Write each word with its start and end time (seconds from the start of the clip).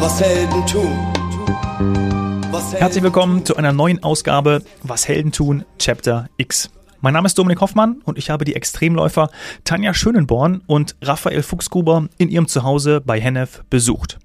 Was 0.00 0.20
Helden 0.20 0.64
tun. 0.64 0.96
Was 2.52 2.66
Helden 2.66 2.78
Herzlich 2.78 3.02
willkommen 3.02 3.44
zu 3.44 3.56
einer 3.56 3.72
neuen 3.72 4.00
Ausgabe 4.04 4.62
Was 4.84 5.08
Helden 5.08 5.32
tun, 5.32 5.64
Chapter 5.80 6.28
X. 6.36 6.70
Mein 7.00 7.14
Name 7.14 7.26
ist 7.26 7.36
Dominik 7.36 7.60
Hoffmann 7.60 8.00
und 8.04 8.16
ich 8.16 8.30
habe 8.30 8.44
die 8.44 8.54
Extremläufer 8.54 9.28
Tanja 9.64 9.92
Schönenborn 9.94 10.62
und 10.68 10.94
Raphael 11.02 11.42
Fuchsgruber 11.42 12.06
in 12.16 12.28
ihrem 12.28 12.46
Zuhause 12.46 13.00
bei 13.00 13.20
Hennef 13.20 13.64
besucht. 13.70 14.20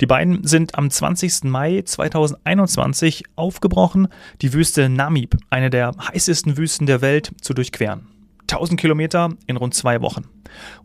Die 0.00 0.06
beiden 0.06 0.46
sind 0.46 0.78
am 0.78 0.88
20. 0.88 1.44
Mai 1.44 1.82
2021 1.82 3.24
aufgebrochen, 3.34 4.06
die 4.40 4.52
Wüste 4.52 4.88
Namib, 4.88 5.36
eine 5.50 5.68
der 5.68 5.94
heißesten 6.12 6.56
Wüsten 6.56 6.86
der 6.86 7.00
Welt, 7.00 7.32
zu 7.42 7.54
durchqueren. 7.54 8.06
1000 8.42 8.80
Kilometer 8.80 9.30
in 9.48 9.56
rund 9.56 9.74
zwei 9.74 10.00
Wochen. 10.00 10.28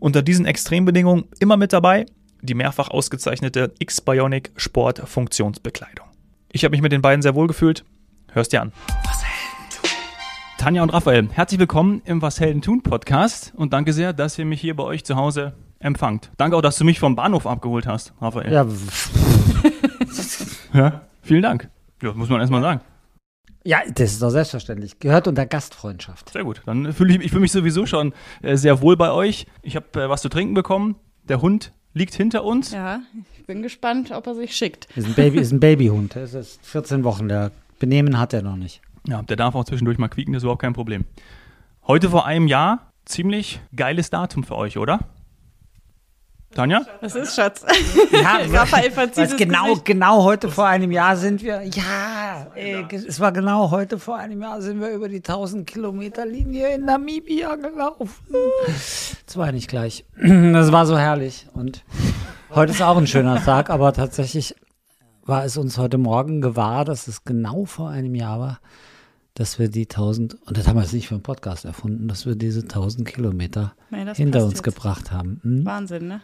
Unter 0.00 0.22
diesen 0.22 0.44
Extrembedingungen 0.44 1.26
immer 1.38 1.56
mit 1.56 1.72
dabei 1.72 2.06
die 2.44 2.54
mehrfach 2.54 2.90
ausgezeichnete 2.90 3.72
X-Bionic 3.78 4.52
Sport 4.56 5.00
Funktionsbekleidung. 5.08 6.06
Ich 6.52 6.64
habe 6.64 6.72
mich 6.72 6.82
mit 6.82 6.92
den 6.92 7.02
beiden 7.02 7.22
sehr 7.22 7.34
wohl 7.34 7.46
gefühlt. 7.46 7.84
Hörst 8.32 8.52
dir 8.52 8.62
an. 8.62 8.72
Tanja 10.58 10.82
und 10.82 10.90
Raphael, 10.90 11.28
herzlich 11.32 11.58
willkommen 11.58 12.02
im 12.04 12.22
Was 12.22 12.40
Helden 12.40 12.62
tun 12.62 12.82
Podcast 12.82 13.52
und 13.56 13.72
danke 13.72 13.92
sehr, 13.92 14.12
dass 14.12 14.38
ihr 14.38 14.44
mich 14.44 14.60
hier 14.60 14.76
bei 14.76 14.84
euch 14.84 15.04
zu 15.04 15.16
Hause 15.16 15.54
empfangt. 15.78 16.30
Danke 16.36 16.56
auch, 16.56 16.62
dass 16.62 16.76
du 16.76 16.84
mich 16.84 17.00
vom 17.00 17.16
Bahnhof 17.16 17.46
abgeholt 17.46 17.86
hast, 17.86 18.12
Raphael. 18.20 18.52
Ja, 18.52 18.66
Ja, 20.72 21.02
vielen 21.22 21.42
Dank. 21.42 21.68
Ja, 22.02 22.12
muss 22.12 22.28
man 22.28 22.40
erstmal 22.40 22.62
sagen. 22.62 22.80
ja, 23.64 23.80
das 23.94 24.12
ist 24.12 24.22
doch 24.22 24.30
selbstverständlich. 24.30 24.98
Gehört 24.98 25.28
unter 25.28 25.46
Gastfreundschaft. 25.46 26.30
Sehr 26.30 26.44
gut. 26.44 26.62
Dann 26.66 26.92
fühle 26.92 27.14
ich, 27.14 27.20
ich 27.20 27.30
fühle 27.30 27.42
mich 27.42 27.52
sowieso 27.52 27.86
schon 27.86 28.12
äh, 28.42 28.56
sehr 28.56 28.80
wohl 28.82 28.96
bei 28.96 29.10
euch. 29.10 29.46
Ich 29.62 29.76
habe 29.76 30.02
äh, 30.02 30.08
was 30.08 30.22
zu 30.22 30.28
trinken 30.28 30.54
bekommen. 30.54 30.96
Der 31.22 31.40
Hund 31.40 31.72
liegt 31.94 32.14
hinter 32.14 32.44
uns. 32.44 32.72
Ja, 32.72 33.00
ich 33.38 33.46
bin 33.46 33.62
gespannt, 33.62 34.10
ob 34.10 34.26
er 34.26 34.34
sich 34.34 34.54
schickt. 34.54 34.86
Ist 34.96 35.06
ein, 35.06 35.14
Baby, 35.14 35.38
ist 35.38 35.52
ein 35.52 35.60
Babyhund. 35.60 36.16
Es 36.16 36.34
ist 36.34 36.64
14 36.66 37.04
Wochen. 37.04 37.28
Der 37.28 37.52
Benehmen 37.78 38.18
hat 38.18 38.32
er 38.32 38.42
noch 38.42 38.56
nicht. 38.56 38.82
Ja, 39.06 39.22
der 39.22 39.36
darf 39.36 39.54
auch 39.54 39.64
zwischendurch 39.64 39.98
mal 39.98 40.08
quieken, 40.08 40.32
das 40.32 40.40
ist 40.40 40.44
überhaupt 40.44 40.62
kein 40.62 40.72
Problem. 40.72 41.04
Heute 41.86 42.10
vor 42.10 42.26
einem 42.26 42.48
Jahr, 42.48 42.90
ziemlich 43.04 43.60
geiles 43.76 44.10
Datum 44.10 44.44
für 44.44 44.56
euch, 44.56 44.78
oder? 44.78 45.00
Tanja? 46.54 46.82
Was 47.00 47.14
ist, 47.16 47.34
Schatz? 47.34 47.64
Ja, 48.12 48.38
Raphael 48.52 48.92
was 48.94 49.10
das 49.12 49.36
genau, 49.36 49.64
Gesicht. 49.66 49.84
genau 49.84 50.22
heute 50.24 50.48
vor 50.50 50.66
einem 50.66 50.92
Jahr 50.92 51.16
sind 51.16 51.42
wir. 51.42 51.62
Ja, 51.62 52.46
ey, 52.54 52.84
es 52.92 53.18
war 53.20 53.32
genau 53.32 53.70
heute 53.70 53.98
vor 53.98 54.16
einem 54.16 54.40
Jahr 54.42 54.62
sind 54.62 54.80
wir 54.80 54.90
über 54.90 55.08
die 55.08 55.16
1000 55.16 55.66
Kilometer 55.66 56.24
Linie 56.26 56.74
in 56.74 56.84
Namibia 56.84 57.56
gelaufen. 57.56 58.14
Das 59.26 59.36
war 59.36 59.50
nicht 59.52 59.68
gleich. 59.68 60.04
Das 60.16 60.70
war 60.72 60.86
so 60.86 60.96
herrlich. 60.96 61.46
Und 61.54 61.84
heute 62.50 62.72
ist 62.72 62.82
auch 62.82 62.96
ein 62.96 63.06
schöner 63.06 63.42
Tag, 63.44 63.70
aber 63.70 63.92
tatsächlich 63.92 64.54
war 65.24 65.44
es 65.44 65.56
uns 65.56 65.78
heute 65.78 65.98
Morgen 65.98 66.40
gewahr, 66.40 66.84
dass 66.84 67.08
es 67.08 67.24
genau 67.24 67.64
vor 67.64 67.88
einem 67.90 68.14
Jahr 68.14 68.38
war, 68.38 68.60
dass 69.34 69.58
wir 69.58 69.68
die 69.68 69.84
1000, 69.88 70.34
und 70.46 70.56
das 70.56 70.68
haben 70.68 70.76
wir 70.76 70.82
jetzt 70.82 70.92
nicht 70.92 71.08
für 71.08 71.14
einen 71.14 71.22
Podcast 71.22 71.64
erfunden, 71.64 72.06
dass 72.06 72.26
wir 72.26 72.36
diese 72.36 72.60
1000 72.60 73.08
Kilometer 73.08 73.74
Nee, 73.90 74.04
das 74.04 74.16
hinter 74.18 74.44
uns 74.44 74.52
jetzt. 74.54 74.62
gebracht 74.62 75.10
haben. 75.10 75.40
Hm? 75.42 75.64
Wahnsinn, 75.64 76.06
ne? 76.06 76.20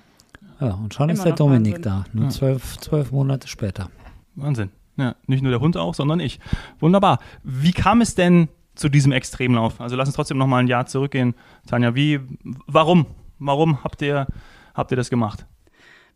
Ja, 0.61 0.75
und 0.75 0.93
schon 0.93 1.09
ist 1.09 1.25
der 1.25 1.33
Dominik 1.33 1.85
Wahnsinn. 1.85 2.05
da, 2.13 2.19
nur 2.21 2.29
zwölf, 2.31 2.79
zwölf 2.79 3.13
Monate 3.13 3.49
später. 3.49 3.89
Wahnsinn. 4.35 4.71
Ja, 4.97 5.15
nicht 5.27 5.43
nur 5.43 5.51
der 5.51 5.61
Hund 5.61 5.77
auch, 5.77 5.95
sondern 5.95 6.21
ich. 6.21 6.41
Wunderbar. 6.79 7.19
Wie 7.43 7.73
kam 7.73 8.01
es 8.01 8.15
denn 8.15 8.49
zu 8.75 8.89
diesem 8.89 9.13
Extremlauf? 9.13 9.81
Also 9.81 9.97
lass 9.97 10.09
uns 10.09 10.17
trotzdem 10.17 10.39
noch 10.39 10.47
mal 10.47 10.59
ein 10.59 10.69
Jahr 10.69 10.87
zurückgehen. 10.87 11.35
Tanja, 11.67 11.95
wie, 11.95 12.21
warum? 12.67 13.07
Warum 13.39 13.83
habt 13.83 14.03
ihr, 14.03 14.27
habt 14.75 14.91
ihr 14.91 14.97
das 14.97 15.09
gemacht? 15.09 15.47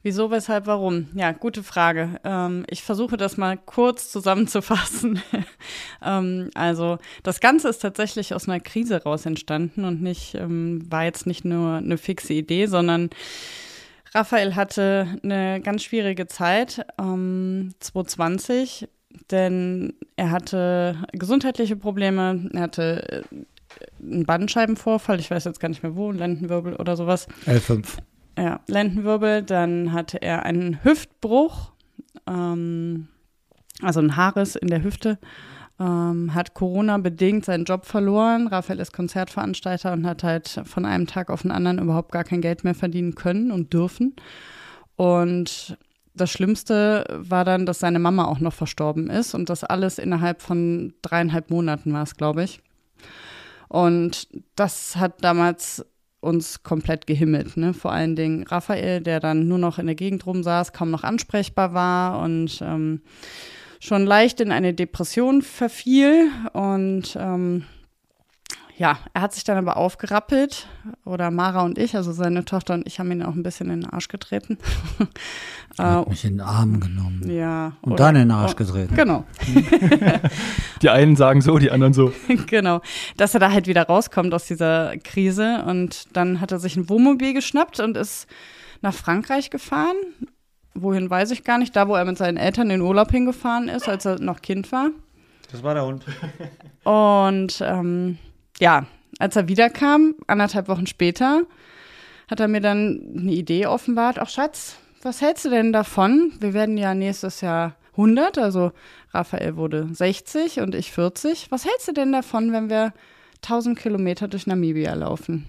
Wieso, 0.02 0.30
weshalb, 0.30 0.66
warum? 0.66 1.08
Ja, 1.14 1.32
gute 1.32 1.62
Frage. 1.62 2.20
Ähm, 2.24 2.66
ich 2.68 2.82
versuche 2.82 3.16
das 3.16 3.38
mal 3.38 3.56
kurz 3.56 4.12
zusammenzufassen. 4.12 5.22
ähm, 6.04 6.50
also 6.54 6.98
das 7.22 7.40
Ganze 7.40 7.70
ist 7.70 7.78
tatsächlich 7.78 8.34
aus 8.34 8.46
einer 8.46 8.60
Krise 8.60 9.02
raus 9.02 9.24
entstanden 9.24 9.86
und 9.86 10.02
nicht 10.02 10.34
ähm, 10.34 10.84
war 10.90 11.04
jetzt 11.04 11.26
nicht 11.26 11.46
nur 11.46 11.76
eine 11.76 11.96
fixe 11.96 12.34
Idee, 12.34 12.66
sondern 12.66 13.08
Raphael 14.14 14.54
hatte 14.54 15.18
eine 15.22 15.60
ganz 15.60 15.82
schwierige 15.82 16.26
Zeit, 16.28 16.86
ähm, 16.98 17.74
2020, 17.80 18.88
denn 19.30 19.94
er 20.16 20.30
hatte 20.30 20.96
gesundheitliche 21.12 21.76
Probleme, 21.76 22.48
er 22.52 22.60
hatte 22.60 23.24
äh, 23.30 24.02
einen 24.02 24.24
Bandscheibenvorfall, 24.24 25.18
ich 25.18 25.30
weiß 25.30 25.44
jetzt 25.44 25.58
gar 25.58 25.68
nicht 25.68 25.82
mehr 25.82 25.96
wo, 25.96 26.12
Lendenwirbel 26.12 26.76
oder 26.76 26.96
sowas. 26.96 27.26
L5. 27.46 27.98
Ja, 28.38 28.60
Lendenwirbel, 28.68 29.42
dann 29.42 29.92
hatte 29.92 30.22
er 30.22 30.44
einen 30.44 30.84
Hüftbruch, 30.84 31.72
ähm, 32.28 33.08
also 33.82 34.00
ein 34.00 34.16
Haarriss 34.16 34.54
in 34.54 34.68
der 34.68 34.84
Hüfte, 34.84 35.18
ähm, 35.80 36.34
hat 36.34 36.54
Corona-bedingt 36.54 37.44
seinen 37.44 37.64
Job 37.64 37.84
verloren. 37.84 38.46
Raphael 38.46 38.80
ist 38.80 38.92
Konzertveranstalter 38.92 39.92
und 39.92 40.06
hat 40.06 40.22
halt 40.22 40.62
von 40.64 40.84
einem 40.84 41.06
Tag 41.06 41.30
auf 41.30 41.42
den 41.42 41.50
anderen 41.50 41.78
überhaupt 41.78 42.12
gar 42.12 42.24
kein 42.24 42.40
Geld 42.40 42.64
mehr 42.64 42.74
verdienen 42.74 43.14
können 43.14 43.50
und 43.50 43.72
dürfen. 43.72 44.14
Und 44.96 45.76
das 46.14 46.30
Schlimmste 46.30 47.04
war 47.10 47.44
dann, 47.44 47.66
dass 47.66 47.80
seine 47.80 47.98
Mama 47.98 48.24
auch 48.26 48.38
noch 48.38 48.54
verstorben 48.54 49.10
ist 49.10 49.34
und 49.34 49.50
das 49.50 49.64
alles 49.64 49.98
innerhalb 49.98 50.42
von 50.42 50.94
dreieinhalb 51.02 51.50
Monaten 51.50 51.92
war 51.92 52.04
es, 52.04 52.16
glaube 52.16 52.44
ich. 52.44 52.60
Und 53.68 54.28
das 54.54 54.96
hat 54.96 55.24
damals 55.24 55.84
uns 56.20 56.62
komplett 56.62 57.06
gehimmelt. 57.06 57.56
Ne? 57.56 57.74
Vor 57.74 57.92
allen 57.92 58.16
Dingen 58.16 58.44
Raphael, 58.44 59.00
der 59.00 59.20
dann 59.20 59.48
nur 59.48 59.58
noch 59.58 59.78
in 59.78 59.86
der 59.86 59.94
Gegend 59.94 60.24
rumsaß, 60.24 60.72
kaum 60.72 60.90
noch 60.90 61.04
ansprechbar 61.04 61.74
war 61.74 62.20
und 62.20 62.60
ähm, 62.62 63.02
schon 63.84 64.06
leicht 64.06 64.40
in 64.40 64.50
eine 64.50 64.72
Depression 64.72 65.42
verfiel. 65.42 66.30
Und 66.54 67.16
ähm, 67.20 67.64
ja, 68.76 68.98
er 69.12 69.22
hat 69.22 69.34
sich 69.34 69.44
dann 69.44 69.58
aber 69.58 69.76
aufgerappelt, 69.76 70.66
oder 71.04 71.30
Mara 71.30 71.62
und 71.62 71.78
ich, 71.78 71.94
also 71.94 72.12
seine 72.12 72.44
Tochter 72.44 72.74
und 72.74 72.86
ich 72.86 72.98
haben 72.98 73.12
ihn 73.12 73.22
auch 73.22 73.34
ein 73.34 73.42
bisschen 73.42 73.70
in 73.70 73.82
den 73.82 73.90
Arsch 73.90 74.08
getreten. 74.08 74.58
Hat 75.78 76.08
mich 76.08 76.24
in 76.24 76.38
den 76.38 76.40
Arm 76.40 76.80
genommen. 76.80 77.30
ja. 77.30 77.72
Und 77.82 77.92
oder- 77.92 78.04
dann 78.04 78.16
in 78.16 78.22
den 78.22 78.30
Arsch 78.30 78.52
oh, 78.52 78.56
getreten. 78.56 78.94
Genau. 78.94 79.24
Die 80.82 80.90
einen 80.90 81.14
sagen 81.14 81.40
so, 81.40 81.58
die 81.58 81.70
anderen 81.70 81.92
so. 81.92 82.12
genau, 82.46 82.80
dass 83.16 83.34
er 83.34 83.40
da 83.40 83.52
halt 83.52 83.66
wieder 83.66 83.82
rauskommt 83.84 84.32
aus 84.34 84.46
dieser 84.46 84.96
Krise. 84.98 85.64
Und 85.66 86.06
dann 86.16 86.40
hat 86.40 86.52
er 86.52 86.58
sich 86.58 86.76
ein 86.76 86.88
Wohnmobil 86.88 87.32
geschnappt 87.34 87.80
und 87.80 87.96
ist 87.96 88.28
nach 88.82 88.94
Frankreich 88.94 89.50
gefahren. 89.50 89.96
Wohin 90.74 91.08
weiß 91.08 91.30
ich 91.30 91.44
gar 91.44 91.58
nicht. 91.58 91.74
Da, 91.76 91.88
wo 91.88 91.94
er 91.94 92.04
mit 92.04 92.18
seinen 92.18 92.36
Eltern 92.36 92.70
in 92.70 92.80
den 92.80 92.86
Urlaub 92.86 93.10
hingefahren 93.10 93.68
ist, 93.68 93.88
als 93.88 94.04
er 94.04 94.18
noch 94.20 94.42
Kind 94.42 94.70
war. 94.72 94.90
Das 95.52 95.62
war 95.62 95.74
der 95.74 95.86
Hund. 95.86 96.04
Und 96.84 97.62
ähm, 97.64 98.18
ja, 98.58 98.86
als 99.18 99.36
er 99.36 99.48
wiederkam, 99.48 100.14
anderthalb 100.26 100.68
Wochen 100.68 100.86
später, 100.86 101.42
hat 102.28 102.40
er 102.40 102.48
mir 102.48 102.60
dann 102.60 103.14
eine 103.16 103.32
Idee 103.32 103.66
offenbart. 103.66 104.18
Ach 104.18 104.28
Schatz, 104.28 104.76
was 105.02 105.20
hältst 105.20 105.44
du 105.44 105.50
denn 105.50 105.72
davon? 105.72 106.32
Wir 106.40 106.54
werden 106.54 106.76
ja 106.78 106.94
nächstes 106.94 107.40
Jahr 107.40 107.76
100, 107.92 108.38
also 108.38 108.72
Raphael 109.12 109.56
wurde 109.56 109.88
60 109.92 110.60
und 110.60 110.74
ich 110.74 110.90
40. 110.90 111.50
Was 111.50 111.64
hältst 111.64 111.88
du 111.88 111.92
denn 111.92 112.10
davon, 112.12 112.52
wenn 112.52 112.68
wir 112.68 112.92
1000 113.36 113.78
Kilometer 113.78 114.26
durch 114.26 114.46
Namibia 114.46 114.94
laufen? 114.94 115.46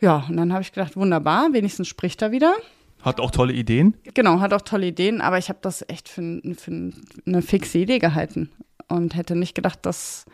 Ja, 0.00 0.24
und 0.28 0.36
dann 0.36 0.52
habe 0.52 0.62
ich 0.62 0.72
gedacht, 0.72 0.96
wunderbar, 0.96 1.52
wenigstens 1.52 1.88
spricht 1.88 2.22
er 2.22 2.32
wieder. 2.32 2.54
Hat 3.02 3.20
auch 3.20 3.30
tolle 3.30 3.52
Ideen. 3.52 3.94
Genau, 4.14 4.40
hat 4.40 4.52
auch 4.52 4.60
tolle 4.62 4.86
Ideen, 4.88 5.20
aber 5.20 5.38
ich 5.38 5.48
habe 5.48 5.58
das 5.62 5.84
echt 5.88 6.08
für, 6.08 6.20
n- 6.20 6.56
für 6.58 6.92
eine 7.26 7.42
fixe 7.42 7.78
Idee 7.78 7.98
gehalten 7.98 8.50
und 8.88 9.14
hätte 9.14 9.36
nicht 9.36 9.54
gedacht, 9.54 9.78
dass 9.86 10.24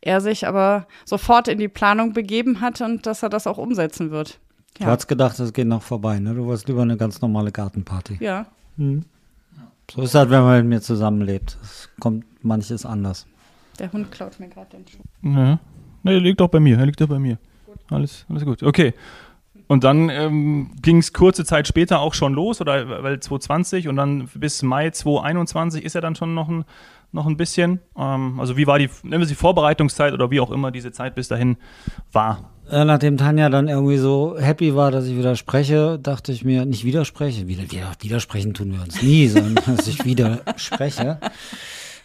er 0.00 0.20
sich 0.20 0.46
aber 0.46 0.86
sofort 1.04 1.48
in 1.48 1.58
die 1.58 1.68
Planung 1.68 2.12
begeben 2.12 2.60
hat 2.60 2.80
und 2.80 3.06
dass 3.06 3.22
er 3.22 3.28
das 3.28 3.46
auch 3.46 3.58
umsetzen 3.58 4.10
wird. 4.10 4.38
Du 4.78 4.84
Ja, 4.84 4.90
hast 4.90 5.06
gedacht, 5.08 5.38
das 5.38 5.52
geht 5.52 5.66
noch 5.66 5.82
vorbei, 5.82 6.18
ne? 6.20 6.34
Du 6.34 6.44
wolltest 6.46 6.68
lieber 6.68 6.82
eine 6.82 6.96
ganz 6.96 7.20
normale 7.20 7.50
Gartenparty. 7.52 8.18
ja. 8.20 8.46
So 9.90 10.00
ist 10.02 10.14
das, 10.14 10.30
wenn 10.30 10.40
man 10.42 10.58
mit 10.60 10.66
mir 10.66 10.80
zusammenlebt. 10.80 11.58
Es 11.62 11.90
kommt 12.00 12.24
manches 12.42 12.86
anders. 12.86 13.26
der 13.78 13.92
Hund 13.92 14.10
klaut 14.10 14.38
mir 14.40 14.48
gerade 14.48 14.70
den 14.76 14.86
Schuh. 14.86 14.98
Ja. 15.22 15.58
Ne, 16.02 16.12
er 16.12 16.20
liegt 16.20 16.40
doch 16.40 16.48
bei 16.48 16.60
mir. 16.60 16.78
Er 16.78 16.86
liegt 16.86 17.00
doch 17.00 17.08
bei 17.08 17.18
mir. 17.18 17.36
Alles, 17.90 18.24
alles 18.28 18.44
gut. 18.44 18.62
Okay. 18.62 18.94
Und 19.72 19.84
dann 19.84 20.10
ähm, 20.10 20.70
ging 20.82 20.98
es 20.98 21.14
kurze 21.14 21.46
Zeit 21.46 21.66
später 21.66 22.00
auch 22.00 22.12
schon 22.12 22.34
los, 22.34 22.60
oder 22.60 23.02
weil 23.02 23.20
2020 23.20 23.88
und 23.88 23.96
dann 23.96 24.28
bis 24.34 24.62
Mai 24.62 24.90
2021 24.90 25.82
ist 25.82 25.94
ja 25.94 26.02
dann 26.02 26.14
schon 26.14 26.34
noch 26.34 26.50
ein, 26.50 26.66
noch 27.10 27.26
ein 27.26 27.38
bisschen. 27.38 27.80
Ähm, 27.96 28.38
also 28.38 28.58
wie 28.58 28.66
war 28.66 28.78
die, 28.78 28.90
nennen 29.02 29.22
wir 29.22 29.26
sie 29.26 29.34
Vorbereitungszeit 29.34 30.12
oder 30.12 30.30
wie 30.30 30.40
auch 30.40 30.50
immer 30.50 30.72
diese 30.72 30.92
Zeit 30.92 31.14
bis 31.14 31.28
dahin 31.28 31.56
war. 32.12 32.50
Äh, 32.70 32.84
nachdem 32.84 33.16
Tanja 33.16 33.48
dann 33.48 33.66
irgendwie 33.66 33.96
so 33.96 34.36
happy 34.38 34.76
war, 34.76 34.90
dass 34.90 35.06
ich 35.06 35.16
widerspreche, 35.16 35.98
dachte 35.98 36.32
ich 36.32 36.44
mir, 36.44 36.66
nicht 36.66 36.84
widerspreche, 36.84 37.48
wieder, 37.48 37.62
wieder, 37.62 37.92
widersprechen 38.00 38.52
tun 38.52 38.74
wir 38.74 38.82
uns 38.82 39.00
nie, 39.00 39.26
sondern 39.28 39.54
dass 39.76 39.86
ich 39.86 40.04
widerspreche, 40.04 41.18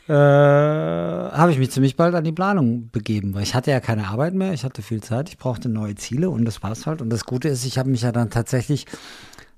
äh, 0.07 0.13
habe 0.13 1.51
ich 1.51 1.59
mich 1.59 1.71
ziemlich 1.71 1.95
bald 1.95 2.15
an 2.15 2.23
die 2.23 2.31
Planung 2.31 2.89
begeben, 2.91 3.33
weil 3.33 3.43
ich 3.43 3.55
hatte 3.55 3.71
ja 3.71 3.79
keine 3.79 4.07
Arbeit 4.07 4.33
mehr, 4.33 4.53
ich 4.53 4.63
hatte 4.63 4.81
viel 4.81 5.01
Zeit, 5.01 5.29
ich 5.29 5.37
brauchte 5.37 5.69
neue 5.69 5.95
Ziele 5.95 6.29
und 6.29 6.45
das 6.45 6.63
war's 6.63 6.85
halt. 6.85 7.01
Und 7.01 7.09
das 7.09 7.25
Gute 7.25 7.49
ist, 7.49 7.65
ich 7.65 7.77
habe 7.77 7.89
mich 7.89 8.01
ja 8.01 8.11
dann 8.11 8.29
tatsächlich 8.29 8.85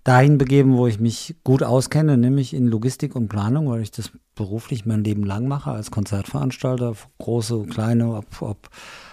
dahin 0.04 0.38
begeben, 0.38 0.76
wo 0.78 0.88
ich 0.88 1.00
mich 1.00 1.36
gut 1.44 1.62
auskenne, 1.62 2.18
nämlich 2.18 2.54
in 2.54 2.68
Logistik 2.68 3.16
und 3.16 3.28
Planung, 3.28 3.70
weil 3.70 3.82
ich 3.82 3.92
das 3.92 4.12
beruflich 4.36 4.86
mein 4.86 5.04
Leben 5.04 5.24
lang 5.24 5.48
mache, 5.48 5.72
als 5.72 5.92
Konzertveranstalter, 5.92 6.94
große, 7.20 7.66
kleine, 7.70 8.16
ob, 8.16 8.42
ob 8.42 8.70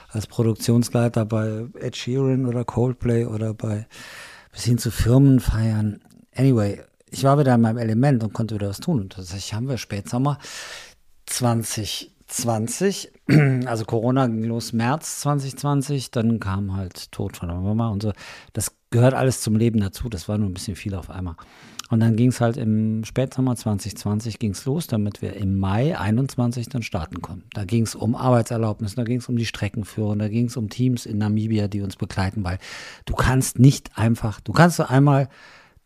als 0.09 0.27
Produktionsleiter 0.27 1.27
bei 1.27 1.67
Ed 1.79 1.97
Sheeran 1.97 2.47
oder 2.47 2.65
Coldplay 2.65 3.27
oder 3.27 3.53
bei 3.53 3.87
bis 4.53 4.65
hin 4.65 4.79
zu 4.79 4.91
Firmenfeiern. 4.91 6.01
Anyway, 6.35 6.81
ich 7.11 7.25
war 7.25 7.39
wieder 7.39 7.55
in 7.55 7.61
meinem 7.61 7.79
Element 7.79 8.23
und 8.25 8.33
konnte 8.33 8.55
wieder 8.55 8.69
was 8.69 8.81
tun. 8.81 9.01
Und 9.01 9.13
tatsächlich 9.13 9.53
haben 9.53 9.69
wir 9.69 9.77
Spätsommer 9.77 10.39
2020, 11.27 13.13
also 13.67 13.85
Corona 13.85 14.27
ging 14.27 14.45
los 14.45 14.73
März 14.73 15.21
2020, 15.21 16.11
dann 16.11 16.41
kam 16.41 16.77
halt 16.77 17.13
Tod 17.13 17.37
von 17.37 17.49
der 17.49 17.59
Mama 17.59 17.89
und 17.91 18.03
so. 18.03 18.13
Das 18.53 18.73
gehört 18.91 19.15
alles 19.15 19.41
zum 19.41 19.57
Leben 19.57 19.81
dazu. 19.81 20.09
Das 20.09 20.29
war 20.29 20.39
nur 20.39 20.49
ein 20.49 20.55
bisschen 20.55 20.77
viel 20.77 20.95
auf 20.95 21.11
einmal. 21.11 21.37
Und 21.89 22.01
dann 22.01 22.17
ging 22.17 22.31
es 22.31 22.41
halt 22.41 22.57
im 22.57 23.05
Spätsommer 23.05 23.55
2020 23.55 24.39
ging's 24.39 24.65
los, 24.65 24.89
damit 24.89 25.23
wir 25.23 25.35
im 25.35 25.59
Mai 25.59 25.97
21 25.97 26.69
dann 26.69 26.83
starten 26.83 27.23
konnten. 27.23 27.49
Da 27.53 27.65
ging 27.65 27.85
es 27.85 27.95
um 27.95 28.17
Arbeitserlaubnis, 28.17 28.97
da 28.97 29.05
ging 29.05 29.19
es 29.19 29.29
um 29.29 29.37
die 29.37 29.47
Streckenführung, 29.47 30.19
da 30.19 30.29
ging 30.29 30.47
es 30.47 30.57
um 30.57 30.69
Teams 30.69 31.07
in 31.07 31.19
Namibia, 31.19 31.69
die 31.69 31.83
uns 31.83 31.97
begleiten, 31.97 32.43
weil 32.43 32.59
du 33.05 33.15
kannst 33.15 33.61
nicht 33.61 33.97
einfach, 33.97 34.41
du 34.41 34.53
kannst 34.53 34.79
so 34.79 34.85
einmal 34.85 35.29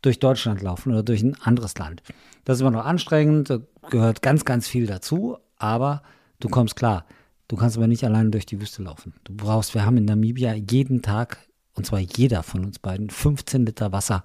durch 0.02 0.18
Deutschland 0.18 0.62
laufen 0.62 0.92
oder 0.92 1.02
durch 1.02 1.22
ein 1.22 1.36
anderes 1.40 1.76
Land. 1.78 2.02
Das 2.44 2.56
ist 2.56 2.60
immer 2.62 2.70
noch 2.70 2.84
anstrengend, 2.84 3.60
gehört 3.90 4.22
ganz, 4.22 4.44
ganz 4.44 4.66
viel 4.66 4.86
dazu, 4.86 5.38
aber 5.56 6.02
du 6.40 6.48
kommst 6.48 6.76
klar. 6.76 7.04
Du 7.48 7.56
kannst 7.56 7.76
aber 7.76 7.88
nicht 7.88 8.04
alleine 8.04 8.30
durch 8.30 8.46
die 8.46 8.60
Wüste 8.60 8.82
laufen. 8.82 9.14
Du 9.24 9.34
brauchst, 9.34 9.74
wir 9.74 9.84
haben 9.84 9.96
in 9.96 10.04
Namibia 10.04 10.54
jeden 10.54 11.02
Tag, 11.02 11.48
und 11.74 11.84
zwar 11.84 11.98
jeder 11.98 12.42
von 12.42 12.64
uns 12.64 12.78
beiden, 12.78 13.10
15 13.10 13.66
Liter 13.66 13.92
Wasser 13.92 14.24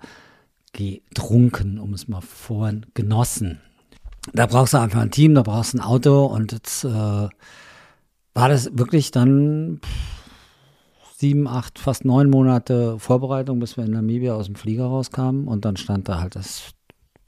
getrunken, 0.74 1.80
um 1.80 1.94
es 1.94 2.08
mal 2.08 2.22
vorhin 2.22 2.86
genossen. 2.94 3.62
Da 4.34 4.46
brauchst 4.46 4.74
du 4.74 4.78
einfach 4.78 5.02
ein 5.02 5.12
Team, 5.12 5.36
da 5.36 5.42
brauchst 5.42 5.74
du 5.74 5.78
ein 5.78 5.82
Auto 5.82 6.26
und 6.26 6.52
jetzt 6.52 6.84
äh, 6.84 6.88
war 6.88 7.30
das 8.50 8.78
wirklich 8.78 9.12
dann 9.12 9.80
sieben, 11.18 11.48
acht, 11.48 11.80
fast 11.80 12.06
neun 12.06 12.30
Monate 12.30 13.00
Vorbereitung, 13.00 13.60
bis 13.60 13.78
wir 13.78 13.86
in 13.86 13.92
Namibia 13.92 14.34
aus 14.34 14.48
dem 14.48 14.56
Flieger 14.56 14.86
rauskamen 14.86 15.48
und 15.48 15.66
dann 15.66 15.78
stand 15.78 16.10
da 16.10 16.20
halt 16.20 16.36
das 16.36 16.72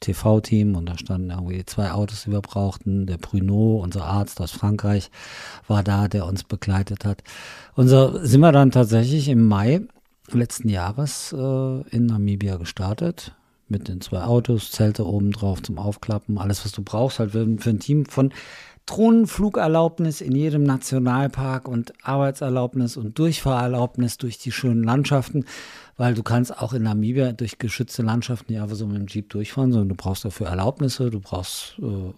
TV-Team 0.02 0.76
und 0.76 0.88
da 0.88 0.98
standen 0.98 1.32
irgendwie 1.32 1.66
zwei 1.66 1.92
Autos, 1.92 2.24
die 2.24 2.32
wir 2.32 2.42
brauchten. 2.42 3.08
Der 3.08 3.18
Bruno, 3.18 3.80
unser 3.82 4.06
Arzt 4.06 4.40
aus 4.42 4.52
Frankreich, 4.52 5.10
war 5.68 5.84
da, 5.84 6.08
der 6.08 6.26
uns 6.26 6.44
begleitet 6.44 7.06
hat. 7.06 7.24
Und 7.76 7.88
so 7.88 8.20
sind 8.24 8.42
wir 8.42 8.52
dann 8.52 8.72
tatsächlich 8.72 9.30
im 9.30 9.44
Mai 9.44 9.82
letzten 10.32 10.70
Jahres 10.70 11.34
äh, 11.34 11.82
in 11.90 12.06
Namibia 12.06 12.58
gestartet. 12.58 13.34
Mit 13.70 13.90
den 13.90 14.00
zwei 14.00 14.24
Autos, 14.24 14.72
Zelte 14.72 15.06
oben 15.06 15.32
drauf 15.32 15.62
zum 15.62 15.78
Aufklappen, 15.78 16.38
alles, 16.38 16.64
was 16.64 16.72
du 16.72 16.84
brauchst, 16.84 17.20
halt 17.20 17.32
für, 17.32 17.46
für 17.58 17.70
ein 17.70 17.80
Team 17.80 18.06
von 18.06 18.32
Drohnenflugerlaubnis 18.88 20.22
in 20.22 20.34
jedem 20.34 20.64
Nationalpark 20.64 21.68
und 21.68 21.94
Arbeitserlaubnis 22.04 22.96
und 22.98 23.20
Durchfahrerlaubnis 23.20 24.18
durch 24.18 24.38
die 24.38 24.52
schönen 24.52 24.84
Landschaften, 24.84 25.46
weil 25.98 26.14
du 26.14 26.24
kannst 26.24 26.58
auch 26.58 26.74
in 26.74 26.84
Namibia 26.84 27.34
durch 27.34 27.60
geschützte 27.60 28.02
Landschaften 28.02 28.54
nicht 28.54 28.62
einfach 28.62 28.78
so 28.78 28.88
mit 28.88 28.96
dem 28.96 29.08
Jeep 29.08 29.30
durchfahren, 29.30 29.74
sondern 29.74 29.90
du 29.90 29.96
brauchst 29.96 30.24
dafür 30.24 30.48
Erlaubnisse, 30.48 31.12
du 31.12 31.20
brauchst 31.20 31.76
äh, 31.80 31.86
äh, 31.86 32.12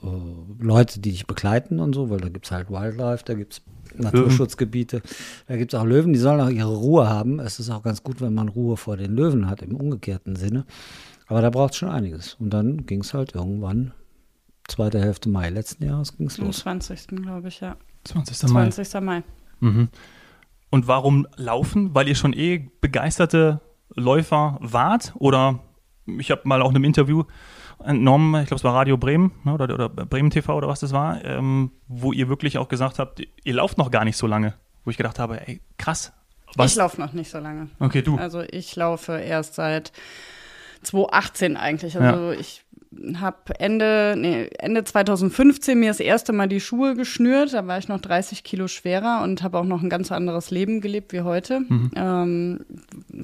Leute, 0.59 0.99
die 0.99 1.11
dich 1.11 1.25
begleiten 1.25 1.79
und 1.79 1.95
so, 1.95 2.11
weil 2.11 2.19
da 2.19 2.29
gibt 2.29 2.45
es 2.45 2.51
halt 2.51 2.69
Wildlife, 2.69 3.23
da 3.25 3.33
gibt 3.33 3.53
es 3.53 3.61
Naturschutzgebiete, 3.97 5.01
da 5.47 5.57
gibt 5.57 5.73
es 5.73 5.79
auch 5.79 5.85
Löwen, 5.85 6.13
die 6.13 6.19
sollen 6.19 6.39
auch 6.39 6.49
ihre 6.49 6.75
Ruhe 6.75 7.09
haben. 7.09 7.39
Es 7.39 7.59
ist 7.59 7.71
auch 7.71 7.81
ganz 7.81 8.03
gut, 8.03 8.21
wenn 8.21 8.35
man 8.35 8.47
Ruhe 8.47 8.77
vor 8.77 8.95
den 8.95 9.15
Löwen 9.15 9.49
hat, 9.49 9.63
im 9.63 9.75
umgekehrten 9.75 10.35
Sinne. 10.35 10.65
Aber 11.25 11.41
da 11.41 11.49
braucht 11.49 11.73
es 11.73 11.77
schon 11.77 11.89
einiges. 11.89 12.35
Und 12.39 12.51
dann 12.51 12.85
ging 12.85 13.01
es 13.01 13.13
halt 13.13 13.33
irgendwann 13.35 13.93
zweite 14.69 14.99
Hälfte 14.99 15.29
Mai 15.29 15.49
letzten 15.49 15.85
Jahres 15.85 16.17
ging 16.17 16.27
es 16.27 16.39
Am 16.39 16.45
los. 16.45 16.59
20. 16.59 17.07
glaube 17.07 17.47
ich, 17.47 17.59
ja. 17.59 17.75
20. 18.05 18.49
Mai. 18.49 18.69
20. 18.69 19.01
Mai. 19.01 19.23
Mhm. 19.59 19.89
Und 20.69 20.87
warum 20.87 21.27
laufen? 21.35 21.93
Weil 21.93 22.07
ihr 22.07 22.15
schon 22.15 22.33
eh 22.33 22.69
begeisterte 22.81 23.61
Läufer 23.95 24.57
wart? 24.61 25.13
Oder 25.17 25.59
ich 26.05 26.31
habe 26.31 26.41
mal 26.45 26.61
auch 26.61 26.69
in 26.69 26.75
einem 26.75 26.85
Interview 26.85 27.23
entnommen, 27.83 28.41
ich 28.41 28.47
glaube 28.47 28.59
es 28.59 28.63
war 28.63 28.75
Radio 28.75 28.97
Bremen 28.97 29.31
ne, 29.43 29.53
oder, 29.53 29.73
oder 29.73 29.89
Bremen 29.89 30.29
TV 30.29 30.53
oder 30.55 30.67
was 30.67 30.81
das 30.81 30.91
war, 30.91 31.23
ähm, 31.23 31.71
wo 31.87 32.11
ihr 32.11 32.27
wirklich 32.27 32.57
auch 32.57 32.67
gesagt 32.67 32.99
habt, 32.99 33.21
ihr 33.43 33.53
lauft 33.53 33.77
noch 33.77 33.89
gar 33.91 34.03
nicht 34.05 34.17
so 34.17 34.27
lange. 34.27 34.53
Wo 34.83 34.91
ich 34.91 34.97
gedacht 34.97 35.19
habe, 35.19 35.45
ey, 35.47 35.61
krass. 35.77 36.13
Was? 36.55 36.71
Ich 36.71 36.77
laufe 36.77 36.99
noch 36.99 37.13
nicht 37.13 37.29
so 37.29 37.39
lange. 37.39 37.69
Okay, 37.79 38.01
du. 38.01 38.17
Also 38.17 38.41
ich 38.41 38.75
laufe 38.75 39.19
erst 39.19 39.55
seit 39.55 39.91
2018 40.83 41.57
eigentlich. 41.57 41.97
Also 41.99 42.31
ich 42.31 42.63
habe 43.15 43.37
Ende, 43.59 44.15
nee, 44.17 44.49
Ende 44.57 44.83
2015 44.83 45.79
mir 45.79 45.89
das 45.89 45.99
erste 45.99 46.33
Mal 46.33 46.47
die 46.47 46.59
Schuhe 46.59 46.95
geschnürt. 46.95 47.53
Da 47.53 47.67
war 47.67 47.77
ich 47.77 47.87
noch 47.87 48.01
30 48.01 48.43
Kilo 48.43 48.67
schwerer 48.67 49.21
und 49.23 49.43
habe 49.43 49.59
auch 49.59 49.65
noch 49.65 49.83
ein 49.83 49.89
ganz 49.89 50.11
anderes 50.11 50.49
Leben 50.49 50.81
gelebt 50.81 51.13
wie 51.13 51.21
heute. 51.21 51.59
Mhm. 51.61 51.91
Ähm, 51.95 52.65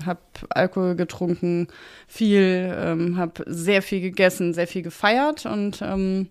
habe 0.05 0.19
Alkohol 0.49 0.95
getrunken, 0.95 1.67
viel, 2.07 2.75
ähm, 2.77 3.17
habe 3.17 3.43
sehr 3.47 3.81
viel 3.81 4.01
gegessen, 4.01 4.53
sehr 4.53 4.67
viel 4.67 4.83
gefeiert 4.83 5.47
und 5.47 5.81
ähm, 5.81 6.27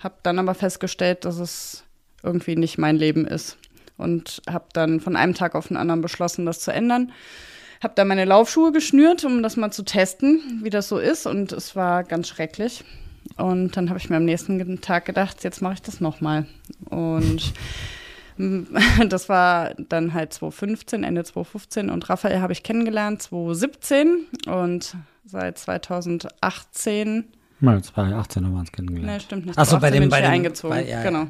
habe 0.00 0.16
dann 0.24 0.40
aber 0.40 0.54
festgestellt, 0.54 1.24
dass 1.24 1.38
es 1.38 1.84
irgendwie 2.24 2.56
nicht 2.56 2.78
mein 2.78 2.96
Leben 2.96 3.26
ist. 3.26 3.58
Und 3.96 4.42
habe 4.50 4.64
dann 4.72 5.00
von 5.00 5.14
einem 5.14 5.34
Tag 5.34 5.54
auf 5.54 5.68
den 5.68 5.76
anderen 5.76 6.00
beschlossen, 6.00 6.46
das 6.46 6.58
zu 6.60 6.72
ändern. 6.72 7.12
Habe 7.82 7.94
dann 7.96 8.08
meine 8.08 8.24
Laufschuhe 8.24 8.70
geschnürt, 8.70 9.24
um 9.24 9.42
das 9.42 9.56
mal 9.56 9.72
zu 9.72 9.82
testen, 9.82 10.60
wie 10.62 10.70
das 10.70 10.88
so 10.88 10.98
ist. 10.98 11.26
Und 11.26 11.52
es 11.52 11.74
war 11.74 12.04
ganz 12.04 12.28
schrecklich. 12.28 12.84
Und 13.36 13.76
dann 13.76 13.88
habe 13.88 13.98
ich 13.98 14.08
mir 14.08 14.16
am 14.16 14.24
nächsten 14.24 14.80
Tag 14.80 15.04
gedacht, 15.04 15.42
jetzt 15.42 15.62
mache 15.62 15.74
ich 15.74 15.82
das 15.82 16.00
nochmal. 16.00 16.46
Und 16.90 17.52
das 19.08 19.28
war 19.28 19.74
dann 19.74 20.14
halt 20.14 20.32
2015, 20.32 21.02
Ende 21.02 21.24
2015. 21.24 21.90
Und 21.90 22.08
Raphael 22.08 22.40
habe 22.40 22.52
ich 22.52 22.62
kennengelernt 22.62 23.22
2017. 23.22 24.26
Und 24.46 24.96
seit 25.24 25.58
2018 25.58 27.24
Mal 27.62 27.82
2018 27.82 28.44
haben 28.44 28.52
wir 28.52 28.58
uns 28.60 28.68
Nee, 28.70 28.76
kennengelernt. 28.76 29.22
stimmt 29.22 29.46
nicht. 29.46 29.58
Achso, 29.58 29.76
bei 29.78 29.90
2018 29.90 29.92
dem, 29.92 30.00
bin 30.02 30.10
bei 30.10 30.18
ich 30.18 30.24
dem, 30.24 30.32
eingezogen. 30.32 30.74
Bei, 30.76 30.88
ja, 30.88 31.02
genau. 31.02 31.26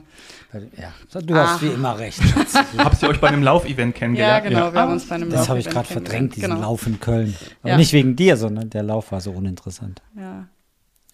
Bei 0.52 0.58
dem, 0.60 0.70
ja. 0.76 1.20
Du 1.20 1.34
hast 1.34 1.62
wie 1.62 1.66
immer 1.66 1.98
recht, 1.98 2.22
Schatz. 2.22 2.54
Habt 2.78 3.02
ihr 3.02 3.08
euch 3.10 3.20
bei 3.20 3.28
einem 3.28 3.42
Laufevent 3.42 3.94
Ja, 3.94 3.98
kennengelernt? 3.98 4.44
genau. 4.44 4.72
Wir 4.72 4.80
haben 4.80 4.92
uns 4.92 5.06
bei 5.06 5.14
einem 5.16 5.30
Das 5.30 5.48
habe 5.48 5.58
ich 5.60 5.68
gerade 5.68 5.86
verdrängt, 5.86 6.34
diesen 6.36 6.48
kennengelernt. 6.48 6.62
Lauf 6.62 6.86
in 6.86 6.98
Köln. 7.00 7.36
Aber 7.62 7.70
Ja. 7.70 7.76
nicht 7.76 7.92
wegen 7.92 8.16
dir, 8.16 8.36
sondern 8.36 8.70
der 8.70 8.82
Lauf 8.82 9.12
war 9.12 9.20
so 9.20 9.30
uninteressant. 9.32 10.00
Genau. 10.14 10.26
Ja. 10.26 10.48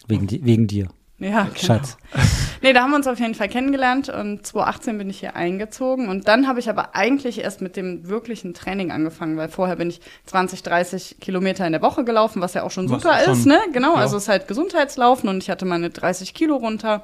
Wegen, 0.07 0.29
wegen 0.45 0.67
dir, 0.67 0.87
Ja, 1.19 1.43
genau. 1.43 1.55
Schatz. 1.55 1.97
Nee, 2.61 2.73
da 2.73 2.81
haben 2.81 2.89
wir 2.91 2.97
uns 2.97 3.07
auf 3.07 3.17
jeden 3.21 3.35
Fall 3.35 3.47
kennengelernt 3.47 4.09
und 4.09 4.45
2018 4.45 4.97
bin 4.97 5.09
ich 5.09 5.21
hier 5.21 5.33
eingezogen 5.37 6.09
und 6.09 6.27
dann 6.27 6.45
habe 6.45 6.59
ich 6.59 6.69
aber 6.69 6.93
eigentlich 6.93 7.39
erst 7.41 7.61
mit 7.61 7.77
dem 7.77 8.09
wirklichen 8.09 8.53
Training 8.53 8.91
angefangen, 8.91 9.37
weil 9.37 9.47
vorher 9.47 9.77
bin 9.77 9.89
ich 9.89 10.01
20, 10.25 10.61
30 10.63 11.17
Kilometer 11.21 11.65
in 11.65 11.71
der 11.71 11.81
Woche 11.81 12.03
gelaufen, 12.03 12.41
was 12.41 12.55
ja 12.55 12.63
auch 12.63 12.71
schon 12.71 12.89
Was 12.89 13.01
super 13.01 13.17
schon- 13.23 13.31
ist, 13.33 13.45
ne? 13.45 13.59
Genau, 13.71 13.93
ja. 13.95 14.01
also 14.01 14.17
es 14.17 14.23
ist 14.23 14.29
halt 14.29 14.49
Gesundheitslaufen 14.49 15.29
und 15.29 15.41
ich 15.41 15.49
hatte 15.49 15.63
meine 15.63 15.89
30 15.89 16.33
Kilo 16.33 16.57
runter 16.57 17.01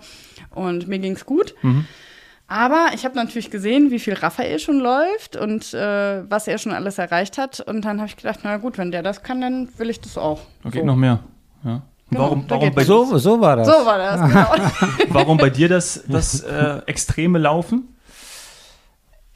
und 0.53 0.89
mir 0.89 0.99
ging's 0.99 1.25
gut. 1.25 1.55
Mhm. 1.61 1.85
Aber 2.47 2.87
ich 2.93 3.05
habe 3.05 3.15
natürlich 3.15 3.49
gesehen, 3.49 3.91
wie 3.91 3.99
viel 3.99 4.13
Raphael 4.15 4.59
schon 4.59 4.79
läuft 4.79 5.37
und 5.37 5.73
äh, 5.73 6.29
was 6.29 6.47
er 6.49 6.57
schon 6.57 6.73
alles 6.73 6.97
erreicht 6.97 7.37
hat. 7.37 7.61
Und 7.61 7.85
dann 7.85 7.97
habe 7.99 8.07
ich 8.09 8.17
gedacht, 8.17 8.41
na 8.43 8.57
gut, 8.57 8.77
wenn 8.77 8.91
der 8.91 9.03
das 9.03 9.23
kann, 9.23 9.39
dann 9.39 9.69
will 9.77 9.89
ich 9.89 10.01
das 10.01 10.17
auch. 10.17 10.41
Geht 10.65 10.73
So. 10.81 10.85
noch 10.85 10.95
mehr. 10.97 11.19
Ja. 11.63 11.81
Warum, 12.17 12.45
warum, 12.47 12.73
bei, 12.73 12.83
So, 12.83 13.17
so 13.17 13.41
war 13.41 13.55
das. 13.55 13.67
So 13.67 13.85
war 13.85 13.97
das, 13.97 14.21
genau. 14.29 14.87
warum 15.09 15.37
bei 15.37 15.49
dir 15.49 15.69
das, 15.69 16.03
das 16.07 16.41
äh, 16.41 16.81
extreme 16.85 17.39
Laufen? 17.39 17.95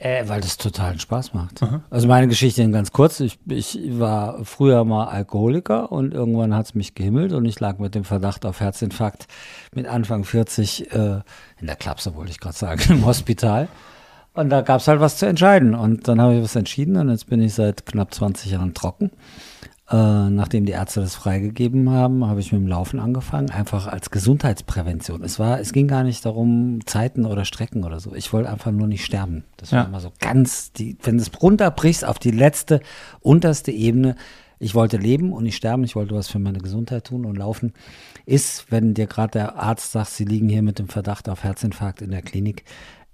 Äh, 0.02 0.30
weil 0.30 0.40
das 0.40 0.58
totalen 0.58 0.98
Spaß 0.98 1.34
macht. 1.34 1.60
Also 1.90 2.08
meine 2.08 2.30
Geschichte 2.30 2.68
ganz 2.72 2.94
kurz. 2.94 3.20
Ich, 3.20 3.38
ich 3.50 3.78
war 4.00 4.46
früher 4.46 4.86
mal 4.86 5.08
Alkoholiker 5.08 5.92
und 5.92 6.14
irgendwann 6.14 6.56
hat 6.56 6.68
es 6.68 6.74
mich 6.74 6.96
gehimmelt 6.96 7.34
und 7.34 7.44
ich 7.44 7.60
lag 7.60 7.80
mit 7.80 7.96
dem 7.96 8.06
Verdacht 8.06 8.46
auf 8.46 8.62
Herzinfarkt 8.62 9.28
mit 9.76 9.88
Anfang 9.88 10.24
40 10.24 10.94
äh, 10.94 11.20
in 11.60 11.68
der 11.68 11.76
Klapse, 11.76 12.16
wollte 12.16 12.32
ich 12.32 12.40
gerade 12.40 12.56
sagen, 12.56 12.82
im 12.90 13.06
Hospital. 13.06 13.68
Und 14.34 14.50
da 14.50 14.62
gab 14.62 14.80
es 14.80 14.88
halt 14.88 15.02
was 15.02 15.18
zu 15.18 15.26
entscheiden. 15.26 15.76
Und 15.76 16.08
dann 16.08 16.22
habe 16.22 16.36
ich 16.36 16.44
was 16.44 16.56
entschieden 16.56 16.96
und 16.96 17.10
jetzt 17.10 17.28
bin 17.28 17.42
ich 17.42 17.54
seit 17.54 17.86
knapp 17.86 18.14
20 18.14 18.52
Jahren 18.52 18.74
trocken. 18.74 19.12
Äh, 19.92 20.30
nachdem 20.30 20.66
die 20.66 20.72
Ärzte 20.74 21.02
das 21.02 21.16
freigegeben 21.16 21.90
haben, 21.90 22.24
habe 22.28 22.40
ich 22.40 22.52
mit 22.52 22.62
dem 22.62 22.68
Laufen 22.68 23.00
angefangen, 23.00 23.50
einfach 23.50 23.88
als 23.88 24.12
Gesundheitsprävention. 24.12 25.24
Es 25.24 25.40
war, 25.40 25.60
es 25.60 25.74
ging 25.74 25.88
gar 25.88 26.04
nicht 26.04 26.24
darum, 26.26 26.86
Zeiten 26.86 27.26
oder 27.26 27.44
Strecken 27.44 27.84
oder 27.84 28.00
so. 28.00 28.14
Ich 28.14 28.32
wollte 28.32 28.52
einfach 28.52 28.72
nur 28.72 28.86
nicht 28.88 29.04
sterben. 29.04 29.46
Das 29.58 29.72
war 29.72 29.80
Ja. 29.80 29.86
immer 29.86 30.00
so 30.00 30.12
ganz, 30.20 30.72
die, 30.74 30.96
wenn 31.02 31.18
du 31.18 31.24
es 31.24 31.32
runterbrichst 31.42 32.06
auf 32.06 32.20
die 32.20 32.30
letzte, 32.30 32.82
unterste 33.22 33.72
Ebene. 33.72 34.16
Ich 34.60 34.76
wollte 34.76 34.98
leben 34.98 35.34
und 35.34 35.44
nicht 35.44 35.56
sterben. 35.56 35.84
Ich 35.84 35.96
wollte 35.96 36.14
was 36.14 36.28
für 36.28 36.38
meine 36.38 36.60
Gesundheit 36.60 37.06
tun 37.06 37.26
und 37.26 37.38
laufen. 37.38 37.74
Ist, 38.28 38.72
wenn 38.72 38.94
dir 38.94 39.08
gerade 39.08 39.32
der 39.32 39.56
Arzt 39.56 39.94
sagt, 39.94 40.10
sie 40.12 40.26
liegen 40.26 40.50
hier 40.50 40.62
mit 40.62 40.78
dem 40.78 40.90
Verdacht 40.90 41.28
auf 41.30 41.44
Herzinfarkt 41.44 42.02
in 42.04 42.12
der 42.12 42.22
Klinik, 42.22 42.64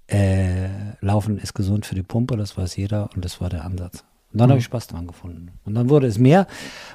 äh, 0.08 0.68
Laufen 1.00 1.38
ist 1.38 1.54
gesund 1.54 1.86
für 1.86 1.94
die 1.94 2.02
Pumpe, 2.02 2.36
das 2.36 2.56
weiß 2.58 2.76
jeder 2.76 3.08
und 3.14 3.24
das 3.24 3.40
war 3.40 3.48
der 3.48 3.64
Ansatz. 3.64 4.04
Und 4.32 4.40
dann 4.40 4.50
habe 4.50 4.58
ich 4.58 4.64
Spaß 4.66 4.88
dran 4.88 5.06
gefunden. 5.06 5.52
Und 5.64 5.74
dann 5.74 5.88
wurde 5.88 6.06
es 6.06 6.18
mehr. 6.18 6.46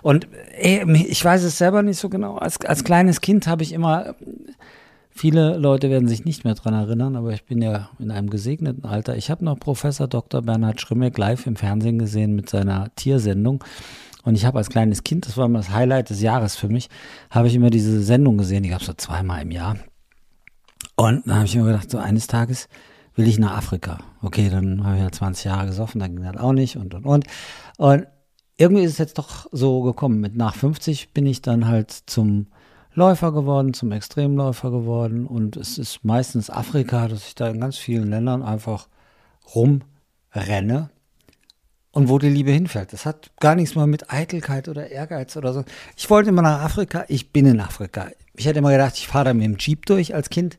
Und 0.01 0.27
ey, 0.57 0.85
ich 1.07 1.23
weiß 1.23 1.43
es 1.43 1.57
selber 1.57 1.81
nicht 1.81 1.97
so 1.97 2.09
genau. 2.09 2.37
Als, 2.37 2.61
als 2.61 2.83
kleines 2.83 3.21
Kind 3.21 3.47
habe 3.47 3.63
ich 3.63 3.73
immer, 3.73 4.15
viele 5.09 5.57
Leute 5.57 5.89
werden 5.89 6.07
sich 6.07 6.25
nicht 6.25 6.43
mehr 6.43 6.53
dran 6.53 6.73
erinnern, 6.73 7.15
aber 7.15 7.33
ich 7.33 7.45
bin 7.45 7.61
ja 7.61 7.89
in 7.99 8.11
einem 8.11 8.29
gesegneten 8.29 8.85
Alter. 8.85 9.15
Ich 9.15 9.31
habe 9.31 9.43
noch 9.43 9.59
Professor 9.59 10.07
Dr. 10.07 10.41
Bernhard 10.41 10.81
Schrimmeck 10.81 11.17
live 11.17 11.47
im 11.47 11.55
Fernsehen 11.55 11.97
gesehen 11.97 12.35
mit 12.35 12.49
seiner 12.49 12.93
Tiersendung. 12.95 13.63
Und 14.23 14.35
ich 14.35 14.45
habe 14.45 14.59
als 14.59 14.69
kleines 14.69 15.03
Kind, 15.03 15.25
das 15.25 15.37
war 15.37 15.45
immer 15.45 15.59
das 15.59 15.71
Highlight 15.71 16.09
des 16.11 16.21
Jahres 16.21 16.55
für 16.55 16.69
mich, 16.69 16.89
habe 17.31 17.47
ich 17.47 17.55
immer 17.55 17.71
diese 17.71 18.01
Sendung 18.03 18.37
gesehen. 18.37 18.63
Die 18.63 18.69
gab 18.69 18.81
es 18.81 18.87
so 18.87 18.93
zweimal 18.93 19.41
im 19.41 19.51
Jahr. 19.51 19.77
Und 20.95 21.25
dann 21.25 21.37
habe 21.37 21.45
ich 21.45 21.55
mir 21.55 21.63
gedacht, 21.63 21.89
so 21.89 21.97
eines 21.97 22.27
Tages 22.27 22.67
will 23.15 23.27
ich 23.27 23.39
nach 23.39 23.57
Afrika. 23.57 23.99
Okay, 24.21 24.49
dann 24.49 24.83
habe 24.83 24.97
ich 24.97 25.01
ja 25.01 25.11
20 25.11 25.45
Jahre 25.45 25.67
gesoffen, 25.67 25.99
dann 25.99 26.15
ging 26.15 26.25
das 26.25 26.37
auch 26.37 26.53
nicht 26.53 26.77
und 26.77 26.93
und 26.93 27.05
und. 27.05 27.25
Und 27.77 28.07
irgendwie 28.57 28.83
ist 28.83 28.93
es 28.93 28.97
jetzt 28.99 29.17
doch 29.17 29.47
so 29.51 29.81
gekommen. 29.81 30.19
Mit 30.19 30.35
nach 30.35 30.55
50 30.55 31.13
bin 31.13 31.25
ich 31.25 31.41
dann 31.41 31.67
halt 31.67 31.91
zum 31.91 32.47
Läufer 32.93 33.31
geworden, 33.31 33.73
zum 33.73 33.91
Extremläufer 33.91 34.69
geworden. 34.69 35.25
Und 35.25 35.57
es 35.57 35.77
ist 35.77 36.03
meistens 36.03 36.49
Afrika, 36.49 37.07
dass 37.07 37.27
ich 37.27 37.35
da 37.35 37.49
in 37.49 37.59
ganz 37.59 37.77
vielen 37.77 38.09
Ländern 38.09 38.43
einfach 38.43 38.87
rumrenne. 39.55 40.89
Und 41.93 42.07
wo 42.07 42.19
die 42.19 42.29
Liebe 42.29 42.51
hinfällt. 42.51 42.93
Das 42.93 43.05
hat 43.05 43.31
gar 43.41 43.55
nichts 43.55 43.75
mehr 43.75 43.87
mit 43.87 44.13
Eitelkeit 44.13 44.69
oder 44.69 44.89
Ehrgeiz 44.89 45.35
oder 45.35 45.53
so. 45.53 45.65
Ich 45.97 46.09
wollte 46.09 46.29
immer 46.29 46.41
nach 46.41 46.61
Afrika, 46.61 47.03
ich 47.09 47.33
bin 47.33 47.45
in 47.45 47.59
Afrika. 47.59 48.09
Ich 48.33 48.45
hätte 48.45 48.59
immer 48.59 48.71
gedacht, 48.71 48.95
ich 48.95 49.07
fahre 49.07 49.25
da 49.25 49.33
mit 49.33 49.43
dem 49.43 49.57
Jeep 49.57 49.85
durch 49.87 50.15
als 50.15 50.29
Kind 50.29 50.57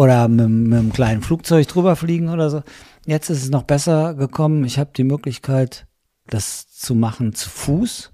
oder 0.00 0.28
mit, 0.28 0.48
mit 0.48 0.78
einem 0.78 0.92
kleinen 0.94 1.20
Flugzeug 1.20 1.68
drüber 1.68 1.94
fliegen 1.94 2.30
oder 2.30 2.48
so. 2.48 2.62
Jetzt 3.04 3.28
ist 3.28 3.42
es 3.42 3.50
noch 3.50 3.64
besser 3.64 4.14
gekommen. 4.14 4.64
Ich 4.64 4.78
habe 4.78 4.90
die 4.96 5.04
Möglichkeit, 5.04 5.86
das 6.26 6.70
zu 6.70 6.94
machen 6.94 7.34
zu 7.34 7.50
Fuß, 7.50 8.10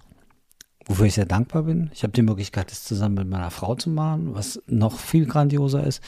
wofür 0.84 1.06
ich 1.06 1.14
sehr 1.14 1.26
dankbar 1.26 1.62
bin. 1.62 1.88
Ich 1.94 2.02
habe 2.02 2.12
die 2.12 2.22
Möglichkeit, 2.22 2.72
das 2.72 2.82
zusammen 2.82 3.14
mit 3.14 3.28
meiner 3.28 3.52
Frau 3.52 3.76
zu 3.76 3.88
machen, 3.88 4.34
was 4.34 4.60
noch 4.66 4.98
viel 4.98 5.26
grandioser 5.26 5.84
ist. 5.84 6.02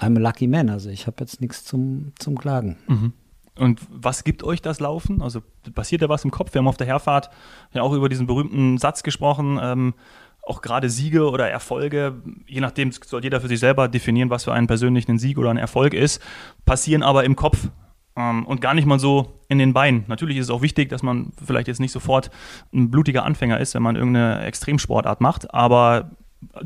I'm 0.00 0.16
a 0.16 0.20
lucky 0.20 0.48
man, 0.48 0.68
also 0.68 0.90
ich 0.90 1.06
habe 1.06 1.18
jetzt 1.20 1.40
nichts 1.40 1.64
zum, 1.64 2.12
zum 2.18 2.36
Klagen. 2.36 2.76
Mhm. 2.88 3.12
Und 3.56 3.82
was 3.88 4.24
gibt 4.24 4.42
euch 4.42 4.62
das 4.62 4.80
Laufen? 4.80 5.22
Also 5.22 5.42
passiert 5.74 6.02
da 6.02 6.08
was 6.08 6.24
im 6.24 6.32
Kopf? 6.32 6.54
Wir 6.54 6.58
haben 6.58 6.66
auf 6.66 6.76
der 6.76 6.88
Herfahrt 6.88 7.30
ja 7.72 7.82
auch 7.82 7.92
über 7.92 8.08
diesen 8.08 8.26
berühmten 8.26 8.78
Satz 8.78 9.04
gesprochen. 9.04 9.60
Ähm, 9.62 9.94
auch 10.42 10.60
gerade 10.60 10.90
Siege 10.90 11.30
oder 11.30 11.48
Erfolge, 11.48 12.20
je 12.46 12.60
nachdem 12.60 12.90
soll 12.92 13.22
jeder 13.22 13.40
für 13.40 13.48
sich 13.48 13.60
selber 13.60 13.88
definieren, 13.88 14.30
was 14.30 14.44
für 14.44 14.52
einen 14.52 14.66
persönlich 14.66 15.08
ein 15.08 15.18
Sieg 15.18 15.38
oder 15.38 15.50
ein 15.50 15.56
Erfolg 15.56 15.94
ist, 15.94 16.20
passieren 16.64 17.02
aber 17.02 17.24
im 17.24 17.36
Kopf 17.36 17.68
ähm, 18.16 18.44
und 18.46 18.60
gar 18.60 18.74
nicht 18.74 18.86
mal 18.86 18.98
so 18.98 19.40
in 19.48 19.58
den 19.58 19.72
Beinen. 19.72 20.04
Natürlich 20.08 20.36
ist 20.36 20.46
es 20.46 20.50
auch 20.50 20.62
wichtig, 20.62 20.88
dass 20.88 21.02
man 21.02 21.32
vielleicht 21.44 21.68
jetzt 21.68 21.80
nicht 21.80 21.92
sofort 21.92 22.30
ein 22.72 22.90
blutiger 22.90 23.24
Anfänger 23.24 23.60
ist, 23.60 23.74
wenn 23.74 23.82
man 23.82 23.94
irgendeine 23.94 24.44
Extremsportart 24.44 25.20
macht, 25.20 25.54
aber 25.54 26.10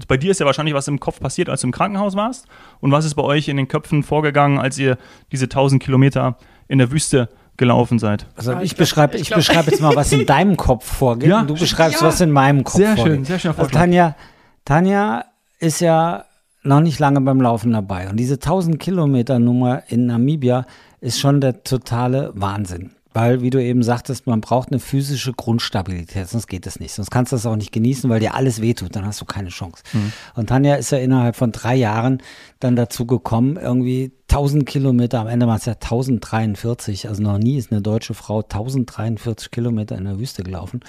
bei 0.08 0.16
dir 0.16 0.30
ist 0.30 0.40
ja 0.40 0.46
wahrscheinlich 0.46 0.74
was 0.74 0.88
im 0.88 1.00
Kopf 1.00 1.20
passiert, 1.20 1.48
als 1.48 1.60
du 1.60 1.66
im 1.66 1.72
Krankenhaus 1.72 2.16
warst. 2.16 2.46
Und 2.80 2.92
was 2.92 3.04
ist 3.04 3.14
bei 3.14 3.22
euch 3.22 3.48
in 3.48 3.58
den 3.58 3.68
Köpfen 3.68 4.02
vorgegangen, 4.02 4.58
als 4.58 4.78
ihr 4.78 4.96
diese 5.32 5.44
1000 5.44 5.82
Kilometer 5.82 6.38
in 6.68 6.78
der 6.78 6.90
Wüste 6.90 7.28
gelaufen 7.56 7.98
seid. 7.98 8.26
Also 8.36 8.54
ich, 8.54 8.72
ich 8.72 8.76
beschreibe, 8.76 9.16
ich, 9.16 9.22
ich 9.22 9.34
beschreibe 9.34 9.70
jetzt 9.70 9.80
mal, 9.80 9.94
was 9.96 10.12
in 10.12 10.26
deinem 10.26 10.56
Kopf 10.56 10.84
vorgeht. 10.86 11.28
Ja, 11.28 11.40
und 11.40 11.50
du 11.50 11.54
beschreibst, 11.54 12.00
ja. 12.00 12.06
was 12.06 12.20
in 12.20 12.30
meinem 12.30 12.64
Kopf 12.64 12.76
sehr 12.76 12.96
vorgeht. 12.96 13.14
Schön, 13.14 13.24
sehr 13.24 13.38
schön, 13.38 13.54
also 13.56 13.70
Tanja, 13.70 14.16
Tanja 14.64 15.24
ist 15.58 15.80
ja 15.80 16.24
noch 16.62 16.80
nicht 16.80 16.98
lange 16.98 17.20
beim 17.20 17.40
Laufen 17.40 17.72
dabei. 17.72 18.10
Und 18.10 18.16
diese 18.16 18.34
1000 18.34 18.78
Kilometer 18.78 19.38
Nummer 19.38 19.84
in 19.88 20.06
Namibia 20.06 20.66
ist 21.00 21.20
schon 21.20 21.40
der 21.40 21.62
totale 21.62 22.32
Wahnsinn. 22.34 22.95
Weil, 23.16 23.40
wie 23.40 23.48
du 23.48 23.62
eben 23.62 23.82
sagtest, 23.82 24.26
man 24.26 24.42
braucht 24.42 24.70
eine 24.70 24.78
physische 24.78 25.32
Grundstabilität, 25.32 26.28
sonst 26.28 26.48
geht 26.48 26.66
es 26.66 26.78
nicht. 26.78 26.92
Sonst 26.92 27.10
kannst 27.10 27.32
du 27.32 27.36
das 27.36 27.46
auch 27.46 27.56
nicht 27.56 27.72
genießen, 27.72 28.10
weil 28.10 28.20
dir 28.20 28.34
alles 28.34 28.60
wehtut, 28.60 28.94
dann 28.94 29.06
hast 29.06 29.22
du 29.22 29.24
keine 29.24 29.48
Chance. 29.48 29.82
Mhm. 29.94 30.12
Und 30.34 30.48
Tanja 30.50 30.74
ist 30.74 30.90
ja 30.90 30.98
innerhalb 30.98 31.34
von 31.34 31.50
drei 31.50 31.76
Jahren 31.76 32.22
dann 32.60 32.76
dazu 32.76 33.06
gekommen, 33.06 33.56
irgendwie 33.56 34.12
1000 34.28 34.66
Kilometer, 34.66 35.18
am 35.20 35.28
Ende 35.28 35.46
waren 35.46 35.56
es 35.56 35.64
ja 35.64 35.72
1043, 35.72 37.08
also 37.08 37.22
noch 37.22 37.38
nie 37.38 37.56
ist 37.56 37.72
eine 37.72 37.80
deutsche 37.80 38.12
Frau 38.12 38.42
1043 38.42 39.50
Kilometer 39.50 39.96
in 39.96 40.04
der 40.04 40.18
Wüste 40.18 40.42
gelaufen. 40.42 40.80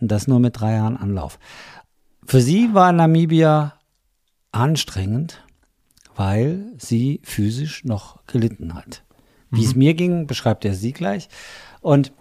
Und 0.00 0.10
das 0.10 0.26
nur 0.26 0.40
mit 0.40 0.58
drei 0.58 0.72
Jahren 0.76 0.96
Anlauf. 0.96 1.38
Für 2.24 2.40
sie 2.40 2.72
war 2.72 2.92
Namibia 2.92 3.74
anstrengend, 4.52 5.44
weil 6.16 6.64
sie 6.78 7.20
physisch 7.24 7.84
noch 7.84 8.24
gelitten 8.26 8.72
hat. 8.72 9.02
Wie 9.54 9.60
mhm. 9.60 9.66
es 9.66 9.74
mir 9.74 9.94
ging, 9.94 10.26
beschreibt 10.26 10.64
er 10.64 10.74
sie 10.74 10.92
gleich. 10.92 11.28
Und 11.80 12.12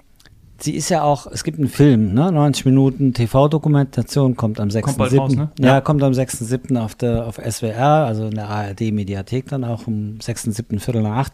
sie 0.60 0.76
ist 0.76 0.90
ja 0.90 1.04
auch, 1.04 1.28
es 1.28 1.44
gibt 1.44 1.60
einen 1.60 1.68
Film, 1.68 2.14
ne? 2.14 2.32
90 2.32 2.66
Minuten 2.66 3.14
TV-Dokumentation, 3.14 4.36
kommt 4.36 4.60
am 4.60 4.70
6.7. 4.70 5.36
Ne? 5.36 5.52
Ja, 5.60 5.66
ja, 5.66 5.82
kommt 5.82 6.04
am 6.04 6.14
6.7. 6.14 6.78
auf 6.78 6.96
der 6.96 7.28
auf 7.28 7.36
SWR, 7.38 8.06
also 8.06 8.26
in 8.26 8.36
der 8.36 8.50
ARD-Mediathek 8.50 9.50
dann 9.50 9.64
auch 9.64 9.88
um 9.88 10.18
6.7. 10.20 10.80
Viertel 10.80 11.02
nach 11.02 11.18
acht. 11.18 11.34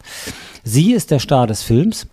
Sie 0.64 0.92
ist 0.92 1.10
der 1.10 1.18
Star 1.18 1.46
des 1.46 1.62
Films. 1.62 2.06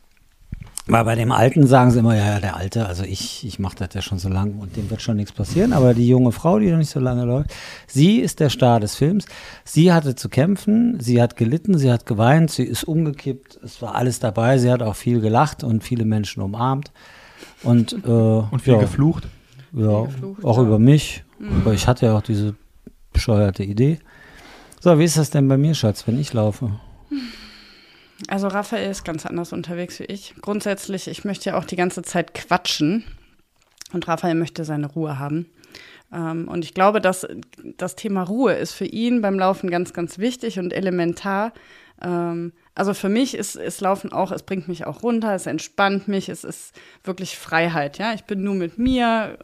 Weil 0.89 1.03
bei 1.03 1.15
dem 1.15 1.33
Alten 1.33 1.67
sagen 1.67 1.91
sie 1.91 1.99
immer, 1.99 2.15
ja, 2.15 2.25
ja, 2.25 2.39
der 2.39 2.55
Alte, 2.55 2.85
also 2.85 3.03
ich, 3.03 3.45
ich 3.45 3.59
mache 3.59 3.75
das 3.75 3.89
ja 3.93 4.01
schon 4.01 4.19
so 4.19 4.29
lange 4.29 4.53
und 4.53 4.77
dem 4.77 4.89
wird 4.89 5.01
schon 5.01 5.17
nichts 5.17 5.33
passieren. 5.33 5.73
Aber 5.73 5.93
die 5.93 6.07
junge 6.07 6.31
Frau, 6.31 6.59
die 6.59 6.71
noch 6.71 6.77
nicht 6.77 6.89
so 6.89 7.01
lange 7.01 7.25
läuft, 7.25 7.53
sie 7.87 8.19
ist 8.19 8.39
der 8.39 8.49
Star 8.49 8.79
des 8.79 8.95
Films. 8.95 9.25
Sie 9.65 9.91
hatte 9.91 10.15
zu 10.15 10.29
kämpfen, 10.29 10.97
sie 11.01 11.21
hat 11.21 11.35
gelitten, 11.35 11.77
sie 11.77 11.91
hat 11.91 12.05
geweint, 12.05 12.51
sie 12.51 12.63
ist 12.63 12.85
umgekippt, 12.85 13.59
es 13.63 13.81
war 13.81 13.95
alles 13.95 14.19
dabei. 14.19 14.57
Sie 14.59 14.71
hat 14.71 14.81
auch 14.81 14.95
viel 14.95 15.19
gelacht 15.19 15.63
und 15.63 15.83
viele 15.83 16.05
Menschen 16.05 16.41
umarmt. 16.41 16.91
Und, 17.63 17.93
äh, 18.05 18.09
und 18.09 18.61
viel 18.61 18.73
ja, 18.73 18.79
geflucht. 18.79 19.27
Ja, 19.73 20.05
viel 20.05 20.13
geflucht, 20.13 20.45
auch 20.45 20.57
ja. 20.57 20.63
über 20.63 20.79
mich. 20.79 21.23
Mhm. 21.37 21.61
Aber 21.61 21.73
ich 21.73 21.85
hatte 21.87 22.05
ja 22.05 22.17
auch 22.17 22.21
diese 22.21 22.55
bescheuerte 23.11 23.63
Idee. 23.63 23.99
So, 24.79 24.97
wie 24.99 25.03
ist 25.03 25.17
das 25.17 25.31
denn 25.31 25.49
bei 25.49 25.57
mir, 25.57 25.73
Schatz, 25.73 26.07
wenn 26.07 26.17
ich 26.17 26.31
laufe? 26.33 26.71
Also 28.27 28.47
Raphael 28.47 28.89
ist 28.89 29.05
ganz 29.05 29.25
anders 29.25 29.53
unterwegs 29.53 29.99
wie 29.99 30.05
ich. 30.05 30.35
Grundsätzlich, 30.41 31.07
ich 31.07 31.23
möchte 31.23 31.51
ja 31.51 31.57
auch 31.57 31.65
die 31.65 31.75
ganze 31.75 32.01
Zeit 32.01 32.33
quatschen 32.33 33.03
und 33.93 34.07
Raphael 34.07 34.35
möchte 34.35 34.65
seine 34.65 34.87
Ruhe 34.87 35.19
haben. 35.19 35.47
Ähm, 36.11 36.47
und 36.47 36.63
ich 36.63 36.73
glaube, 36.73 37.01
dass 37.01 37.27
das 37.77 37.95
Thema 37.95 38.23
Ruhe 38.23 38.53
ist 38.53 38.73
für 38.73 38.85
ihn 38.85 39.21
beim 39.21 39.37
Laufen 39.37 39.69
ganz, 39.69 39.93
ganz 39.93 40.17
wichtig 40.17 40.57
und 40.59 40.73
elementar. 40.73 41.53
Ähm, 42.01 42.53
also 42.75 42.93
für 42.93 43.09
mich 43.09 43.35
ist, 43.35 43.55
ist 43.55 43.81
Laufen 43.81 44.11
auch, 44.11 44.31
es 44.31 44.43
bringt 44.43 44.67
mich 44.67 44.85
auch 44.85 45.03
runter, 45.03 45.33
es 45.33 45.45
entspannt 45.45 46.07
mich, 46.07 46.29
es 46.29 46.43
ist 46.43 46.75
wirklich 47.03 47.37
Freiheit. 47.37 47.97
Ja, 47.97 48.13
ich 48.13 48.23
bin 48.23 48.43
nur 48.43 48.55
mit 48.55 48.77
mir, 48.77 49.39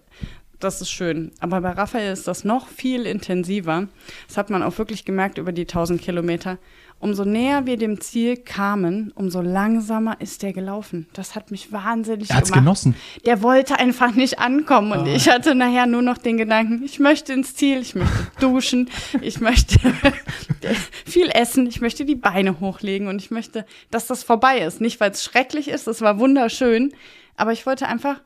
das 0.63 0.81
ist 0.81 0.91
schön. 0.91 1.31
Aber 1.39 1.61
bei 1.61 1.71
Raphael 1.71 2.13
ist 2.13 2.27
das 2.27 2.43
noch 2.43 2.67
viel 2.67 3.05
intensiver. 3.05 3.87
Das 4.27 4.37
hat 4.37 4.49
man 4.49 4.63
auch 4.63 4.77
wirklich 4.77 5.05
gemerkt 5.05 5.37
über 5.37 5.51
die 5.51 5.63
1000 5.63 6.01
Kilometer. 6.01 6.57
Umso 6.99 7.25
näher 7.25 7.65
wir 7.65 7.75
dem 7.75 7.99
Ziel 7.99 8.37
kamen, 8.37 9.11
umso 9.15 9.41
langsamer 9.41 10.21
ist 10.21 10.41
der 10.41 10.53
gelaufen. 10.53 11.07
Das 11.11 11.35
hat 11.35 11.51
mich 11.51 11.73
wahnsinnig 11.73 12.29
er 12.29 12.37
hat's 12.37 12.49
gemacht. 12.49 12.63
genossen. 12.63 12.95
Der 13.25 13.41
wollte 13.43 13.77
einfach 13.77 14.13
nicht 14.13 14.39
ankommen. 14.39 14.93
Und 14.93 15.07
oh. 15.09 15.13
ich 15.13 15.29
hatte 15.29 15.53
nachher 15.53 15.85
nur 15.85 16.01
noch 16.01 16.17
den 16.17 16.37
Gedanken, 16.37 16.81
ich 16.85 16.99
möchte 16.99 17.33
ins 17.33 17.55
Ziel, 17.55 17.81
ich 17.81 17.93
möchte 17.93 18.15
duschen, 18.39 18.89
ich 19.19 19.41
möchte 19.41 19.79
viel 21.05 21.29
essen, 21.33 21.67
ich 21.67 21.81
möchte 21.81 22.05
die 22.05 22.15
Beine 22.15 22.61
hochlegen 22.61 23.09
und 23.09 23.21
ich 23.21 23.31
möchte, 23.31 23.65
dass 23.91 24.07
das 24.07 24.23
vorbei 24.23 24.59
ist. 24.59 24.79
Nicht, 24.79 25.01
weil 25.01 25.11
es 25.11 25.25
schrecklich 25.25 25.67
ist, 25.67 25.87
es 25.87 25.99
war 25.99 26.19
wunderschön, 26.19 26.93
aber 27.35 27.51
ich 27.51 27.65
wollte 27.65 27.85
einfach 27.87 28.21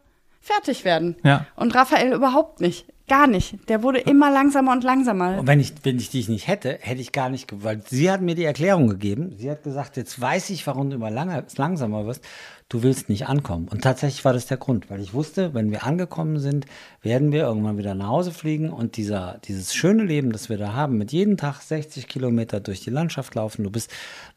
fertig 0.47 0.85
werden. 0.85 1.15
Ja. 1.23 1.45
Und 1.55 1.75
Raphael 1.75 2.13
überhaupt 2.13 2.61
nicht. 2.61 2.85
Gar 3.09 3.27
nicht. 3.27 3.69
Der 3.69 3.83
wurde 3.83 3.99
immer 3.99 4.29
langsamer 4.29 4.73
und 4.73 4.83
langsamer. 4.83 5.39
Und 5.39 5.47
wenn 5.47 5.61
ich, 5.61 5.73
wenn 5.83 5.97
ich 5.97 6.09
dich 6.09 6.27
nicht 6.27 6.47
hätte, 6.47 6.77
hätte 6.81 6.99
ich 6.99 7.13
gar 7.13 7.29
nicht 7.29 7.47
gewollt. 7.47 7.87
Sie 7.87 8.11
hat 8.11 8.21
mir 8.21 8.35
die 8.35 8.43
Erklärung 8.43 8.89
gegeben. 8.89 9.33
Sie 9.37 9.49
hat 9.49 9.63
gesagt, 9.63 9.95
jetzt 9.95 10.19
weiß 10.19 10.49
ich, 10.49 10.67
warum 10.67 10.89
du 10.89 10.97
immer 10.97 11.09
lange, 11.09 11.41
langsamer 11.55 12.05
wirst. 12.05 12.21
Du 12.67 12.83
willst 12.83 13.07
nicht 13.07 13.27
ankommen. 13.27 13.69
Und 13.69 13.81
tatsächlich 13.81 14.25
war 14.25 14.33
das 14.33 14.47
der 14.47 14.57
Grund, 14.57 14.89
weil 14.89 14.99
ich 14.99 15.13
wusste, 15.13 15.53
wenn 15.53 15.71
wir 15.71 15.85
angekommen 15.85 16.39
sind, 16.39 16.65
werden 17.01 17.31
wir 17.31 17.43
irgendwann 17.43 17.77
wieder 17.77 17.95
nach 17.95 18.09
Hause 18.09 18.33
fliegen 18.33 18.71
und 18.71 18.97
dieser, 18.97 19.39
dieses 19.45 19.73
schöne 19.73 20.03
Leben, 20.03 20.33
das 20.33 20.49
wir 20.49 20.57
da 20.57 20.73
haben, 20.73 20.97
mit 20.97 21.13
jedem 21.13 21.37
Tag 21.37 21.61
60 21.61 22.09
Kilometer 22.09 22.59
durch 22.59 22.81
die 22.81 22.89
Landschaft 22.89 23.35
laufen, 23.35 23.63
du 23.63 23.69
bist 23.69 23.89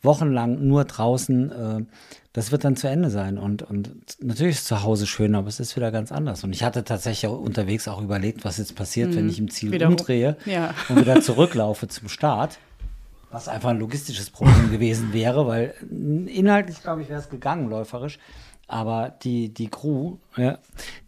wochenlang 0.03 0.65
nur 0.65 0.85
draußen, 0.85 1.51
äh, 1.51 1.85
das 2.33 2.53
wird 2.53 2.65
dann 2.65 2.77
zu 2.77 2.89
Ende 2.89 3.11
sein. 3.11 3.39
Und, 3.39 3.63
und 3.63 3.91
natürlich 4.21 4.57
ist 4.57 4.67
zu 4.67 4.83
Hause 4.83 5.07
schön, 5.07 5.35
aber 5.35 5.49
es 5.49 5.59
ist 5.59 5.77
wieder 5.77 5.91
ganz 5.91 6.13
anders. 6.13 6.45
Und 6.45 6.53
ich 6.53 6.63
hatte 6.63 6.85
tatsächlich 6.85 7.31
auch 7.31 7.39
unterwegs 7.39 7.89
auch 7.89 8.01
überlegt, 8.01 8.45
was 8.45 8.59
jetzt 8.59 8.77
passiert, 8.77 9.11
mhm. 9.11 9.17
wenn 9.17 9.29
ich 9.29 9.39
im 9.39 9.51
Ziel 9.51 9.73
wieder 9.73 9.89
umdrehe 9.89 10.37
ja. 10.45 10.75
und 10.89 11.01
wieder 11.01 11.21
zurücklaufe 11.21 11.89
zum 11.89 12.09
Start. 12.09 12.59
Was 13.33 13.47
einfach 13.47 13.71
ein 13.71 13.79
logistisches 13.79 14.31
Problem 14.31 14.73
gewesen 14.73 15.13
wäre, 15.13 15.47
weil 15.47 15.75
inhaltlich, 16.27 16.83
glaube 16.83 17.03
ich, 17.03 17.09
wäre 17.09 17.21
es 17.21 17.29
gegangen, 17.29 17.71
läuferisch. 17.71 18.19
Aber 18.73 19.13
die, 19.25 19.49
die 19.53 19.67
Crew, 19.67 20.19
ja, 20.37 20.59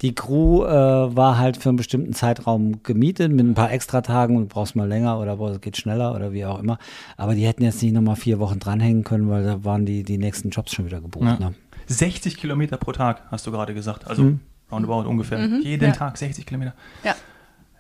die 0.00 0.16
Crew 0.16 0.64
äh, 0.64 1.16
war 1.16 1.38
halt 1.38 1.56
für 1.56 1.68
einen 1.68 1.76
bestimmten 1.76 2.12
Zeitraum 2.12 2.82
gemietet 2.82 3.30
mit 3.30 3.46
ein 3.46 3.54
paar 3.54 3.70
Extratagen 3.70 4.36
und 4.36 4.48
brauchst 4.48 4.74
mal 4.74 4.88
länger 4.88 5.20
oder 5.20 5.38
es 5.38 5.60
geht 5.60 5.76
schneller 5.76 6.12
oder 6.12 6.32
wie 6.32 6.44
auch 6.44 6.58
immer. 6.58 6.78
Aber 7.16 7.36
die 7.36 7.46
hätten 7.46 7.62
jetzt 7.62 7.80
nicht 7.80 7.92
nochmal 7.92 8.16
vier 8.16 8.40
Wochen 8.40 8.58
dranhängen 8.58 9.04
können, 9.04 9.30
weil 9.30 9.44
da 9.44 9.64
waren 9.64 9.86
die, 9.86 10.02
die 10.02 10.18
nächsten 10.18 10.50
Jobs 10.50 10.72
schon 10.72 10.86
wieder 10.86 11.00
gebucht. 11.00 11.38
Ja. 11.38 11.50
Ne? 11.50 11.54
60 11.86 12.36
Kilometer 12.36 12.78
pro 12.78 12.90
Tag, 12.90 13.22
hast 13.30 13.46
du 13.46 13.52
gerade 13.52 13.74
gesagt. 13.74 14.08
Also 14.08 14.32
roundabout 14.72 15.08
ungefähr. 15.08 15.46
Jeden 15.62 15.84
ja. 15.84 15.92
Tag 15.92 16.18
60 16.18 16.44
Kilometer. 16.44 16.74
Ja. 17.04 17.14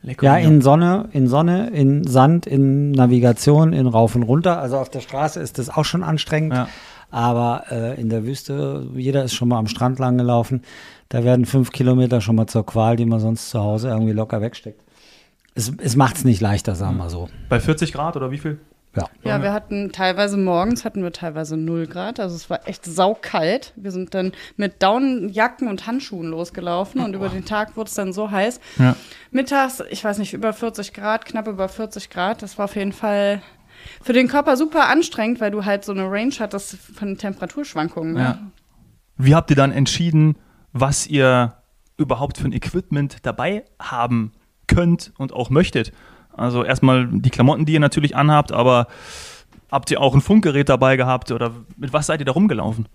Lecker. 0.02 0.26
Ja, 0.26 0.36
in 0.36 0.60
Sonne, 0.62 1.08
in 1.12 1.26
Sonne, 1.26 1.70
in 1.70 2.04
Sand, 2.04 2.46
in 2.46 2.92
Navigation, 2.92 3.72
in 3.72 3.86
Rauf 3.88 4.14
und 4.14 4.22
Runter. 4.24 4.60
Also 4.60 4.78
auf 4.78 4.90
der 4.90 5.00
Straße 5.00 5.40
ist 5.40 5.58
das 5.58 5.70
auch 5.70 5.84
schon 5.84 6.02
anstrengend. 6.02 6.54
Ja. 6.54 6.68
Aber 7.12 7.64
äh, 7.70 8.00
in 8.00 8.08
der 8.08 8.24
Wüste, 8.24 8.88
jeder 8.96 9.22
ist 9.22 9.34
schon 9.34 9.48
mal 9.48 9.58
am 9.58 9.68
Strand 9.68 9.98
lang 9.98 10.16
gelaufen. 10.16 10.62
Da 11.10 11.22
werden 11.22 11.44
fünf 11.44 11.70
Kilometer 11.70 12.22
schon 12.22 12.36
mal 12.36 12.46
zur 12.46 12.64
Qual, 12.64 12.96
die 12.96 13.04
man 13.04 13.20
sonst 13.20 13.50
zu 13.50 13.60
Hause 13.60 13.90
irgendwie 13.90 14.12
locker 14.12 14.40
wegsteckt. 14.40 14.80
Es, 15.54 15.70
es 15.76 15.94
macht 15.94 16.16
es 16.16 16.24
nicht 16.24 16.40
leichter, 16.40 16.74
sagen 16.74 16.96
wir 16.96 17.10
so. 17.10 17.28
Bei 17.50 17.60
40 17.60 17.92
Grad 17.92 18.16
oder 18.16 18.30
wie 18.30 18.38
viel? 18.38 18.58
Ja. 18.96 19.08
Ja, 19.24 19.42
wir 19.42 19.52
hatten 19.52 19.92
teilweise 19.92 20.36
morgens 20.36 20.84
hatten 20.84 21.02
wir 21.02 21.12
teilweise 21.12 21.56
0 21.56 21.86
Grad, 21.86 22.20
also 22.20 22.34
es 22.34 22.50
war 22.50 22.66
echt 22.66 22.84
saukalt. 22.84 23.72
Wir 23.76 23.90
sind 23.90 24.14
dann 24.14 24.32
mit 24.56 24.82
Daunenjacken 24.82 25.68
und 25.68 25.86
Handschuhen 25.86 26.28
losgelaufen 26.28 27.00
und 27.02 27.14
über 27.14 27.28
den 27.28 27.44
Tag 27.44 27.76
wurde 27.76 27.88
es 27.88 27.94
dann 27.94 28.12
so 28.12 28.30
heiß. 28.30 28.60
Ja. 28.78 28.96
Mittags, 29.30 29.82
ich 29.90 30.04
weiß 30.04 30.18
nicht, 30.18 30.34
über 30.34 30.52
40 30.52 30.92
Grad, 30.92 31.24
knapp 31.24 31.46
über 31.48 31.68
40 31.68 32.10
Grad. 32.10 32.42
Das 32.42 32.58
war 32.58 32.66
auf 32.66 32.76
jeden 32.76 32.92
Fall 32.92 33.42
für 34.02 34.12
den 34.12 34.28
Körper 34.28 34.56
super 34.56 34.88
anstrengend, 34.88 35.40
weil 35.40 35.50
du 35.50 35.64
halt 35.64 35.84
so 35.84 35.92
eine 35.92 36.10
Range 36.10 36.34
hattest 36.38 36.76
von 36.76 37.16
Temperaturschwankungen. 37.16 38.14
Ne? 38.14 38.20
Ja. 38.20 38.38
Wie 39.16 39.34
habt 39.34 39.50
ihr 39.50 39.56
dann 39.56 39.72
entschieden, 39.72 40.36
was 40.72 41.06
ihr 41.06 41.54
überhaupt 41.96 42.38
für 42.38 42.46
ein 42.46 42.52
Equipment 42.52 43.18
dabei 43.22 43.64
haben 43.78 44.32
könnt 44.66 45.12
und 45.18 45.32
auch 45.32 45.50
möchtet? 45.50 45.92
Also 46.34 46.64
erstmal 46.64 47.06
die 47.08 47.30
Klamotten, 47.30 47.66
die 47.66 47.74
ihr 47.74 47.80
natürlich 47.80 48.16
anhabt, 48.16 48.52
aber 48.52 48.86
habt 49.70 49.90
ihr 49.90 50.00
auch 50.00 50.14
ein 50.14 50.20
Funkgerät 50.20 50.68
dabei 50.68 50.96
gehabt 50.96 51.30
oder 51.30 51.52
mit 51.76 51.92
was 51.92 52.06
seid 52.06 52.20
ihr 52.20 52.26
da 52.26 52.32
rumgelaufen? 52.32 52.86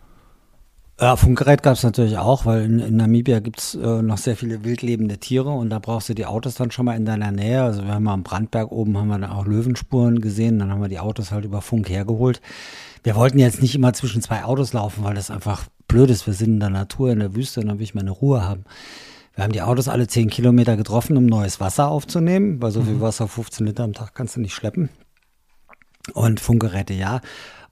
Ja, 1.00 1.16
Funkgerät 1.16 1.62
gab 1.62 1.74
es 1.74 1.84
natürlich 1.84 2.18
auch, 2.18 2.48
weil 2.48 2.64
in, 2.64 2.80
in 2.80 2.96
Namibia 2.96 3.40
gibt 3.40 3.60
es 3.60 3.76
äh, 3.76 4.02
noch 4.02 4.18
sehr 4.18 4.36
viele 4.36 4.64
wildlebende 4.64 5.20
Tiere 5.20 5.52
und 5.52 5.70
da 5.70 5.78
brauchst 5.78 6.10
du 6.10 6.16
die 6.16 6.26
Autos 6.26 6.56
dann 6.56 6.72
schon 6.72 6.86
mal 6.86 6.96
in 6.96 7.06
deiner 7.06 7.32
Nähe. 7.32 7.62
Also 7.62 7.84
wir 7.84 7.94
haben 7.94 8.04
mal 8.04 8.14
am 8.14 8.24
Brandberg 8.24 8.72
oben 8.72 8.98
haben 8.98 9.10
wir 9.10 9.20
dann 9.20 9.30
auch 9.30 9.46
Löwenspuren 9.46 10.22
gesehen, 10.22 10.58
dann 10.58 10.72
haben 10.72 10.82
wir 10.82 10.88
die 10.88 11.00
Autos 11.00 11.32
halt 11.32 11.46
über 11.46 11.62
Funk 11.62 11.88
hergeholt. 11.88 12.42
Wir 13.04 13.16
wollten 13.16 13.38
jetzt 13.38 13.62
nicht 13.62 13.76
immer 13.76 13.94
zwischen 13.94 14.24
zwei 14.24 14.44
Autos 14.44 14.74
laufen, 14.74 15.04
weil 15.04 15.14
das 15.14 15.30
einfach 15.30 15.66
blöd 15.88 16.10
ist. 16.10 16.26
Wir 16.26 16.34
sind 16.34 16.54
in 16.56 16.60
der 16.60 16.72
Natur, 16.72 17.12
in 17.12 17.20
der 17.20 17.36
Wüste 17.36 17.60
und 17.60 17.68
dann 17.68 17.78
will 17.78 17.84
ich 17.84 17.94
meine 17.94 18.10
Ruhe 18.10 18.44
haben. 18.44 18.66
Wir 19.36 19.44
haben 19.44 19.54
die 19.54 19.62
Autos 19.62 19.88
alle 19.88 20.08
10 20.08 20.32
Kilometer 20.32 20.78
getroffen, 20.78 21.16
um 21.16 21.28
neues 21.28 21.60
Wasser 21.60 21.90
aufzunehmen, 21.90 22.60
weil 22.60 22.72
so 22.72 22.82
viel 22.82 23.00
Wasser, 23.02 23.28
15 23.28 23.68
Liter 23.68 23.84
am 23.84 23.94
Tag 23.94 24.16
kannst 24.16 24.36
du 24.36 24.42
nicht 24.42 24.56
schleppen. 24.56 24.90
Und 26.14 26.40
Funkgeräte, 26.40 26.96
ja. 26.96 27.22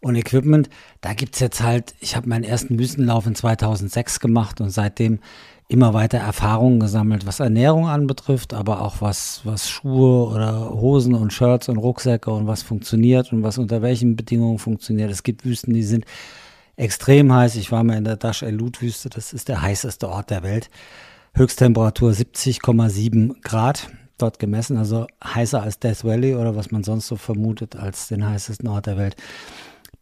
Und 0.05 0.17
Equipment, 0.17 0.69
da 1.01 1.15
gibt's 1.15 1.39
jetzt 1.39 1.63
halt, 1.63 1.95
ich 1.99 2.15
habe 2.15 2.29
meinen 2.29 2.43
ersten 2.43 2.77
Wüstenlauf 2.77 3.25
in 3.25 3.33
2006 3.33 4.19
gemacht 4.19 4.61
und 4.61 4.69
seitdem 4.69 5.17
immer 5.67 5.95
weiter 5.95 6.19
Erfahrungen 6.19 6.79
gesammelt, 6.79 7.25
was 7.25 7.39
Ernährung 7.39 7.87
anbetrifft, 7.87 8.53
aber 8.53 8.83
auch 8.83 9.01
was, 9.01 9.41
was 9.45 9.67
Schuhe 9.67 10.29
oder 10.29 10.69
Hosen 10.69 11.15
und 11.15 11.33
Shirts 11.33 11.69
und 11.69 11.77
Rucksäcke 11.77 12.29
und 12.29 12.45
was 12.45 12.61
funktioniert 12.61 13.33
und 13.33 13.41
was 13.41 13.57
unter 13.57 13.81
welchen 13.81 14.15
Bedingungen 14.15 14.59
funktioniert. 14.59 15.09
Es 15.09 15.23
gibt 15.23 15.43
Wüsten, 15.43 15.73
die 15.73 15.81
sind 15.81 16.05
extrem 16.75 17.33
heiß. 17.33 17.55
Ich 17.55 17.71
war 17.71 17.83
mal 17.83 17.97
in 17.97 18.03
der 18.03 18.17
Dash 18.17 18.43
El 18.43 18.59
Wüste, 18.59 19.09
das 19.09 19.33
ist 19.33 19.49
der 19.49 19.63
heißeste 19.63 20.07
Ort 20.07 20.29
der 20.29 20.43
Welt. 20.43 20.69
Höchsttemperatur 21.33 22.11
70,7 22.11 23.41
Grad 23.41 23.89
dort 24.19 24.37
gemessen, 24.37 24.77
also 24.77 25.07
heißer 25.23 25.63
als 25.63 25.79
Death 25.79 26.03
Valley 26.03 26.35
oder 26.35 26.55
was 26.55 26.69
man 26.69 26.83
sonst 26.83 27.07
so 27.07 27.15
vermutet 27.15 27.75
als 27.75 28.07
den 28.07 28.23
heißesten 28.23 28.67
Ort 28.67 28.85
der 28.85 28.97
Welt. 28.97 29.15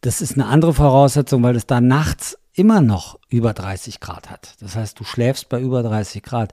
Das 0.03 0.21
ist 0.21 0.33
eine 0.33 0.47
andere 0.47 0.73
Voraussetzung, 0.73 1.43
weil 1.43 1.55
es 1.55 1.65
da 1.65 1.79
nachts 1.79 2.37
immer 2.53 2.81
noch 2.81 3.19
über 3.29 3.53
30 3.53 4.01
Grad 4.01 4.29
hat. 4.29 4.55
Das 4.59 4.75
heißt, 4.75 4.99
du 4.99 5.05
schläfst 5.05 5.47
bei 5.47 5.61
über 5.61 5.81
30 5.81 6.21
Grad. 6.21 6.51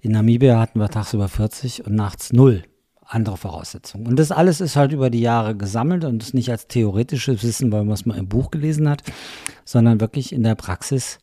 In 0.00 0.12
Namibia 0.12 0.60
hatten 0.60 0.78
wir 0.78 0.88
tagsüber 0.88 1.26
40 1.26 1.84
und 1.84 1.96
nachts 1.96 2.32
null. 2.32 2.62
Andere 3.04 3.36
Voraussetzungen. 3.36 4.06
Und 4.06 4.20
das 4.20 4.30
alles 4.30 4.60
ist 4.60 4.76
halt 4.76 4.92
über 4.92 5.10
die 5.10 5.20
Jahre 5.20 5.56
gesammelt 5.56 6.04
und 6.04 6.22
ist 6.22 6.32
nicht 6.32 6.48
als 6.52 6.68
theoretisches 6.68 7.42
Wissen, 7.42 7.72
weil 7.72 7.82
man 7.84 7.94
es 7.94 8.06
mal 8.06 8.16
im 8.16 8.28
Buch 8.28 8.52
gelesen 8.52 8.88
hat, 8.88 9.02
sondern 9.64 10.00
wirklich 10.00 10.32
in 10.32 10.44
der 10.44 10.54
Praxis. 10.54 11.18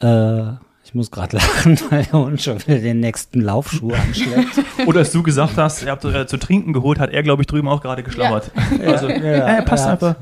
Äh, 0.00 0.52
ich 0.82 0.94
muss 0.94 1.10
gerade 1.10 1.36
lachen, 1.36 1.78
weil 1.90 2.04
der 2.04 2.12
Hund 2.14 2.40
schon 2.40 2.58
wieder 2.62 2.78
den 2.78 3.00
nächsten 3.00 3.42
Laufschuh 3.42 3.92
anschleppt. 3.92 4.64
Oder 4.86 5.00
als 5.00 5.12
du 5.12 5.22
gesagt 5.22 5.58
hast, 5.58 5.82
ihr 5.82 5.90
habt 5.90 6.06
äh, 6.06 6.26
zu 6.26 6.38
trinken 6.38 6.72
geholt, 6.72 6.98
hat 6.98 7.10
er, 7.10 7.22
glaube 7.22 7.42
ich, 7.42 7.46
drüben 7.48 7.68
auch 7.68 7.82
gerade 7.82 8.02
geschlabbert. 8.02 8.50
Also, 8.84 9.10
Ja, 9.10 9.58
äh, 9.58 9.62
passt 9.62 9.84
er 9.84 9.92
einfach. 9.92 10.16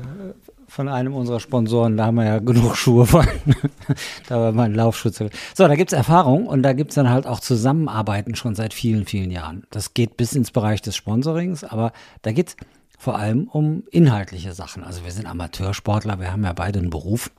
Von 0.71 0.87
einem 0.87 1.13
unserer 1.13 1.41
Sponsoren, 1.41 1.97
da 1.97 2.05
haben 2.05 2.15
wir 2.15 2.23
ja 2.23 2.39
genug 2.39 2.77
Schuhe 2.77 3.05
von. 3.05 3.27
da 4.29 4.39
war 4.39 4.51
mein 4.53 4.73
Laufschutz. 4.73 5.17
So, 5.17 5.67
da 5.67 5.75
gibt's 5.75 5.91
Erfahrung 5.91 6.47
und 6.47 6.63
da 6.63 6.71
gibt's 6.71 6.95
dann 6.95 7.09
halt 7.09 7.27
auch 7.27 7.41
Zusammenarbeiten 7.41 8.35
schon 8.35 8.55
seit 8.55 8.73
vielen, 8.73 9.05
vielen 9.05 9.31
Jahren. 9.31 9.63
Das 9.69 9.93
geht 9.93 10.15
bis 10.15 10.31
ins 10.31 10.51
Bereich 10.51 10.81
des 10.81 10.95
Sponsorings, 10.95 11.65
aber 11.65 11.91
da 12.21 12.31
geht's 12.31 12.55
vor 12.97 13.19
allem 13.19 13.49
um 13.49 13.83
inhaltliche 13.91 14.53
Sachen. 14.53 14.85
Also 14.85 15.03
wir 15.03 15.11
sind 15.11 15.25
Amateursportler, 15.25 16.21
wir 16.21 16.31
haben 16.31 16.45
ja 16.45 16.53
beide 16.53 16.79
einen 16.79 16.89
Beruf. 16.89 17.31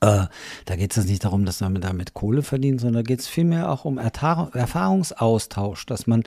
Äh, 0.00 0.26
da 0.64 0.76
geht 0.76 0.96
es 0.96 1.06
nicht 1.06 1.24
darum, 1.24 1.44
dass 1.44 1.60
man 1.60 1.80
damit 1.80 2.14
Kohle 2.14 2.44
verdient, 2.44 2.80
sondern 2.80 3.02
da 3.02 3.08
geht 3.08 3.18
es 3.18 3.26
vielmehr 3.26 3.68
auch 3.68 3.84
um 3.84 3.98
Erfahrungsaustausch, 3.98 5.86
dass 5.86 6.06
man, 6.06 6.22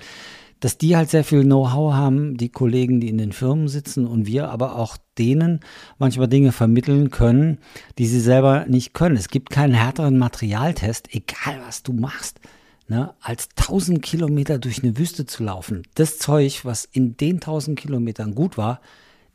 dass 0.62 0.78
die 0.78 0.96
halt 0.96 1.10
sehr 1.10 1.26
viel 1.26 1.44
Know-how 1.44 1.94
haben, 1.94 2.38
die 2.38 2.50
Kollegen, 2.50 3.02
die 3.02 3.10
in 3.10 3.18
den 3.18 3.34
Firmen 3.34 3.68
sitzen 3.68 4.08
und 4.08 4.26
wir 4.26 4.50
aber 4.50 4.78
auch 4.78 4.96
denen 5.18 5.60
manchmal 5.98 6.30
Dinge 6.30 6.54
vermitteln 6.54 7.10
können, 7.10 7.58
die 7.98 8.08
sie 8.08 8.22
selber 8.22 8.66
nicht 8.68 8.94
können. 8.94 9.18
Es 9.18 9.28
gibt 9.28 9.50
keinen 9.50 9.74
härteren 9.74 10.18
Materialtest, 10.18 11.14
egal 11.14 11.60
was 11.66 11.84
du 11.84 11.92
machst. 11.92 12.40
Ne, 12.88 13.14
als 13.22 13.48
1000 13.58 14.02
Kilometer 14.02 14.60
durch 14.60 14.84
eine 14.84 14.98
Wüste 14.98 15.26
zu 15.26 15.44
laufen, 15.44 15.84
das 15.96 16.18
Zeug, 16.18 16.66
was 16.66 16.84
in 16.84 17.16
den 17.16 17.36
1000 17.36 17.80
Kilometern 17.80 18.36
gut 18.36 18.58
war, 18.58 18.82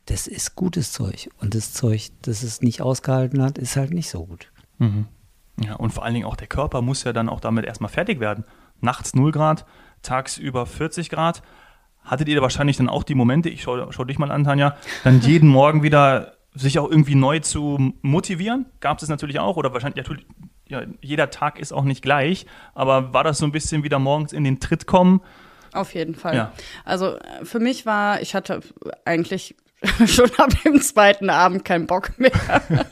das 0.05 0.27
ist 0.27 0.55
gutes 0.55 0.91
Zeug. 0.91 1.29
Und 1.39 1.55
das 1.55 1.73
Zeug, 1.73 2.09
das 2.21 2.43
es 2.43 2.61
nicht 2.61 2.81
ausgehalten 2.81 3.41
hat, 3.41 3.57
ist 3.57 3.75
halt 3.75 3.93
nicht 3.93 4.09
so 4.09 4.27
gut. 4.27 4.51
Ja, 5.59 5.73
und 5.75 5.91
vor 5.91 6.05
allen 6.05 6.13
Dingen 6.13 6.27
auch 6.27 6.35
der 6.35 6.45
Körper 6.45 6.83
muss 6.83 7.03
ja 7.03 7.13
dann 7.13 7.29
auch 7.29 7.39
damit 7.39 7.65
erstmal 7.65 7.89
fertig 7.89 8.19
werden. 8.19 8.43
Nachts 8.79 9.15
0 9.15 9.31
Grad, 9.31 9.65
tagsüber 10.01 10.65
40 10.65 11.09
Grad. 11.09 11.41
Hattet 12.03 12.29
ihr 12.29 12.35
da 12.35 12.41
wahrscheinlich 12.41 12.77
dann 12.77 12.89
auch 12.89 13.03
die 13.03 13.15
Momente, 13.15 13.49
ich 13.49 13.61
schau, 13.61 13.91
schau 13.91 14.05
dich 14.05 14.17
mal 14.17 14.31
an, 14.31 14.45
Tanja, 14.45 14.77
dann 15.03 15.19
jeden 15.21 15.49
Morgen 15.49 15.83
wieder 15.83 16.37
sich 16.53 16.79
auch 16.79 16.89
irgendwie 16.89 17.15
neu 17.15 17.39
zu 17.39 17.93
motivieren? 18.01 18.65
Gab 18.79 19.01
es 19.01 19.09
natürlich 19.09 19.39
auch 19.39 19.57
oder 19.57 19.73
wahrscheinlich, 19.73 20.05
ja, 20.07 20.15
ja, 20.69 20.87
jeder 21.01 21.29
Tag 21.29 21.59
ist 21.59 21.71
auch 21.71 21.83
nicht 21.83 22.01
gleich, 22.01 22.45
aber 22.73 23.13
war 23.13 23.23
das 23.23 23.37
so 23.37 23.45
ein 23.45 23.51
bisschen 23.51 23.83
wieder 23.83 23.99
morgens 23.99 24.33
in 24.33 24.43
den 24.43 24.59
Tritt 24.59 24.87
kommen? 24.87 25.21
Auf 25.73 25.93
jeden 25.93 26.15
Fall. 26.15 26.35
Ja. 26.35 26.51
Also 26.85 27.17
äh, 27.17 27.45
für 27.45 27.59
mich 27.59 27.85
war, 27.85 28.21
ich 28.21 28.35
hatte 28.35 28.61
eigentlich 29.05 29.55
schon 30.07 30.29
ab 30.37 30.49
dem 30.63 30.81
zweiten 30.81 31.29
Abend 31.29 31.65
keinen 31.65 31.87
Bock 31.87 32.17
mehr, 32.17 32.31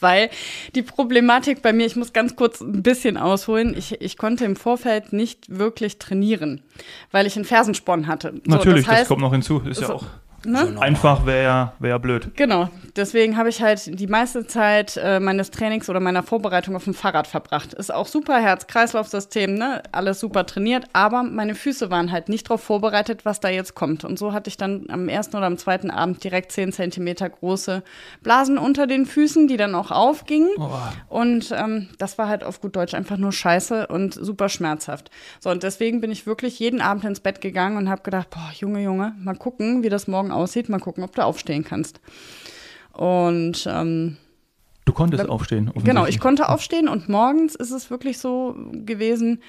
weil 0.00 0.30
die 0.74 0.82
Problematik 0.82 1.62
bei 1.62 1.72
mir, 1.72 1.86
ich 1.86 1.96
muss 1.96 2.12
ganz 2.12 2.36
kurz 2.36 2.60
ein 2.60 2.82
bisschen 2.82 3.16
ausholen, 3.16 3.74
ich, 3.76 4.00
ich 4.00 4.16
konnte 4.16 4.44
im 4.44 4.56
Vorfeld 4.56 5.12
nicht 5.12 5.58
wirklich 5.58 5.98
trainieren, 5.98 6.62
weil 7.10 7.26
ich 7.26 7.36
einen 7.36 7.44
Fersensporn 7.44 8.06
hatte. 8.06 8.34
So, 8.44 8.56
natürlich, 8.56 8.86
das, 8.86 8.94
heißt, 8.96 9.08
kommt 9.08 9.22
noch 9.22 9.32
hinzu. 9.32 9.60
Ist 9.60 9.80
ja 9.80 9.88
so- 9.88 9.94
auch 9.94 10.06
ne? 10.44 10.76
einfach, 10.80 11.26
wäre 11.26 11.42
ja, 11.42 11.72
wär 11.78 11.98
blöd. 11.98 12.30
Genau, 12.36 12.68
deswegen 12.96 13.36
habe 13.36 13.48
ich 13.48 13.62
halt 13.62 13.98
die 13.98 14.06
meiste 14.06 14.46
Zeit 14.46 14.96
äh, 14.96 15.20
meines 15.20 15.50
Trainings 15.50 15.88
oder 15.88 16.00
meiner 16.00 16.22
Vorbereitung 16.22 16.76
auf 16.76 16.84
dem 16.84 16.94
Fahrrad 16.94 17.26
verbracht. 17.26 17.74
Ist 17.74 17.92
auch 17.92 18.06
super, 18.06 18.40
Herz-Kreislauf-System, 18.40 19.54
ne? 19.54 19.82
alles 19.92 20.20
super 20.20 20.46
trainiert, 20.46 20.86
aber 20.92 21.22
meine 21.22 21.54
Füße 21.54 21.90
waren 21.90 22.12
halt 22.12 22.28
nicht 22.28 22.48
darauf 22.48 22.62
vorbereitet, 22.62 23.24
was 23.24 23.40
da 23.40 23.48
jetzt 23.48 23.74
kommt. 23.74 24.04
Und 24.04 24.18
so 24.18 24.32
hatte 24.32 24.48
ich 24.48 24.56
dann 24.56 24.86
am 24.88 25.08
ersten 25.08 25.36
oder 25.36 25.46
am 25.46 25.58
zweiten 25.58 25.90
Abend 25.90 26.22
direkt 26.24 26.52
10 26.52 26.72
Zentimeter 26.72 27.28
große 27.28 27.82
Blasen 28.22 28.58
unter 28.58 28.86
den 28.86 29.06
Füßen, 29.06 29.48
die 29.48 29.56
dann 29.56 29.74
auch 29.74 29.90
aufgingen. 29.90 30.50
Und 31.08 31.52
ähm, 31.56 31.88
das 31.98 32.18
war 32.18 32.28
halt 32.28 32.44
auf 32.44 32.60
gut 32.60 32.76
Deutsch 32.76 32.94
einfach 32.94 33.16
nur 33.16 33.32
scheiße 33.32 33.86
und 33.88 34.14
super 34.14 34.48
schmerzhaft. 34.48 35.10
So, 35.40 35.50
und 35.50 35.62
deswegen 35.62 36.00
bin 36.00 36.10
ich 36.10 36.26
wirklich 36.26 36.58
jeden 36.58 36.80
Abend 36.80 37.04
ins 37.04 37.20
Bett 37.20 37.40
gegangen 37.40 37.76
und 37.76 37.88
habe 37.88 38.02
gedacht, 38.02 38.30
boah, 38.30 38.50
Junge, 38.54 38.82
Junge, 38.82 39.14
mal 39.18 39.36
gucken, 39.36 39.82
wie 39.82 39.88
das 39.88 40.06
morgen 40.06 40.29
aussieht, 40.32 40.68
mal 40.68 40.80
gucken, 40.80 41.04
ob 41.04 41.14
du 41.14 41.22
aufstehen 41.24 41.64
kannst. 41.64 42.00
Und 42.92 43.66
ähm, 43.70 44.16
Du 44.86 44.92
konntest 44.92 45.22
Wenn- 45.22 45.30
aufstehen. 45.30 45.70
Genau, 45.84 46.06
ich 46.06 46.18
konnte 46.18 46.48
aufstehen 46.48 46.88
und 46.88 47.08
morgens 47.08 47.54
ist 47.54 47.70
es 47.70 47.90
wirklich 47.90 48.18
so 48.18 48.56
gewesen. 48.72 49.40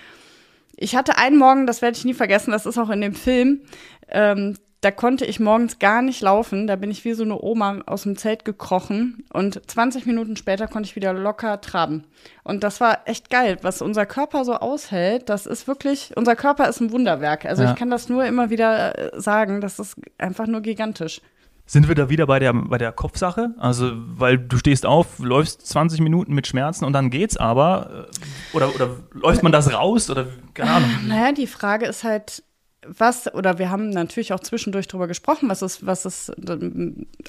Ich 0.75 0.95
hatte 0.95 1.17
einen 1.17 1.37
Morgen, 1.37 1.65
das 1.65 1.81
werde 1.81 1.97
ich 1.97 2.05
nie 2.05 2.13
vergessen, 2.13 2.51
das 2.51 2.65
ist 2.65 2.77
auch 2.77 2.89
in 2.89 3.01
dem 3.01 3.13
Film. 3.15 3.61
Ähm, 4.09 4.55
da 4.81 4.89
konnte 4.91 5.25
ich 5.25 5.39
morgens 5.39 5.77
gar 5.79 6.01
nicht 6.01 6.21
laufen. 6.21 6.65
Da 6.67 6.75
bin 6.75 6.89
ich 6.91 7.05
wie 7.05 7.13
so 7.13 7.23
eine 7.23 7.39
Oma 7.39 7.81
aus 7.85 8.03
dem 8.03 8.17
Zelt 8.17 8.45
gekrochen 8.45 9.23
und 9.31 9.61
20 9.69 10.05
Minuten 10.07 10.35
später 10.35 10.67
konnte 10.67 10.87
ich 10.89 10.95
wieder 10.95 11.13
locker 11.13 11.61
traben. 11.61 12.05
Und 12.43 12.63
das 12.63 12.81
war 12.81 12.99
echt 13.05 13.29
geil, 13.29 13.57
was 13.61 13.81
unser 13.83 14.05
Körper 14.07 14.43
so 14.43 14.53
aushält. 14.55 15.29
Das 15.29 15.45
ist 15.45 15.67
wirklich, 15.67 16.11
unser 16.15 16.35
Körper 16.35 16.67
ist 16.67 16.79
ein 16.81 16.91
Wunderwerk. 16.91 17.45
Also 17.45 17.61
Ja. 17.63 17.71
ich 17.71 17.75
kann 17.77 17.91
das 17.91 18.09
nur 18.09 18.25
immer 18.25 18.49
wieder 18.49 19.13
äh, 19.15 19.19
sagen, 19.21 19.61
das 19.61 19.77
ist 19.79 19.95
einfach 20.17 20.47
nur 20.47 20.61
gigantisch. 20.61 21.21
Sind 21.67 21.87
wir 21.87 21.95
da 21.95 22.09
wieder 22.09 22.25
bei 22.25 22.39
der, 22.39 22.51
bei 22.53 22.77
der 22.79 22.91
Kopfsache? 22.91 23.53
Also, 23.57 23.91
weil 23.93 24.37
du 24.39 24.57
stehst 24.57 24.85
auf, 24.85 25.19
läufst 25.19 25.65
20 25.67 26.01
Minuten 26.01 26.33
mit 26.33 26.47
Schmerzen 26.47 26.83
und 26.85 26.91
dann 26.93 27.09
geht's 27.11 27.37
aber. 27.37 28.07
äh, 28.11 28.55
Oder, 28.57 28.73
oder 28.75 28.89
läuft 29.13 29.41
man 29.43 29.51
das 29.53 29.71
raus? 29.71 30.09
Oder 30.09 30.25
keine 30.53 30.71
Ahnung. 30.71 30.89
Naja, 31.07 31.31
die 31.31 31.47
Frage 31.47 31.85
ist 31.85 32.03
halt, 32.03 32.43
was, 32.87 33.31
oder 33.33 33.59
wir 33.59 33.69
haben 33.69 33.89
natürlich 33.91 34.33
auch 34.33 34.39
zwischendurch 34.39 34.87
drüber 34.87 35.07
gesprochen, 35.07 35.49
was 35.49 35.61
ist, 35.61 35.85
was 35.85 36.05
ist, 36.05 36.31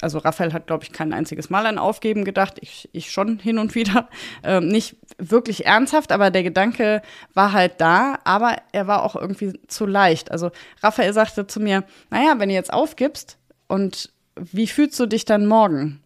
also 0.01 0.17
Raphael 0.17 0.51
hat, 0.51 0.65
glaube 0.65 0.83
ich, 0.83 0.91
kein 0.91 1.13
einziges 1.13 1.49
Mal 1.49 1.67
an 1.67 1.77
Aufgeben 1.77 2.25
gedacht, 2.25 2.57
ich, 2.59 2.89
ich 2.91 3.11
schon 3.11 3.37
hin 3.37 3.59
und 3.59 3.75
wieder, 3.75 4.09
ähm, 4.43 4.67
nicht 4.67 4.95
wirklich 5.17 5.65
ernsthaft, 5.65 6.11
aber 6.11 6.31
der 6.31 6.43
Gedanke 6.43 7.01
war 7.33 7.51
halt 7.51 7.73
da, 7.79 8.19
aber 8.23 8.57
er 8.71 8.87
war 8.87 9.03
auch 9.03 9.15
irgendwie 9.15 9.53
zu 9.67 9.85
leicht. 9.85 10.31
Also 10.31 10.51
Raphael 10.81 11.13
sagte 11.13 11.45
zu 11.45 11.59
mir, 11.59 11.83
naja, 12.09 12.35
wenn 12.39 12.49
du 12.49 12.55
jetzt 12.55 12.73
aufgibst 12.73 13.37
und 13.67 14.11
wie 14.35 14.67
fühlst 14.67 14.99
du 14.99 15.05
dich 15.05 15.25
dann 15.25 15.45
morgen? 15.45 15.99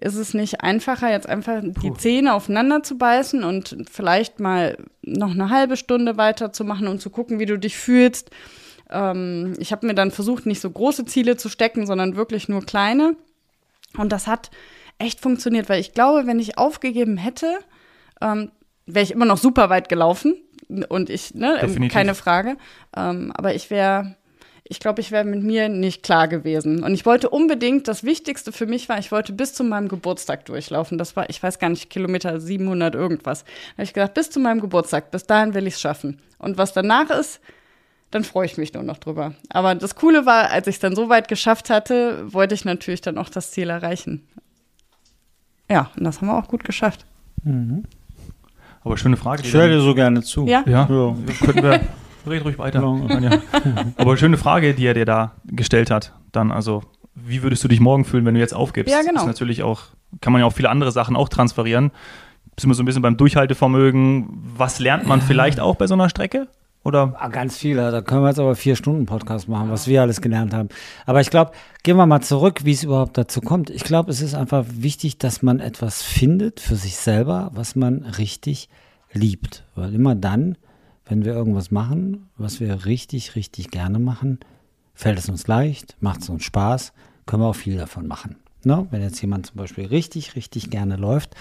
Ist 0.00 0.14
es 0.14 0.32
nicht 0.32 0.62
einfacher, 0.62 1.10
jetzt 1.10 1.28
einfach 1.28 1.60
die 1.82 1.92
Zähne 1.92 2.32
aufeinander 2.32 2.82
zu 2.82 2.96
beißen 2.96 3.44
und 3.44 3.76
vielleicht 3.90 4.40
mal 4.40 4.78
noch 5.02 5.32
eine 5.32 5.50
halbe 5.50 5.76
Stunde 5.76 6.16
weiterzumachen 6.16 6.88
und 6.88 7.02
zu 7.02 7.10
gucken, 7.10 7.38
wie 7.38 7.44
du 7.44 7.58
dich 7.58 7.76
fühlst? 7.76 8.30
Ähm, 8.90 9.54
ich 9.58 9.72
habe 9.72 9.86
mir 9.86 9.94
dann 9.94 10.10
versucht, 10.10 10.46
nicht 10.46 10.60
so 10.60 10.70
große 10.70 11.04
Ziele 11.04 11.36
zu 11.36 11.48
stecken, 11.48 11.86
sondern 11.86 12.16
wirklich 12.16 12.48
nur 12.48 12.64
kleine. 12.64 13.16
Und 13.96 14.10
das 14.12 14.26
hat 14.26 14.50
echt 14.98 15.20
funktioniert, 15.20 15.68
weil 15.68 15.80
ich 15.80 15.94
glaube, 15.94 16.26
wenn 16.26 16.38
ich 16.38 16.58
aufgegeben 16.58 17.16
hätte, 17.16 17.58
ähm, 18.20 18.50
wäre 18.86 19.04
ich 19.04 19.12
immer 19.12 19.24
noch 19.24 19.38
super 19.38 19.70
weit 19.70 19.88
gelaufen. 19.88 20.34
Und 20.88 21.10
ich, 21.10 21.34
ne, 21.34 21.58
Definitiv. 21.60 21.92
keine 21.92 22.14
Frage. 22.14 22.56
Ähm, 22.96 23.32
aber 23.34 23.54
ich 23.54 23.70
wäre, 23.70 24.14
ich 24.62 24.78
glaube, 24.78 25.00
ich 25.00 25.10
wäre 25.10 25.24
mit 25.24 25.42
mir 25.42 25.68
nicht 25.68 26.04
klar 26.04 26.28
gewesen. 26.28 26.84
Und 26.84 26.94
ich 26.94 27.06
wollte 27.06 27.28
unbedingt, 27.28 27.88
das 27.88 28.04
Wichtigste 28.04 28.52
für 28.52 28.66
mich 28.66 28.88
war, 28.88 28.98
ich 28.98 29.10
wollte 29.10 29.32
bis 29.32 29.52
zu 29.54 29.64
meinem 29.64 29.88
Geburtstag 29.88 30.44
durchlaufen. 30.44 30.96
Das 30.96 31.16
war, 31.16 31.28
ich 31.28 31.42
weiß 31.42 31.58
gar 31.58 31.70
nicht, 31.70 31.90
Kilometer 31.90 32.38
700 32.38 32.94
irgendwas. 32.94 33.44
Da 33.44 33.72
habe 33.72 33.82
ich 33.84 33.94
gesagt, 33.94 34.14
bis 34.14 34.30
zu 34.30 34.38
meinem 34.38 34.60
Geburtstag, 34.60 35.10
bis 35.10 35.26
dahin 35.26 35.54
will 35.54 35.66
ich 35.66 35.74
es 35.74 35.80
schaffen. 35.80 36.20
Und 36.38 36.56
was 36.56 36.72
danach 36.72 37.10
ist, 37.10 37.40
dann 38.10 38.24
freue 38.24 38.46
ich 38.46 38.56
mich 38.56 38.72
nur 38.74 38.82
noch 38.82 38.98
drüber. 38.98 39.34
Aber 39.50 39.74
das 39.74 39.94
Coole 39.94 40.26
war, 40.26 40.50
als 40.50 40.66
ich 40.66 40.76
es 40.76 40.80
dann 40.80 40.96
so 40.96 41.08
weit 41.08 41.28
geschafft 41.28 41.70
hatte, 41.70 42.24
wollte 42.32 42.54
ich 42.54 42.64
natürlich 42.64 43.00
dann 43.00 43.18
auch 43.18 43.28
das 43.28 43.50
Ziel 43.52 43.70
erreichen. 43.70 44.26
Ja, 45.70 45.90
und 45.96 46.04
das 46.04 46.20
haben 46.20 46.28
wir 46.28 46.36
auch 46.36 46.48
gut 46.48 46.64
geschafft. 46.64 47.06
Aber 48.82 48.96
schöne 48.96 49.16
Frage. 49.16 49.42
die 49.42 49.48
Ich 49.48 49.54
höre 49.54 49.68
dir 49.68 49.80
so 49.80 49.94
gerne 49.94 50.22
zu. 50.22 50.46
Ja. 50.46 50.64
Ja, 50.66 50.88
Ja. 50.90 51.14
könnten 51.44 51.62
wir. 51.62 51.80
Red 52.26 52.44
ruhig 52.44 52.58
weiter. 52.58 52.82
Aber 53.96 54.16
schöne 54.16 54.36
Frage, 54.36 54.74
die 54.74 54.84
er 54.86 54.94
dir 54.94 55.06
da 55.06 55.32
gestellt 55.46 55.90
hat. 55.90 56.12
Dann 56.32 56.50
also, 56.52 56.82
wie 57.14 57.42
würdest 57.42 57.64
du 57.64 57.68
dich 57.68 57.80
morgen 57.80 58.04
fühlen, 58.04 58.26
wenn 58.26 58.34
du 58.34 58.40
jetzt 58.40 58.54
aufgibst? 58.54 58.92
Ja, 58.92 59.02
genau. 59.02 59.20
Ist 59.22 59.26
natürlich 59.26 59.62
auch, 59.62 59.82
kann 60.20 60.32
man 60.32 60.40
ja 60.40 60.46
auch 60.46 60.52
viele 60.52 60.68
andere 60.68 60.92
Sachen 60.92 61.16
auch 61.16 61.28
transferieren. 61.28 61.92
Sind 62.58 62.68
wir 62.68 62.74
so 62.74 62.82
ein 62.82 62.86
bisschen 62.86 63.00
beim 63.02 63.16
Durchhaltevermögen. 63.16 64.26
Was 64.56 64.80
lernt 64.80 65.06
man 65.06 65.22
vielleicht 65.22 65.60
auch 65.60 65.76
bei 65.76 65.86
so 65.86 65.94
einer 65.94 66.10
Strecke? 66.10 66.48
Oder 66.82 67.14
Ah, 67.18 67.28
Ganz 67.28 67.56
viele. 67.58 67.90
Da 67.90 68.00
können 68.00 68.22
wir 68.22 68.28
jetzt 68.28 68.38
aber 68.38 68.54
vier 68.56 68.74
Stunden 68.76 69.06
Podcast 69.06 69.48
machen, 69.48 69.70
was 69.70 69.86
wir 69.86 70.00
alles 70.00 70.20
gelernt 70.20 70.54
haben. 70.54 70.70
Aber 71.06 71.20
ich 71.20 71.30
glaube, 71.30 71.52
gehen 71.82 71.96
wir 71.96 72.06
mal 72.06 72.22
zurück, 72.22 72.64
wie 72.64 72.72
es 72.72 72.84
überhaupt 72.84 73.18
dazu 73.18 73.40
kommt. 73.40 73.70
Ich 73.70 73.84
glaube, 73.84 74.10
es 74.10 74.20
ist 74.22 74.34
einfach 74.34 74.64
wichtig, 74.68 75.18
dass 75.18 75.42
man 75.42 75.60
etwas 75.60 76.02
findet 76.02 76.60
für 76.60 76.76
sich 76.76 76.96
selber, 76.96 77.50
was 77.54 77.76
man 77.76 78.04
richtig 78.04 78.68
liebt. 79.12 79.64
Weil 79.74 79.94
immer 79.94 80.14
dann, 80.14 80.56
wenn 81.04 81.24
wir 81.24 81.34
irgendwas 81.34 81.70
machen, 81.70 82.28
was 82.36 82.60
wir 82.60 82.86
richtig, 82.86 83.36
richtig 83.36 83.70
gerne 83.70 83.98
machen, 83.98 84.38
fällt 84.94 85.18
es 85.18 85.28
uns 85.28 85.46
leicht, 85.46 85.96
macht 86.00 86.22
es 86.22 86.28
uns 86.30 86.44
Spaß, 86.44 86.92
können 87.26 87.42
wir 87.42 87.48
auch 87.48 87.56
viel 87.56 87.76
davon 87.76 88.06
machen. 88.06 88.36
Ne? 88.64 88.86
Wenn 88.90 89.02
jetzt 89.02 89.20
jemand 89.20 89.46
zum 89.46 89.56
Beispiel 89.56 89.86
richtig, 89.86 90.36
richtig 90.36 90.70
gerne 90.70 90.96
läuft, 90.96 91.34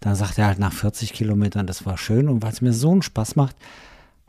dann 0.00 0.14
sagt 0.14 0.38
er 0.38 0.46
halt 0.46 0.58
nach 0.58 0.72
40 0.72 1.12
Kilometern, 1.12 1.66
das 1.66 1.86
war 1.86 1.98
schön 1.98 2.28
und 2.28 2.42
weil 2.42 2.52
es 2.52 2.60
mir 2.60 2.72
so 2.72 2.90
einen 2.90 3.02
Spaß 3.02 3.36
macht, 3.36 3.56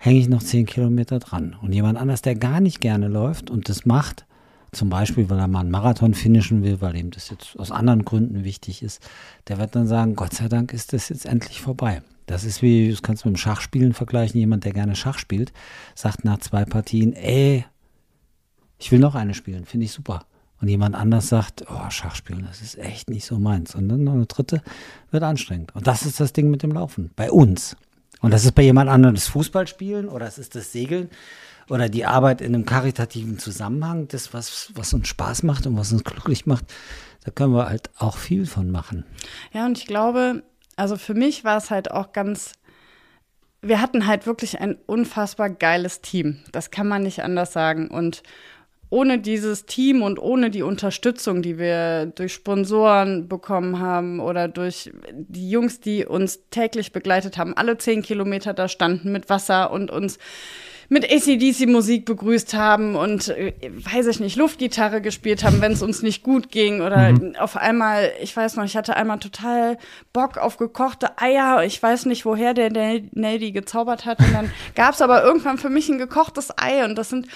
hänge 0.04 0.20
ich 0.20 0.28
noch 0.28 0.44
10 0.44 0.66
Kilometer 0.66 1.20
dran. 1.20 1.56
Und 1.62 1.72
jemand 1.72 1.98
anders, 1.98 2.22
der 2.22 2.36
gar 2.36 2.60
nicht 2.60 2.82
gerne 2.82 3.08
läuft 3.08 3.50
und 3.50 3.70
das 3.70 3.86
macht, 3.86 4.26
zum 4.74 4.90
Beispiel, 4.90 5.30
weil 5.30 5.40
er 5.40 5.48
mal 5.48 5.62
einen 5.62 5.72
Marathon 5.72 6.14
finishen 6.14 6.62
will, 6.62 6.82
weil 6.82 6.98
ihm 6.98 7.12
das 7.12 7.30
jetzt 7.30 7.58
aus 7.58 7.72
anderen 7.72 8.04
Gründen 8.04 8.44
wichtig 8.44 8.84
ist, 8.84 9.02
der 9.48 9.60
wird 9.60 9.76
dann 9.76 9.88
sagen, 9.88 10.16
Gott 10.16 10.34
sei 10.34 10.50
Dank 10.50 10.74
ist 10.74 10.92
das 10.92 11.08
jetzt 11.08 11.26
endlich 11.26 11.62
vorbei. 11.62 12.02
Das 12.26 12.44
ist 12.44 12.62
wie, 12.62 12.90
das 12.90 13.02
kannst 13.02 13.24
du 13.24 13.30
mit 13.30 13.38
dem 13.38 13.40
Schachspielen 13.40 13.94
vergleichen, 13.94 14.40
jemand, 14.40 14.66
der 14.66 14.74
gerne 14.74 14.98
Schach 14.98 15.20
spielt, 15.20 15.54
sagt 15.96 16.26
nach 16.26 16.40
zwei 16.40 16.66
Partien, 16.66 17.14
ey, 17.14 17.66
ich 18.80 18.92
will 18.92 19.00
noch 19.00 19.16
eine 19.16 19.34
spielen, 19.34 19.64
finde 19.64 19.86
ich 19.86 19.94
super. 19.94 20.26
Und 20.60 20.68
jemand 20.68 20.96
anders 20.96 21.30
sagt, 21.30 21.64
oh, 21.70 21.90
Schachspielen, 21.90 22.46
das 22.46 22.62
ist 22.62 22.78
echt 22.78 23.10
nicht 23.10 23.26
so 23.26 23.40
meins. 23.40 23.74
Und 23.76 23.88
dann 23.88 24.04
noch 24.04 24.14
eine 24.14 24.26
dritte 24.26 24.62
wird 25.12 25.24
anstrengend. 25.24 25.74
Und 25.76 25.88
das 25.88 26.06
ist 26.06 26.20
das 26.20 26.34
Ding 26.34 26.50
mit 26.50 26.62
dem 26.62 26.72
Laufen, 26.72 27.12
bei 27.16 27.32
uns. 27.32 27.78
Und 28.24 28.32
das 28.32 28.46
ist 28.46 28.54
bei 28.54 28.62
jemand 28.64 28.90
anderem 28.90 29.16
das 29.16 29.28
Fußballspielen 29.28 30.08
oder 30.08 30.26
es 30.26 30.38
ist 30.38 30.56
das 30.56 30.72
Segeln 30.72 31.10
oder 31.70 31.90
die 31.90 32.06
Arbeit 32.06 32.40
in 32.40 32.56
einem 32.56 32.66
karitativen 32.66 33.38
Zusammenhang, 33.38 34.08
das, 34.08 34.34
was, 34.34 34.72
was 34.76 34.94
uns 34.94 35.10
Spaß 35.10 35.44
macht 35.44 35.68
und 35.68 35.78
was 35.78 35.92
uns 35.92 36.06
glücklich 36.06 36.46
macht. 36.46 36.64
Da 37.26 37.32
können 37.32 37.54
wir 37.54 37.68
halt 37.68 37.90
auch 37.98 38.16
viel 38.16 38.46
von 38.46 38.72
machen. 38.72 39.04
Ja, 39.52 39.66
und 39.66 39.78
ich 39.78 39.88
glaube, 39.88 40.44
also 40.78 40.96
für 40.96 41.14
mich 41.14 41.44
war 41.44 41.58
es 41.58 41.70
halt 41.70 41.92
auch 41.92 42.14
ganz, 42.14 42.54
wir 43.62 43.82
hatten 43.82 44.08
halt 44.08 44.26
wirklich 44.26 44.62
ein 44.62 44.78
unfassbar 44.86 45.50
geiles 45.50 46.00
Team. 46.00 46.40
Das 46.54 46.72
kann 46.72 46.88
man 46.88 47.04
nicht 47.04 47.24
anders 47.24 47.52
sagen. 47.52 47.90
Und 47.90 48.24
ohne 48.94 49.18
dieses 49.18 49.66
Team 49.66 50.04
und 50.04 50.20
ohne 50.20 50.52
die 50.52 50.62
Unterstützung, 50.62 51.42
die 51.42 51.58
wir 51.58 52.06
durch 52.06 52.34
Sponsoren 52.34 53.28
bekommen 53.28 53.80
haben 53.80 54.20
oder 54.20 54.48
durch 54.48 54.92
die 55.12 55.50
Jungs, 55.50 55.80
die 55.80 56.06
uns 56.06 56.42
täglich 56.52 56.92
begleitet 56.92 57.40
haben, 57.40 57.58
alle 57.58 57.78
zehn 57.80 58.04
Kilometer 58.04 58.54
da 58.54 58.68
standen 58.68 59.12
mit 59.12 59.30
Wasser 59.30 59.72
und 59.72 59.90
uns 59.90 60.20
mit 60.90 61.12
ACDC-Musik 61.12 62.06
begrüßt 62.06 62.54
haben 62.54 62.96
und, 62.96 63.30
äh, 63.30 63.54
weiß 63.72 64.06
ich 64.08 64.20
nicht, 64.20 64.36
Luftgitarre 64.36 65.02
gespielt 65.02 65.44
haben, 65.44 65.60
wenn 65.62 65.72
es 65.72 65.82
uns 65.82 66.04
nicht 66.04 66.22
gut 66.22 66.52
ging. 66.52 66.82
Oder 66.82 67.14
auf 67.40 67.56
einmal, 67.58 68.12
ich 68.22 68.36
weiß 68.36 68.58
noch, 68.58 68.66
ich 68.66 68.76
hatte 68.78 68.96
einmal 68.96 69.18
total 69.18 69.78
Bock 70.12 70.38
auf 70.38 70.58
gekochte 70.58 71.18
Eier. 71.20 71.64
Ich 71.64 71.82
weiß 71.82 72.06
nicht, 72.06 72.26
woher 72.26 72.54
der 72.54 72.70
Nel- 72.70 73.10
Nell 73.14 73.40
die 73.40 73.54
gezaubert 73.54 74.06
hat. 74.06 74.20
Und 74.20 74.34
dann 74.34 74.52
gab 74.76 74.94
es 74.94 75.02
aber 75.02 75.24
irgendwann 75.24 75.58
für 75.58 75.70
mich 75.70 75.90
ein 75.90 75.98
gekochtes 75.98 76.52
Ei. 76.58 76.84
Und 76.86 76.96
das 76.96 77.10
sind, 77.10 77.28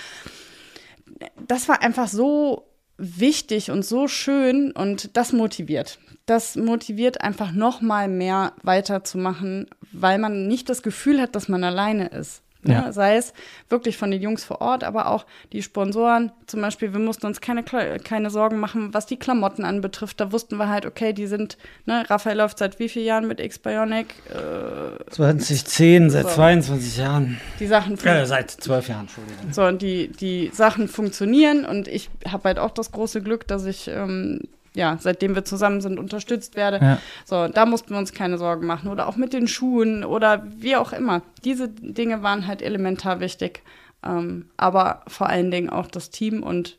das 1.48 1.68
war 1.68 1.82
einfach 1.82 2.08
so 2.08 2.68
wichtig 2.98 3.72
und 3.72 3.86
so 3.86 4.08
schön 4.08 4.72
und 4.72 5.16
das 5.16 5.34
motiviert. 5.34 6.00
Das 6.26 6.56
motiviert 6.56 7.22
einfach 7.22 7.52
noch 7.52 7.82
mal 7.82 8.08
mehr 8.08 8.54
weiterzumachen, 8.64 9.68
weil 9.92 10.20
man 10.20 10.48
nicht 10.48 10.70
das 10.70 10.82
Gefühl 10.82 11.22
hat, 11.22 11.36
dass 11.36 11.48
man 11.48 11.64
alleine 11.64 12.08
ist. 12.08 12.42
Ne? 12.68 12.74
Ja. 12.74 12.92
Sei 12.92 13.16
es 13.18 13.34
wirklich 13.70 13.98
von 13.98 14.12
den 14.12 14.22
Jungs 14.22 14.44
vor 14.44 14.62
Ort, 14.62 14.84
aber 14.84 15.08
auch 15.08 15.26
die 15.54 15.64
Sponsoren. 15.64 16.32
Zum 16.46 16.62
Beispiel, 16.62 16.94
wir 16.94 17.00
mussten 17.00 17.26
uns 17.26 17.42
keine, 17.42 17.64
keine 17.64 18.30
Sorgen 18.30 18.60
machen, 18.60 18.94
was 18.94 19.06
die 19.06 19.18
Klamotten 19.18 19.66
anbetrifft. 19.66 20.20
Da 20.20 20.32
wussten 20.32 20.58
wir 20.58 20.70
halt, 20.70 20.86
okay, 20.86 21.14
die 21.14 21.28
sind, 21.28 21.58
ne, 21.86 22.04
Raphael 22.10 22.38
läuft 22.38 22.58
seit 22.60 22.80
wie 22.80 22.90
vielen 22.90 23.06
Jahren 23.06 23.28
mit 23.28 23.40
X-Bionic? 23.40 24.08
Äh, 24.30 25.12
2010, 25.12 26.10
seit 26.10 26.28
So. 26.28 26.36
22 26.36 26.98
Jahren. 26.98 27.40
die 27.60 27.68
Sachen 27.68 27.98
Ja, 28.04 28.26
seit 28.26 28.52
12 28.52 28.90
Jahren, 28.90 29.02
Entschuldigung. 29.02 29.54
So, 29.54 29.64
und 29.64 29.82
die, 29.82 30.10
die 30.10 30.52
Sachen 30.54 30.88
funktionieren 30.88 31.66
und 31.66 31.88
ich 31.88 32.10
habe 32.28 32.44
halt 32.46 32.60
auch 32.60 32.72
das 32.72 32.92
große 32.92 33.22
Glück, 33.22 33.48
dass 33.48 33.66
ich, 33.66 33.88
ähm, 33.88 34.42
ja, 34.78 34.98
seitdem 35.00 35.34
wir 35.34 35.44
zusammen 35.44 35.82
sind, 35.82 35.98
unterstützt 35.98 36.56
werde. 36.56 36.80
Ja. 36.80 37.02
So, 37.26 37.48
da 37.48 37.66
mussten 37.66 37.90
wir 37.90 37.98
uns 37.98 38.14
keine 38.14 38.38
Sorgen 38.38 38.68
machen. 38.68 38.90
Oder 38.90 39.08
auch 39.08 39.16
mit 39.16 39.34
den 39.34 39.48
Schuhen 39.48 40.06
oder 40.06 40.46
wie 40.56 40.76
auch 40.76 40.94
immer. 40.94 41.24
Diese 41.44 41.68
Dinge 41.68 42.22
waren 42.22 42.46
halt 42.46 42.62
elementar 42.62 43.20
wichtig. 43.20 43.64
Ähm, 44.06 44.46
aber 44.56 45.02
vor 45.08 45.28
allen 45.30 45.50
Dingen 45.50 45.72
auch 45.72 45.88
das 45.88 46.12
Team 46.12 46.44
und 46.44 46.78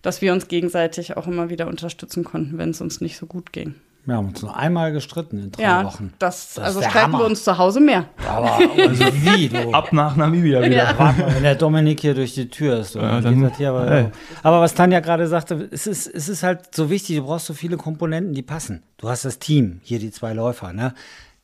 dass 0.00 0.22
wir 0.22 0.32
uns 0.32 0.48
gegenseitig 0.48 1.18
auch 1.18 1.26
immer 1.26 1.50
wieder 1.50 1.66
unterstützen 1.66 2.24
konnten, 2.24 2.56
wenn 2.56 2.70
es 2.70 2.80
uns 2.80 3.02
nicht 3.02 3.18
so 3.18 3.26
gut 3.26 3.52
ging. 3.52 3.74
Wir 4.06 4.14
haben 4.14 4.28
uns 4.28 4.40
nur 4.40 4.56
einmal 4.56 4.92
gestritten 4.92 5.40
in 5.42 5.50
drei 5.50 5.62
ja, 5.64 5.84
Wochen. 5.84 6.12
das, 6.20 6.54
Das 6.54 6.64
also 6.64 6.80
streiten 6.80 7.12
Hammer. 7.12 7.18
wir 7.18 7.26
uns 7.26 7.42
zu 7.42 7.58
Hause 7.58 7.80
mehr. 7.80 8.06
Aber 8.24 8.54
also 8.54 9.04
wie, 9.12 9.48
du? 9.48 9.70
ab 9.72 9.92
nach 9.92 10.14
Namibia 10.14 10.62
wieder? 10.62 10.94
Warte 10.96 11.22
mal, 11.22 11.34
wenn 11.34 11.42
der 11.42 11.56
Dominik 11.56 12.00
hier 12.00 12.14
durch 12.14 12.34
die 12.34 12.48
Tür 12.48 12.78
ist. 12.78 12.94
Ja, 12.94 13.20
hier 13.56 13.70
aber, 13.70 13.90
ey. 13.90 14.06
aber 14.44 14.60
was 14.60 14.74
Tanja 14.74 15.00
gerade 15.00 15.26
sagte, 15.26 15.68
es 15.72 15.88
ist, 15.88 16.06
es 16.06 16.28
ist 16.28 16.44
halt 16.44 16.72
so 16.72 16.88
wichtig, 16.88 17.16
du 17.16 17.24
brauchst 17.24 17.46
so 17.46 17.54
viele 17.54 17.76
Komponenten, 17.76 18.32
die 18.32 18.42
passen. 18.42 18.84
Du 18.96 19.08
hast 19.08 19.24
das 19.24 19.40
Team, 19.40 19.80
hier 19.82 19.98
die 19.98 20.12
zwei 20.12 20.32
Läufer, 20.32 20.72
ne? 20.72 20.94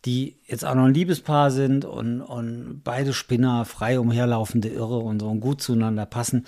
Die 0.05 0.37
jetzt 0.47 0.65
auch 0.65 0.75
noch 0.75 0.85
ein 0.85 0.95
Liebespaar 0.95 1.53
sind 1.53 1.85
und, 1.85 2.21
und 2.21 2.81
beide 2.83 3.13
Spinner, 3.13 3.65
frei 3.65 4.01
umherlaufende 4.01 4.69
Irre 4.69 4.99
und 4.99 5.21
so 5.21 5.29
und 5.29 5.41
gut 5.41 5.63
zueinander 5.63 6.07
passen. 6.07 6.45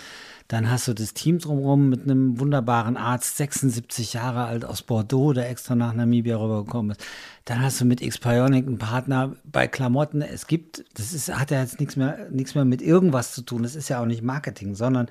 Dann 0.48 0.70
hast 0.70 0.88
du 0.88 0.92
das 0.92 1.14
Team 1.14 1.38
drumherum 1.38 1.88
mit 1.88 2.02
einem 2.02 2.40
wunderbaren 2.40 2.96
Arzt, 2.96 3.36
76 3.36 4.14
Jahre 4.14 4.44
alt 4.44 4.64
aus 4.64 4.82
Bordeaux, 4.82 5.32
der 5.32 5.48
extra 5.48 5.76
nach 5.76 5.94
Namibia 5.94 6.36
rübergekommen 6.36 6.92
ist. 6.92 7.06
Dann 7.44 7.62
hast 7.62 7.80
du 7.80 7.84
mit 7.84 8.02
X-Bionic 8.02 8.66
einen 8.66 8.78
Partner 8.78 9.36
bei 9.44 9.68
Klamotten. 9.68 10.20
Es 10.20 10.48
gibt, 10.48 10.84
das 10.94 11.12
ist, 11.12 11.32
hat 11.32 11.52
ja 11.52 11.60
jetzt 11.60 11.78
nichts 11.78 11.94
mehr, 11.94 12.28
nichts 12.30 12.56
mehr 12.56 12.64
mit 12.64 12.82
irgendwas 12.82 13.34
zu 13.34 13.42
tun. 13.42 13.62
Das 13.62 13.76
ist 13.76 13.88
ja 13.88 14.00
auch 14.00 14.06
nicht 14.06 14.22
Marketing, 14.22 14.74
sondern 14.74 15.06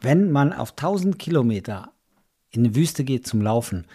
wenn 0.00 0.30
man 0.30 0.52
auf 0.52 0.70
1000 0.70 1.18
Kilometer 1.18 1.90
in 2.50 2.64
eine 2.64 2.76
Wüste 2.76 3.02
geht 3.02 3.26
zum 3.26 3.42
Laufen, 3.42 3.86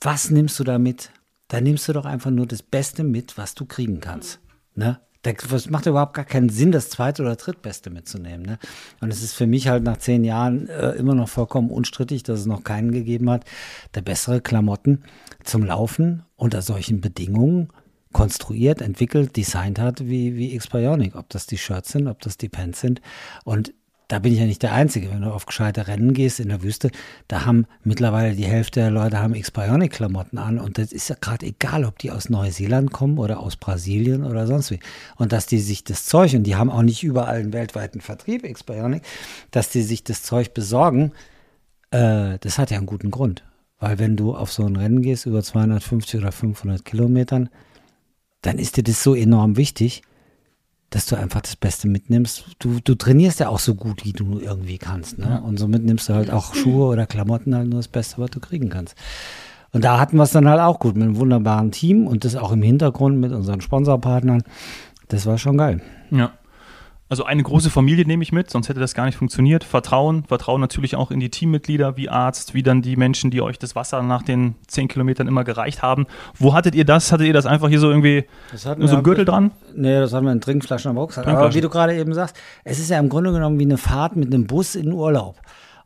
was 0.00 0.30
nimmst 0.30 0.58
du 0.58 0.64
da 0.64 0.78
mit? 0.78 1.12
Da 1.50 1.60
nimmst 1.60 1.88
du 1.88 1.92
doch 1.92 2.04
einfach 2.04 2.30
nur 2.30 2.46
das 2.46 2.62
Beste 2.62 3.02
mit, 3.02 3.36
was 3.36 3.56
du 3.56 3.64
kriegen 3.64 4.00
kannst. 4.00 4.38
Ne? 4.76 5.00
Das 5.22 5.68
macht 5.68 5.84
überhaupt 5.84 6.14
gar 6.14 6.24
keinen 6.24 6.48
Sinn, 6.48 6.70
das 6.70 6.90
zweite 6.90 7.22
oder 7.22 7.34
drittbeste 7.34 7.90
mitzunehmen. 7.90 8.46
Ne? 8.46 8.58
Und 9.00 9.12
es 9.12 9.20
ist 9.20 9.34
für 9.34 9.48
mich 9.48 9.66
halt 9.66 9.82
nach 9.82 9.96
zehn 9.96 10.22
Jahren 10.22 10.68
äh, 10.68 10.92
immer 10.92 11.16
noch 11.16 11.28
vollkommen 11.28 11.70
unstrittig, 11.70 12.22
dass 12.22 12.38
es 12.38 12.46
noch 12.46 12.62
keinen 12.62 12.92
gegeben 12.92 13.28
hat, 13.28 13.44
der 13.96 14.02
bessere 14.02 14.40
Klamotten 14.40 15.02
zum 15.42 15.64
Laufen 15.64 16.22
unter 16.36 16.62
solchen 16.62 17.00
Bedingungen 17.00 17.68
konstruiert, 18.12 18.80
entwickelt, 18.80 19.36
designt 19.36 19.80
hat 19.80 20.06
wie, 20.06 20.36
wie 20.36 20.54
X-Bionic. 20.54 21.16
Ob 21.16 21.28
das 21.30 21.46
die 21.46 21.58
Shirts 21.58 21.90
sind, 21.90 22.06
ob 22.06 22.20
das 22.20 22.36
die 22.36 22.48
Pants 22.48 22.80
sind. 22.80 23.00
Und 23.44 23.74
da 24.10 24.18
bin 24.18 24.32
ich 24.32 24.40
ja 24.40 24.44
nicht 24.44 24.64
der 24.64 24.72
Einzige. 24.72 25.08
Wenn 25.10 25.22
du 25.22 25.30
auf 25.32 25.46
gescheite 25.46 25.86
Rennen 25.86 26.14
gehst 26.14 26.40
in 26.40 26.48
der 26.48 26.64
Wüste, 26.64 26.90
da 27.28 27.46
haben 27.46 27.66
mittlerweile 27.84 28.34
die 28.34 28.44
Hälfte 28.44 28.80
der 28.80 28.90
Leute 28.90 29.20
haben 29.20 29.36
X-Bionic-Klamotten 29.36 30.36
an. 30.36 30.58
Und 30.58 30.78
das 30.78 30.90
ist 30.90 31.08
ja 31.10 31.16
gerade 31.20 31.46
egal, 31.46 31.84
ob 31.84 31.96
die 32.00 32.10
aus 32.10 32.28
Neuseeland 32.28 32.90
kommen 32.90 33.18
oder 33.18 33.38
aus 33.38 33.56
Brasilien 33.56 34.24
oder 34.24 34.48
sonst 34.48 34.72
wie. 34.72 34.80
Und 35.14 35.32
dass 35.32 35.46
die 35.46 35.60
sich 35.60 35.84
das 35.84 36.06
Zeug, 36.06 36.34
und 36.34 36.42
die 36.42 36.56
haben 36.56 36.70
auch 36.70 36.82
nicht 36.82 37.04
überall 37.04 37.38
einen 37.38 37.52
weltweiten 37.52 38.00
Vertrieb, 38.00 38.44
X-Bionic, 38.44 39.02
dass 39.52 39.70
die 39.70 39.82
sich 39.82 40.02
das 40.02 40.24
Zeug 40.24 40.54
besorgen, 40.54 41.12
äh, 41.92 42.38
das 42.40 42.58
hat 42.58 42.72
ja 42.72 42.78
einen 42.78 42.86
guten 42.86 43.12
Grund. 43.12 43.44
Weil 43.78 44.00
wenn 44.00 44.16
du 44.16 44.34
auf 44.34 44.50
so 44.50 44.66
ein 44.66 44.74
Rennen 44.74 45.02
gehst 45.02 45.24
über 45.24 45.40
250 45.40 46.20
oder 46.20 46.32
500 46.32 46.84
Kilometern, 46.84 47.48
dann 48.42 48.58
ist 48.58 48.76
dir 48.76 48.82
das 48.82 49.04
so 49.04 49.14
enorm 49.14 49.56
wichtig, 49.56 50.02
dass 50.90 51.06
du 51.06 51.16
einfach 51.16 51.40
das 51.40 51.56
Beste 51.56 51.88
mitnimmst. 51.88 52.44
Du, 52.58 52.80
du 52.82 52.94
trainierst 52.96 53.40
ja 53.40 53.48
auch 53.48 53.60
so 53.60 53.74
gut, 53.74 54.04
wie 54.04 54.12
du 54.12 54.40
irgendwie 54.40 54.78
kannst. 54.78 55.18
Ne? 55.18 55.26
Ja. 55.26 55.36
Und 55.36 55.58
somit 55.58 55.84
nimmst 55.84 56.08
du 56.08 56.14
halt 56.14 56.30
auch 56.30 56.54
Schuhe 56.54 56.86
oder 56.88 57.06
Klamotten 57.06 57.54
halt 57.54 57.68
nur 57.68 57.78
das 57.78 57.88
Beste, 57.88 58.18
was 58.18 58.30
du 58.30 58.40
kriegen 58.40 58.68
kannst. 58.68 58.96
Und 59.72 59.84
da 59.84 60.00
hatten 60.00 60.16
wir 60.16 60.24
es 60.24 60.32
dann 60.32 60.48
halt 60.48 60.60
auch 60.60 60.80
gut 60.80 60.96
mit 60.96 61.04
einem 61.04 61.16
wunderbaren 61.16 61.70
Team 61.70 62.08
und 62.08 62.24
das 62.24 62.34
auch 62.34 62.50
im 62.50 62.62
Hintergrund 62.62 63.18
mit 63.18 63.32
unseren 63.32 63.60
Sponsorpartnern. 63.60 64.42
Das 65.08 65.26
war 65.26 65.38
schon 65.38 65.58
geil. 65.58 65.80
Ja. 66.10 66.32
Also 67.10 67.24
eine 67.24 67.42
große 67.42 67.70
Familie 67.70 68.06
nehme 68.06 68.22
ich 68.22 68.30
mit, 68.30 68.50
sonst 68.50 68.68
hätte 68.68 68.78
das 68.78 68.94
gar 68.94 69.04
nicht 69.04 69.18
funktioniert. 69.18 69.64
Vertrauen, 69.64 70.22
Vertrauen 70.28 70.60
natürlich 70.60 70.94
auch 70.94 71.10
in 71.10 71.18
die 71.18 71.28
Teammitglieder, 71.28 71.96
wie 71.96 72.08
Arzt, 72.08 72.54
wie 72.54 72.62
dann 72.62 72.82
die 72.82 72.94
Menschen, 72.94 73.32
die 73.32 73.42
euch 73.42 73.58
das 73.58 73.74
Wasser 73.74 74.00
nach 74.02 74.22
den 74.22 74.54
zehn 74.68 74.86
Kilometern 74.86 75.26
immer 75.26 75.42
gereicht 75.42 75.82
haben. 75.82 76.06
Wo 76.38 76.54
hattet 76.54 76.76
ihr 76.76 76.84
das? 76.84 77.10
Hattet 77.10 77.26
ihr 77.26 77.32
das 77.32 77.46
einfach 77.46 77.68
hier 77.68 77.80
so 77.80 77.90
irgendwie 77.90 78.26
so 78.54 78.70
ein 78.70 79.02
Gürtel 79.02 79.24
dran? 79.24 79.50
Nee, 79.74 79.98
das 79.98 80.12
hatten 80.12 80.24
wir 80.24 80.32
in 80.32 80.40
Trinkflaschen 80.40 80.92
am 80.92 80.98
Rucksack. 80.98 81.26
Aber 81.26 81.52
wie 81.52 81.60
du 81.60 81.68
gerade 81.68 81.96
eben 81.96 82.14
sagst, 82.14 82.36
es 82.62 82.78
ist 82.78 82.90
ja 82.90 83.00
im 83.00 83.08
Grunde 83.08 83.32
genommen 83.32 83.58
wie 83.58 83.64
eine 83.64 83.76
Fahrt 83.76 84.14
mit 84.14 84.32
einem 84.32 84.46
Bus 84.46 84.76
in 84.76 84.92
Urlaub. 84.92 85.34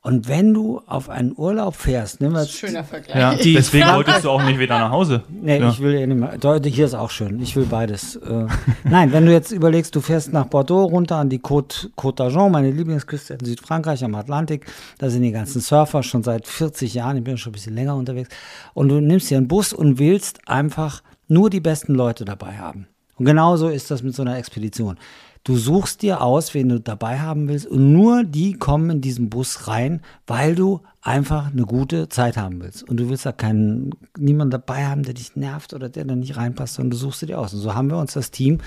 Und 0.06 0.28
wenn 0.28 0.52
du 0.52 0.82
auf 0.86 1.08
einen 1.08 1.32
Urlaub 1.34 1.76
fährst, 1.76 2.20
nimm 2.20 2.32
mal. 2.32 2.46
Schöner 2.46 2.84
Vergleich. 2.84 3.16
Ja, 3.16 3.34
deswegen 3.42 3.86
wolltest 3.88 4.24
du 4.24 4.30
auch 4.30 4.42
nicht 4.42 4.58
wieder 4.58 4.78
nach 4.78 4.90
Hause. 4.90 5.22
Nee, 5.30 5.58
ja. 5.58 5.70
ich 5.70 5.80
will 5.80 5.94
eh 5.94 6.06
nicht 6.06 6.20
mehr. 6.20 6.60
Hier 6.62 6.84
ist 6.84 6.92
auch 6.92 7.08
schön. 7.08 7.40
Ich 7.40 7.56
will 7.56 7.64
beides. 7.64 8.16
Äh, 8.16 8.46
nein, 8.84 9.12
wenn 9.12 9.24
du 9.24 9.32
jetzt 9.32 9.50
überlegst, 9.50 9.96
du 9.96 10.02
fährst 10.02 10.30
nach 10.30 10.44
Bordeaux 10.44 10.84
runter 10.84 11.16
an 11.16 11.30
die 11.30 11.38
Côte, 11.38 11.88
Côte 11.96 12.18
d'Argent, 12.18 12.50
meine 12.50 12.70
Lieblingsküste 12.70 13.32
in 13.32 13.46
Südfrankreich 13.46 14.04
am 14.04 14.14
Atlantik. 14.14 14.66
Da 14.98 15.08
sind 15.08 15.22
die 15.22 15.32
ganzen 15.32 15.62
Surfer 15.62 16.02
schon 16.02 16.22
seit 16.22 16.46
40 16.46 16.92
Jahren. 16.92 17.16
Ich 17.16 17.24
bin 17.24 17.38
schon 17.38 17.52
ein 17.52 17.54
bisschen 17.54 17.74
länger 17.74 17.96
unterwegs. 17.96 18.28
Und 18.74 18.90
du 18.90 19.00
nimmst 19.00 19.30
dir 19.30 19.38
einen 19.38 19.48
Bus 19.48 19.72
und 19.72 19.98
willst 19.98 20.46
einfach 20.46 21.02
nur 21.28 21.48
die 21.48 21.60
besten 21.60 21.94
Leute 21.94 22.26
dabei 22.26 22.58
haben. 22.58 22.88
Und 23.16 23.24
genauso 23.24 23.68
ist 23.68 23.90
das 23.90 24.02
mit 24.02 24.14
so 24.14 24.20
einer 24.20 24.36
Expedition. 24.36 24.98
Du 25.44 25.56
suchst 25.56 26.00
dir 26.00 26.22
aus, 26.22 26.54
wen 26.54 26.70
du 26.70 26.80
dabei 26.80 27.20
haben 27.20 27.48
willst 27.48 27.66
und 27.66 27.92
nur 27.92 28.24
die 28.24 28.54
kommen 28.54 28.88
in 28.88 29.00
diesen 29.02 29.28
Bus 29.28 29.68
rein, 29.68 30.00
weil 30.26 30.54
du 30.54 30.80
einfach 31.02 31.52
eine 31.52 31.66
gute 31.66 32.08
Zeit 32.08 32.38
haben 32.38 32.62
willst. 32.62 32.82
Und 32.82 32.96
du 32.96 33.10
willst 33.10 33.26
da 33.26 33.32
keinen, 33.32 33.90
niemanden 34.16 34.52
dabei 34.52 34.86
haben, 34.86 35.02
der 35.02 35.12
dich 35.12 35.36
nervt 35.36 35.74
oder 35.74 35.90
der 35.90 36.06
da 36.06 36.16
nicht 36.16 36.38
reinpasst, 36.38 36.74
sondern 36.74 36.92
du 36.92 36.96
suchst 36.96 37.20
dir 37.28 37.38
aus. 37.38 37.52
Und 37.52 37.60
so 37.60 37.74
haben 37.74 37.90
wir 37.90 37.98
uns 37.98 38.14
das 38.14 38.30
Team 38.30 38.58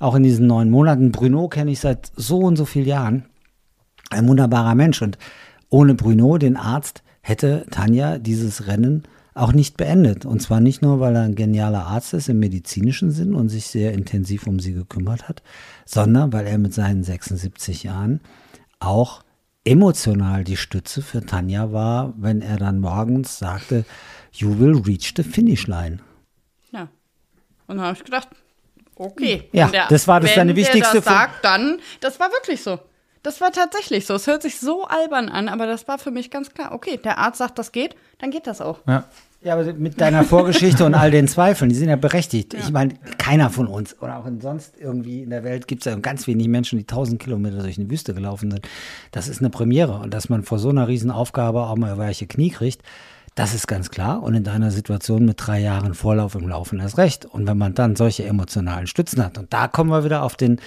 auch 0.00 0.16
in 0.16 0.24
diesen 0.24 0.48
neun 0.48 0.70
Monaten. 0.70 1.12
Bruno 1.12 1.48
kenne 1.48 1.70
ich 1.70 1.78
seit 1.78 2.10
so 2.16 2.38
und 2.38 2.56
so 2.56 2.64
vielen 2.64 2.86
Jahren. 2.86 3.24
Ein 4.10 4.26
wunderbarer 4.26 4.74
Mensch. 4.74 5.00
Und 5.00 5.18
ohne 5.68 5.94
Bruno, 5.94 6.36
den 6.36 6.56
Arzt, 6.56 7.04
hätte 7.20 7.64
Tanja 7.70 8.18
dieses 8.18 8.66
Rennen 8.66 9.04
auch 9.38 9.52
nicht 9.52 9.76
beendet. 9.76 10.24
Und 10.24 10.40
zwar 10.40 10.60
nicht 10.60 10.82
nur, 10.82 11.00
weil 11.00 11.14
er 11.14 11.22
ein 11.22 11.34
genialer 11.34 11.86
Arzt 11.86 12.14
ist 12.14 12.28
im 12.28 12.38
medizinischen 12.38 13.10
Sinn 13.10 13.34
und 13.34 13.48
sich 13.48 13.66
sehr 13.66 13.92
intensiv 13.92 14.46
um 14.46 14.60
sie 14.60 14.72
gekümmert 14.72 15.28
hat, 15.28 15.42
sondern 15.84 16.32
weil 16.32 16.46
er 16.46 16.58
mit 16.58 16.74
seinen 16.74 17.04
76 17.04 17.84
Jahren 17.84 18.20
auch 18.80 19.22
emotional 19.64 20.44
die 20.44 20.56
Stütze 20.56 21.02
für 21.02 21.24
Tanja 21.24 21.72
war, 21.72 22.14
wenn 22.16 22.42
er 22.42 22.56
dann 22.56 22.80
morgens 22.80 23.38
sagte, 23.38 23.84
you 24.32 24.58
will 24.58 24.82
reach 24.86 25.12
the 25.16 25.22
finish 25.22 25.66
line. 25.66 25.98
Ja. 26.72 26.88
Und 27.66 27.76
dann 27.76 27.86
habe 27.86 27.96
ich 27.96 28.04
gedacht, 28.04 28.28
okay. 28.96 29.48
Ja, 29.52 29.68
der, 29.68 29.88
das 29.88 30.08
war 30.08 30.20
das 30.20 30.34
deine 30.34 30.56
wichtigste 30.56 30.92
der 30.92 31.00
das 31.02 31.12
sagt, 31.12 31.44
dann, 31.44 31.80
das 32.00 32.18
war 32.18 32.30
wirklich 32.30 32.62
so. 32.62 32.78
Das 33.22 33.40
war 33.40 33.52
tatsächlich 33.52 34.06
so. 34.06 34.14
Es 34.14 34.26
hört 34.26 34.42
sich 34.42 34.58
so 34.58 34.84
albern 34.84 35.28
an, 35.28 35.48
aber 35.48 35.66
das 35.66 35.86
war 35.88 35.98
für 35.98 36.10
mich 36.10 36.30
ganz 36.30 36.54
klar. 36.54 36.72
Okay, 36.72 36.96
der 36.96 37.18
Arzt 37.18 37.38
sagt, 37.38 37.58
das 37.58 37.72
geht, 37.72 37.94
dann 38.18 38.30
geht 38.30 38.46
das 38.46 38.60
auch. 38.60 38.78
Ja. 38.86 39.04
Ja, 39.40 39.54
aber 39.54 39.72
mit 39.74 40.00
deiner 40.00 40.24
Vorgeschichte 40.24 40.84
und 40.84 40.94
all 40.94 41.12
den 41.12 41.28
Zweifeln, 41.28 41.68
die 41.68 41.76
sind 41.76 41.88
ja 41.88 41.96
berechtigt. 41.96 42.54
Ja. 42.54 42.60
Ich 42.60 42.72
meine, 42.72 42.94
keiner 43.18 43.50
von 43.50 43.68
uns 43.68 43.96
oder 44.02 44.18
auch 44.18 44.26
sonst 44.40 44.74
irgendwie 44.80 45.22
in 45.22 45.30
der 45.30 45.44
Welt 45.44 45.68
gibt 45.68 45.86
es 45.86 45.92
ja 45.92 45.96
ganz 45.98 46.26
wenig 46.26 46.48
Menschen, 46.48 46.76
die 46.76 46.86
tausend 46.86 47.22
Kilometer 47.22 47.62
durch 47.62 47.78
eine 47.78 47.88
Wüste 47.88 48.14
gelaufen 48.14 48.50
sind. 48.50 48.68
Das 49.12 49.28
ist 49.28 49.40
eine 49.40 49.50
Premiere. 49.50 50.00
Und 50.00 50.12
dass 50.12 50.28
man 50.28 50.42
vor 50.42 50.58
so 50.58 50.70
einer 50.70 50.88
Riesenaufgabe 50.88 51.60
auch 51.60 51.76
mal 51.76 51.96
weiche 51.98 52.26
Knie 52.26 52.50
kriegt, 52.50 52.82
das 53.36 53.54
ist 53.54 53.68
ganz 53.68 53.90
klar. 53.90 54.24
Und 54.24 54.34
in 54.34 54.42
deiner 54.42 54.72
Situation 54.72 55.24
mit 55.24 55.36
drei 55.38 55.60
Jahren 55.60 55.94
Vorlauf 55.94 56.34
im 56.34 56.48
Laufen 56.48 56.80
erst 56.80 56.98
recht. 56.98 57.24
Und 57.24 57.46
wenn 57.46 57.58
man 57.58 57.74
dann 57.74 57.94
solche 57.94 58.24
emotionalen 58.24 58.88
Stützen 58.88 59.24
hat, 59.24 59.38
und 59.38 59.52
da 59.52 59.68
kommen 59.68 59.90
wir 59.90 60.02
wieder 60.02 60.24
auf 60.24 60.34
den, 60.34 60.60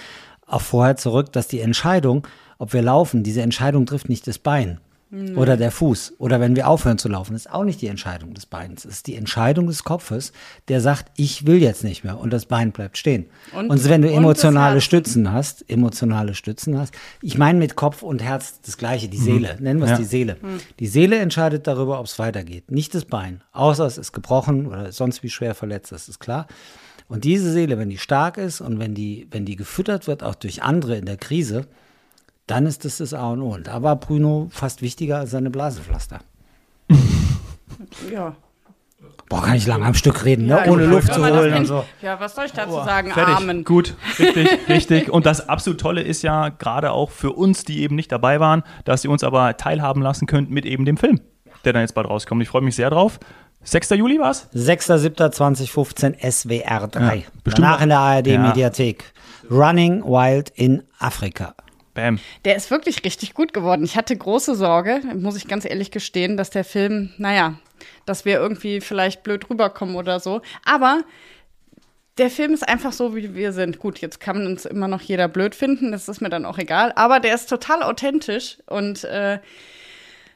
auf 0.46 0.62
vorher 0.62 0.96
zurück, 0.96 1.30
dass 1.32 1.46
die 1.46 1.60
Entscheidung, 1.60 2.26
ob 2.56 2.72
wir 2.72 2.80
laufen, 2.80 3.22
diese 3.22 3.42
Entscheidung 3.42 3.84
trifft 3.84 4.08
nicht 4.08 4.26
das 4.26 4.38
Bein. 4.38 4.80
Nee. 5.14 5.34
Oder 5.34 5.58
der 5.58 5.70
Fuß. 5.70 6.14
Oder 6.16 6.40
wenn 6.40 6.56
wir 6.56 6.66
aufhören 6.66 6.96
zu 6.96 7.06
laufen, 7.06 7.36
ist 7.36 7.50
auch 7.52 7.64
nicht 7.64 7.82
die 7.82 7.88
Entscheidung 7.88 8.32
des 8.32 8.46
Beins. 8.46 8.86
Es 8.86 8.94
ist 8.94 9.06
die 9.06 9.14
Entscheidung 9.14 9.66
des 9.66 9.84
Kopfes, 9.84 10.32
der 10.68 10.80
sagt, 10.80 11.12
ich 11.18 11.46
will 11.46 11.60
jetzt 11.60 11.84
nicht 11.84 12.02
mehr 12.02 12.18
und 12.18 12.32
das 12.32 12.46
Bein 12.46 12.72
bleibt 12.72 12.96
stehen. 12.96 13.26
Und, 13.54 13.68
und 13.68 13.88
wenn 13.90 14.00
du 14.00 14.10
emotionale 14.10 14.80
Stützen 14.80 15.30
hast, 15.30 15.68
emotionale 15.68 16.34
Stützen 16.34 16.78
hast, 16.78 16.94
ich 17.20 17.36
meine 17.36 17.58
mit 17.58 17.76
Kopf 17.76 18.02
und 18.02 18.22
Herz 18.22 18.62
das 18.64 18.78
Gleiche, 18.78 19.10
die 19.10 19.18
mhm. 19.18 19.24
Seele, 19.24 19.56
nennen 19.60 19.80
wir 19.80 19.84
es 19.84 19.90
ja. 19.90 19.98
die 19.98 20.04
Seele. 20.04 20.38
Mhm. 20.40 20.60
Die 20.80 20.86
Seele 20.86 21.18
entscheidet 21.18 21.66
darüber, 21.66 22.00
ob 22.00 22.06
es 22.06 22.18
weitergeht, 22.18 22.70
nicht 22.70 22.94
das 22.94 23.04
Bein. 23.04 23.42
Außer 23.52 23.84
es 23.84 23.98
ist 23.98 24.12
gebrochen 24.12 24.66
oder 24.66 24.92
sonst 24.92 25.22
wie 25.22 25.28
schwer 25.28 25.54
verletzt, 25.54 25.92
das 25.92 26.08
ist 26.08 26.20
klar. 26.20 26.46
Und 27.08 27.24
diese 27.24 27.52
Seele, 27.52 27.76
wenn 27.76 27.90
die 27.90 27.98
stark 27.98 28.38
ist 28.38 28.62
und 28.62 28.78
wenn 28.78 28.94
die, 28.94 29.28
wenn 29.30 29.44
die 29.44 29.56
gefüttert 29.56 30.06
wird, 30.06 30.22
auch 30.22 30.36
durch 30.36 30.62
andere 30.62 30.96
in 30.96 31.04
der 31.04 31.18
Krise, 31.18 31.66
dann 32.52 32.66
ist 32.66 32.84
das 32.84 32.98
das 32.98 33.14
A 33.14 33.30
und 33.30 33.40
O. 33.40 33.54
Und 33.54 33.66
da 33.66 33.82
war 33.82 33.96
Bruno 33.96 34.48
fast 34.50 34.82
wichtiger 34.82 35.16
als 35.16 35.30
seine 35.30 35.48
Blasenpflaster. 35.48 36.20
ja. 38.12 38.36
Boah, 39.30 39.42
kann 39.42 39.54
ich 39.54 39.66
lange 39.66 39.86
am 39.86 39.94
Stück 39.94 40.26
reden, 40.26 40.44
ne? 40.44 40.62
ja, 40.66 40.70
ohne 40.70 40.84
Luft 40.84 41.14
zu 41.14 41.24
holen 41.24 41.54
und 41.54 41.64
so. 41.64 41.82
Ja, 42.02 42.20
was 42.20 42.34
soll 42.34 42.44
ich 42.44 42.52
dazu 42.52 42.76
oh, 42.76 42.84
sagen? 42.84 43.10
Fertig. 43.10 43.34
Amen. 43.34 43.64
Gut, 43.64 43.94
richtig, 44.18 44.48
richtig. 44.68 45.08
Und 45.08 45.24
das 45.24 45.48
absolut 45.48 45.80
Tolle 45.80 46.02
ist 46.02 46.20
ja 46.20 46.50
gerade 46.50 46.92
auch 46.92 47.10
für 47.10 47.32
uns, 47.32 47.64
die 47.64 47.80
eben 47.80 47.96
nicht 47.96 48.12
dabei 48.12 48.38
waren, 48.38 48.62
dass 48.84 49.02
ihr 49.02 49.10
uns 49.10 49.24
aber 49.24 49.56
teilhaben 49.56 50.02
lassen 50.02 50.26
könnt 50.26 50.50
mit 50.50 50.66
eben 50.66 50.84
dem 50.84 50.98
Film, 50.98 51.20
der 51.64 51.72
dann 51.72 51.80
jetzt 51.80 51.94
bald 51.94 52.06
rauskommt. 52.06 52.42
Ich 52.42 52.50
freue 52.50 52.60
mich 52.60 52.76
sehr 52.76 52.90
drauf. 52.90 53.18
6. 53.64 53.90
Juli 53.90 54.18
war 54.18 54.32
es? 54.32 54.50
6.7.2015 54.54 56.30
SWR 56.30 56.88
3. 56.88 57.16
Ja, 57.16 57.22
Danach 57.44 57.80
in 57.80 57.88
der 57.88 57.98
ARD-Mediathek. 57.98 59.04
Ja. 59.48 59.56
Running 59.56 60.04
Wild 60.04 60.50
in 60.50 60.82
Afrika. 60.98 61.54
Bam. 61.94 62.18
Der 62.44 62.56
ist 62.56 62.70
wirklich 62.70 63.04
richtig 63.04 63.34
gut 63.34 63.52
geworden. 63.52 63.84
Ich 63.84 63.96
hatte 63.96 64.16
große 64.16 64.54
Sorge, 64.54 65.00
muss 65.14 65.36
ich 65.36 65.46
ganz 65.46 65.64
ehrlich 65.64 65.90
gestehen, 65.90 66.36
dass 66.36 66.50
der 66.50 66.64
Film, 66.64 67.12
naja, 67.18 67.58
dass 68.06 68.24
wir 68.24 68.34
irgendwie 68.34 68.80
vielleicht 68.80 69.22
blöd 69.22 69.48
rüberkommen 69.50 69.96
oder 69.96 70.18
so. 70.18 70.40
Aber 70.64 71.02
der 72.18 72.30
Film 72.30 72.52
ist 72.52 72.66
einfach 72.66 72.92
so, 72.92 73.14
wie 73.16 73.34
wir 73.34 73.52
sind. 73.52 73.78
Gut, 73.78 73.98
jetzt 74.00 74.20
kann 74.20 74.46
uns 74.46 74.64
immer 74.64 74.88
noch 74.88 75.00
jeder 75.00 75.28
blöd 75.28 75.54
finden, 75.54 75.92
das 75.92 76.08
ist 76.08 76.20
mir 76.20 76.30
dann 76.30 76.44
auch 76.44 76.58
egal. 76.58 76.92
Aber 76.96 77.20
der 77.20 77.34
ist 77.34 77.48
total 77.48 77.82
authentisch 77.82 78.58
und 78.66 79.04
äh, 79.04 79.38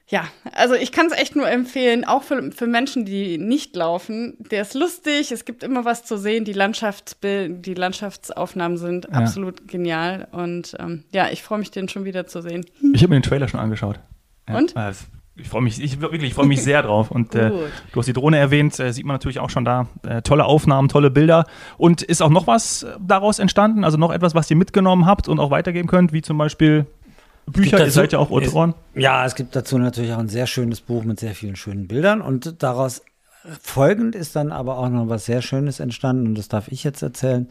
ja, 0.09 0.25
also 0.53 0.75
ich 0.75 0.93
kann 0.93 1.07
es 1.07 1.13
echt 1.13 1.35
nur 1.35 1.51
empfehlen, 1.51 2.05
auch 2.05 2.23
für, 2.23 2.53
für 2.53 2.69
Menschen, 2.69 3.05
die 3.05 3.39
nicht 3.39 3.75
laufen. 3.75 4.37
Der 4.51 4.63
ist 4.63 4.75
lustig, 4.75 5.33
es 5.33 5.45
gibt 5.45 5.65
immer 5.65 5.85
was 5.85 6.05
zu 6.05 6.17
sehen. 6.17 6.45
Die, 6.45 6.53
Landschaftsbild, 6.53 7.67
die 7.67 7.75
Landschaftsaufnahmen 7.75 8.79
sind 8.79 9.07
ja. 9.07 9.19
absolut 9.19 9.67
genial. 9.67 10.29
Und 10.31 10.77
ähm, 10.79 11.03
ja, 11.13 11.29
ich 11.31 11.43
freue 11.43 11.59
mich, 11.59 11.73
den 11.73 11.89
schon 11.89 12.05
wieder 12.05 12.27
zu 12.27 12.41
sehen. 12.41 12.65
Ich 12.95 13.03
habe 13.03 13.11
mir 13.15 13.21
den 13.21 13.25
Trailer 13.25 13.49
schon 13.49 13.59
angeschaut. 13.59 13.99
Ja. 14.49 14.57
Und? 14.57 14.75
Ich 15.39 15.49
freue 15.49 15.61
mich, 15.61 15.83
ich, 15.83 16.01
wirklich, 16.01 16.23
ich 16.23 16.35
freue 16.35 16.47
mich 16.47 16.63
sehr 16.63 16.83
drauf. 16.83 17.11
Und 17.11 17.35
äh, 17.35 17.51
du 17.51 17.99
hast 17.99 18.07
die 18.07 18.13
Drohne 18.13 18.39
erwähnt, 18.39 18.79
äh, 18.79 18.93
sieht 18.93 19.05
man 19.05 19.15
natürlich 19.15 19.41
auch 19.41 19.51
schon 19.51 19.65
da. 19.65 19.89
Äh, 20.07 20.23
tolle 20.23 20.45
Aufnahmen, 20.45 20.89
tolle 20.89 21.11
Bilder. 21.11 21.47
Und 21.79 22.01
ist 22.03 22.23
auch 22.23 22.31
noch 22.31 22.47
was 22.47 22.87
daraus 23.01 23.41
entstanden? 23.41 23.83
Also 23.83 23.99
noch 23.99 24.13
etwas, 24.13 24.37
was 24.37 24.49
ihr 24.51 24.57
mitgenommen 24.57 25.05
habt 25.05 25.29
und 25.29 25.41
auch 25.41 25.51
weitergeben 25.51 25.89
könnt, 25.89 26.13
wie 26.13 26.23
zum 26.23 26.39
Beispiel 26.39 26.87
Bücher, 27.47 27.77
Gibt 27.77 27.89
ihr 27.89 27.91
seid 27.93 28.13
ja 28.13 28.19
auch 28.19 28.29
dazu- 28.31 28.49
Autoren. 28.51 28.75
Ja, 28.95 29.25
es 29.25 29.35
gibt 29.35 29.55
dazu 29.55 29.79
natürlich 29.79 30.13
auch 30.13 30.19
ein 30.19 30.29
sehr 30.29 30.47
schönes 30.47 30.81
Buch 30.81 31.05
mit 31.05 31.21
sehr 31.21 31.35
vielen 31.35 31.57
schönen 31.57 31.87
Bildern 31.89 32.21
und 32.21 32.63
daraus 32.63 33.03
folgend 33.63 34.15
ist 34.17 34.35
dann 34.35 34.51
aber 34.51 34.79
auch 34.79 34.89
noch 34.89 35.09
was 35.09 35.27
sehr 35.27 35.43
Schönes 35.43 35.79
entstanden 35.81 36.27
und 36.27 36.39
das 36.39 36.49
darf 36.49 36.69
ich 36.69 36.83
jetzt 36.85 37.03
erzählen. 37.03 37.49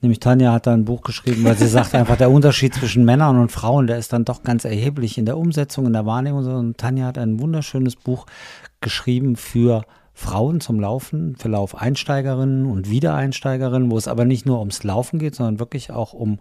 Nämlich 0.00 0.20
Tanja 0.20 0.52
hat 0.52 0.66
da 0.66 0.72
ein 0.72 0.86
Buch 0.86 1.02
geschrieben, 1.02 1.44
weil 1.44 1.56
sie 1.58 1.66
sagt 1.68 1.94
einfach, 1.94 2.16
der 2.16 2.30
Unterschied 2.30 2.74
zwischen 2.74 3.04
Männern 3.04 3.38
und 3.38 3.52
Frauen, 3.52 3.86
der 3.86 3.98
ist 3.98 4.14
dann 4.14 4.24
doch 4.24 4.42
ganz 4.42 4.64
erheblich 4.64 5.18
in 5.18 5.26
der 5.26 5.36
Umsetzung, 5.36 5.84
in 5.84 5.92
der 5.92 6.06
Wahrnehmung. 6.06 6.46
Und 6.46 6.78
Tanja 6.78 7.04
hat 7.04 7.18
ein 7.18 7.38
wunderschönes 7.38 7.96
Buch 7.96 8.24
geschrieben 8.80 9.36
für 9.36 9.84
Frauen 10.14 10.62
zum 10.62 10.80
Laufen, 10.80 11.36
für 11.36 11.48
Laufeinsteigerinnen 11.48 12.64
und 12.64 12.88
Wiedereinsteigerinnen, 12.88 13.90
wo 13.90 13.98
es 13.98 14.08
aber 14.08 14.24
nicht 14.24 14.46
nur 14.46 14.58
ums 14.60 14.82
Laufen 14.84 15.18
geht, 15.18 15.34
sondern 15.34 15.58
wirklich 15.60 15.90
auch 15.90 16.14
um 16.14 16.38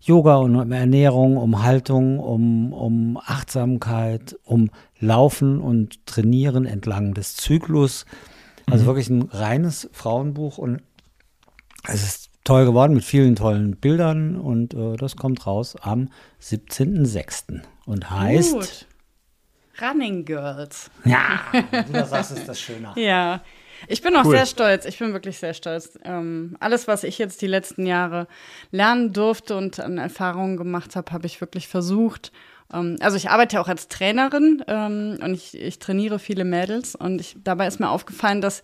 Yoga 0.00 0.36
und 0.36 0.56
um 0.56 0.72
Ernährung, 0.72 1.36
um 1.36 1.62
Haltung, 1.62 2.18
um, 2.18 2.72
um 2.72 3.18
Achtsamkeit, 3.18 4.36
um 4.44 4.70
Laufen 4.98 5.60
und 5.60 6.06
Trainieren 6.06 6.64
entlang 6.66 7.14
des 7.14 7.36
Zyklus. 7.36 8.06
Also 8.66 8.86
wirklich 8.86 9.10
ein 9.10 9.22
reines 9.30 9.90
Frauenbuch 9.92 10.58
und 10.58 10.82
es 11.86 12.02
ist 12.02 12.30
toll 12.44 12.64
geworden 12.64 12.94
mit 12.94 13.04
vielen 13.04 13.36
tollen 13.36 13.76
Bildern 13.76 14.36
und 14.36 14.74
äh, 14.74 14.96
das 14.96 15.16
kommt 15.16 15.46
raus 15.46 15.76
am 15.80 16.08
17.06. 16.42 17.60
und 17.86 18.10
heißt, 18.10 18.52
Gut. 18.54 18.86
Running 19.80 20.24
Girls. 20.24 20.90
ja, 21.04 21.40
du 21.52 21.92
das 21.92 22.10
sagst, 22.10 22.32
ist 22.32 22.48
das 22.48 22.60
schöner. 22.60 22.94
Ja. 22.96 23.42
Ich 23.88 24.02
bin 24.02 24.16
auch 24.16 24.24
Cool. 24.24 24.36
sehr 24.36 24.46
stolz. 24.46 24.84
Ich 24.84 24.98
bin 24.98 25.12
wirklich 25.12 25.38
sehr 25.38 25.54
stolz. 25.54 25.98
Ähm, 26.04 26.56
alles, 26.60 26.88
was 26.88 27.04
ich 27.04 27.18
jetzt 27.18 27.42
die 27.42 27.46
letzten 27.46 27.86
Jahre 27.86 28.26
lernen 28.70 29.12
durfte 29.12 29.56
und 29.56 29.80
an 29.80 29.98
Erfahrungen 29.98 30.56
gemacht 30.56 30.96
habe, 30.96 31.12
habe 31.12 31.26
ich 31.26 31.40
wirklich 31.40 31.68
versucht. 31.68 32.32
Ähm, 32.72 32.96
also 33.00 33.16
ich 33.16 33.30
arbeite 33.30 33.56
ja 33.56 33.62
auch 33.62 33.68
als 33.68 33.88
Trainerin 33.88 34.62
ähm, 34.68 35.18
und 35.22 35.34
ich, 35.34 35.58
ich 35.58 35.78
trainiere 35.78 36.18
viele 36.18 36.44
Mädels 36.44 36.94
und 36.94 37.20
ich, 37.20 37.36
dabei 37.42 37.66
ist 37.66 37.80
mir 37.80 37.90
aufgefallen, 37.90 38.40
dass 38.40 38.62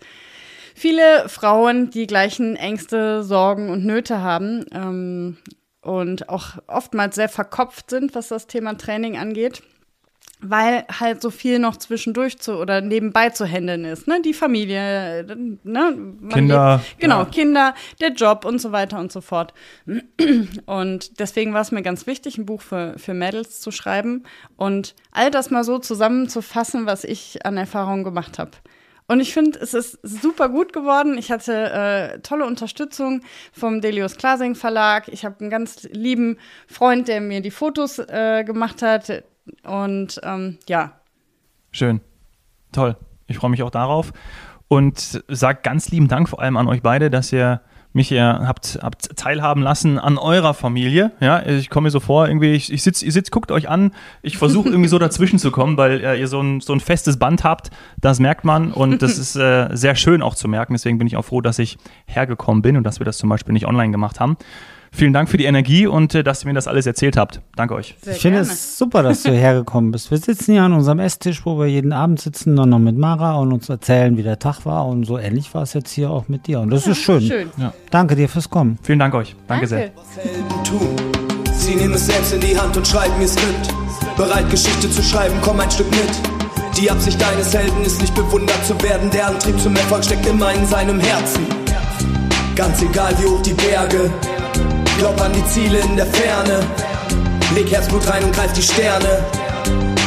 viele 0.75 1.27
Frauen 1.27 1.89
die 1.89 2.07
gleichen 2.07 2.55
Ängste, 2.55 3.23
Sorgen 3.23 3.69
und 3.69 3.85
Nöte 3.85 4.21
haben 4.21 4.65
ähm, 4.71 5.37
und 5.81 6.29
auch 6.29 6.57
oftmals 6.67 7.15
sehr 7.15 7.29
verkopft 7.29 7.89
sind, 7.89 8.15
was 8.15 8.27
das 8.29 8.47
Thema 8.47 8.77
Training 8.77 9.17
angeht 9.17 9.61
weil 10.39 10.85
halt 10.99 11.21
so 11.21 11.31
viel 11.31 11.57
noch 11.59 11.77
zwischendurch 11.77 12.37
zu 12.39 12.57
oder 12.57 12.81
nebenbei 12.81 13.31
zu 13.31 13.45
handeln 13.45 13.85
ist, 13.85 14.07
ne? 14.07 14.21
Die 14.21 14.33
Familie, 14.33 15.25
ne? 15.63 15.93
Man 16.19 16.29
Kinder, 16.29 16.75
lebt- 16.75 16.99
genau, 16.99 17.19
ja. 17.19 17.25
Kinder, 17.25 17.73
der 17.99 18.09
Job 18.11 18.45
und 18.45 18.59
so 18.59 18.71
weiter 18.71 18.99
und 18.99 19.11
so 19.11 19.21
fort. 19.21 19.53
Und 20.65 21.19
deswegen 21.19 21.53
war 21.53 21.61
es 21.61 21.71
mir 21.71 21.81
ganz 21.81 22.07
wichtig, 22.07 22.37
ein 22.37 22.45
Buch 22.45 22.61
für, 22.61 22.95
für 22.97 23.13
Mädels 23.13 23.61
zu 23.61 23.71
schreiben 23.71 24.23
und 24.55 24.95
all 25.11 25.31
das 25.31 25.49
mal 25.49 25.63
so 25.63 25.79
zusammenzufassen, 25.79 26.85
was 26.85 27.03
ich 27.03 27.45
an 27.45 27.57
Erfahrungen 27.57 28.03
gemacht 28.03 28.37
habe. 28.39 28.51
Und 29.07 29.21
ich 29.21 29.33
finde, 29.33 29.57
es 29.59 29.73
ist 29.73 29.97
super 30.03 30.49
gut 30.49 30.73
geworden. 30.73 31.17
Ich 31.17 31.31
hatte 31.31 31.53
äh, 32.15 32.19
tolle 32.19 32.45
Unterstützung 32.45 33.21
vom 33.53 33.79
Delius 33.79 34.17
Klasing 34.17 34.53
Verlag. 34.55 35.07
Ich 35.07 35.23
habe 35.23 35.39
einen 35.39 35.49
ganz 35.49 35.83
lieben 35.91 36.37
Freund, 36.67 37.07
der 37.07 37.21
mir 37.21 37.39
die 37.41 37.51
Fotos 37.51 37.99
äh, 37.99 38.43
gemacht 38.45 38.81
hat. 38.81 39.23
Und 39.63 40.19
ähm, 40.23 40.57
ja, 40.67 40.93
Schön. 41.77 42.01
Toll. 42.71 42.97
Ich 43.27 43.37
freue 43.37 43.51
mich 43.51 43.61
auch 43.61 43.69
darauf. 43.69 44.11
Und 44.67 45.23
sag 45.27 45.63
ganz 45.63 45.89
lieben 45.89 46.07
Dank 46.07 46.27
vor 46.27 46.41
allem 46.41 46.57
an 46.57 46.67
euch 46.67 46.81
beide, 46.81 47.11
dass 47.11 47.31
ihr 47.31 47.61
mich 47.93 48.09
hier 48.09 48.41
habt, 48.47 48.79
habt 48.81 49.15
teilhaben 49.15 49.61
lassen 49.61 49.99
an 49.99 50.17
eurer 50.17 50.55
Familie. 50.55 51.11
Ja, 51.19 51.45
ich 51.45 51.69
komme 51.69 51.85
mir 51.85 51.91
so 51.91 51.99
vor, 51.99 52.27
irgendwie, 52.27 52.53
ich, 52.53 52.73
ich 52.73 52.81
sitze, 52.81 53.05
ihr 53.05 53.11
sitzt, 53.11 53.31
guckt 53.31 53.51
euch 53.51 53.69
an. 53.69 53.91
Ich 54.23 54.39
versuche 54.39 54.69
irgendwie 54.69 54.89
so 54.89 54.97
dazwischen 54.97 55.37
zu 55.37 55.51
kommen, 55.51 55.77
weil 55.77 56.03
äh, 56.03 56.19
ihr 56.19 56.27
so 56.27 56.41
ein, 56.41 56.61
so 56.61 56.73
ein 56.73 56.79
festes 56.79 57.17
Band 57.17 57.43
habt. 57.43 57.69
Das 58.01 58.19
merkt 58.19 58.43
man 58.43 58.71
und 58.71 59.03
das 59.03 59.17
ist 59.19 59.35
äh, 59.35 59.69
sehr 59.73 59.93
schön 59.93 60.23
auch 60.23 60.33
zu 60.33 60.47
merken. 60.47 60.73
Deswegen 60.73 60.97
bin 60.97 61.05
ich 61.05 61.15
auch 61.15 61.25
froh, 61.25 61.41
dass 61.41 61.59
ich 61.59 61.77
hergekommen 62.07 62.63
bin 62.63 62.75
und 62.75 62.83
dass 62.83 62.99
wir 62.99 63.05
das 63.05 63.17
zum 63.17 63.29
Beispiel 63.29 63.53
nicht 63.53 63.67
online 63.67 63.91
gemacht 63.91 64.19
haben. 64.19 64.35
Vielen 64.91 65.13
Dank 65.13 65.29
für 65.29 65.37
die 65.37 65.45
Energie 65.45 65.87
und 65.87 66.15
äh, 66.15 66.23
dass 66.23 66.43
ihr 66.43 66.47
mir 66.47 66.53
das 66.53 66.67
alles 66.67 66.85
erzählt 66.85 67.17
habt. 67.17 67.41
Danke 67.55 67.75
euch. 67.75 67.95
sehr 68.01 68.13
Ich 68.13 68.21
finde 68.21 68.39
es 68.39 68.77
super, 68.77 69.03
dass 69.03 69.23
du 69.23 69.31
hergekommen 69.31 69.91
bist. 69.91 70.09
Wir 70.11 70.17
sitzen 70.17 70.53
hier 70.53 70.63
an 70.63 70.73
unserem 70.73 70.99
Esstisch, 70.99 71.45
wo 71.45 71.59
wir 71.59 71.67
jeden 71.67 71.93
Abend 71.93 72.19
sitzen 72.19 72.57
und 72.57 72.69
noch 72.69 72.79
mit 72.79 72.97
Mara 72.97 73.35
und 73.35 73.51
uns 73.53 73.69
erzählen, 73.69 74.17
wie 74.17 74.23
der 74.23 74.39
Tag 74.39 74.65
war. 74.65 74.87
Und 74.87 75.05
so 75.05 75.17
ähnlich 75.17 75.53
war 75.53 75.63
es 75.63 75.73
jetzt 75.73 75.91
hier 75.91 76.09
auch 76.09 76.27
mit 76.27 76.47
dir. 76.47 76.59
Und 76.59 76.69
das 76.69 76.87
ist 76.87 76.97
schön. 76.97 77.21
Schön. 77.21 77.51
Danke 77.91 78.15
dir 78.15 78.29
fürs 78.29 78.49
Kommen. 78.49 78.79
Vielen 78.81 78.99
Dank 78.99 79.13
euch. 79.13 79.35
Danke, 79.47 79.67
sehr. 79.67 79.79
Helden 79.79 80.63
tun. 80.63 80.95
Sie 81.53 81.75
nehmen 81.75 81.93
es 81.93 82.05
selbst 82.05 82.33
in 82.33 82.39
die 82.39 82.57
Hand 82.57 82.77
und 82.77 82.87
schreiben 82.87 83.19
ihr 83.19 83.27
Skript. 83.27 83.73
Bereit, 84.15 84.49
Geschichte 84.49 84.89
zu 84.89 85.03
schreiben, 85.03 85.35
komm 85.41 85.59
ein 85.59 85.69
Stück 85.69 85.89
mit. 85.91 86.09
Die 86.77 86.89
Absicht 86.89 87.19
deines 87.19 87.53
Helden 87.53 87.83
ist 87.83 87.99
nicht 87.99 88.15
bewundert 88.15 88.63
zu 88.65 88.79
werden. 88.81 89.09
Der 89.11 89.27
Antrieb 89.27 89.59
zum 89.59 89.75
Erfolg 89.75 90.05
steckt 90.05 90.25
immer 90.27 90.53
in 90.53 90.65
seinem 90.65 90.99
Herzen. 90.99 91.45
Ganz 92.55 92.81
egal 92.81 93.13
wie 93.19 93.25
hoch 93.25 93.41
die 93.41 93.53
Berge. 93.53 94.11
Glaub 94.97 95.21
an 95.21 95.31
die 95.31 95.45
Ziele 95.45 95.79
in 95.79 95.95
der 95.95 96.07
Ferne. 96.07 96.59
Leg 97.53 97.71
Herzblut 97.71 98.07
rein 98.09 98.23
und 98.23 98.33
greif 98.33 98.51
die 98.53 98.61
Sterne. 98.61 99.23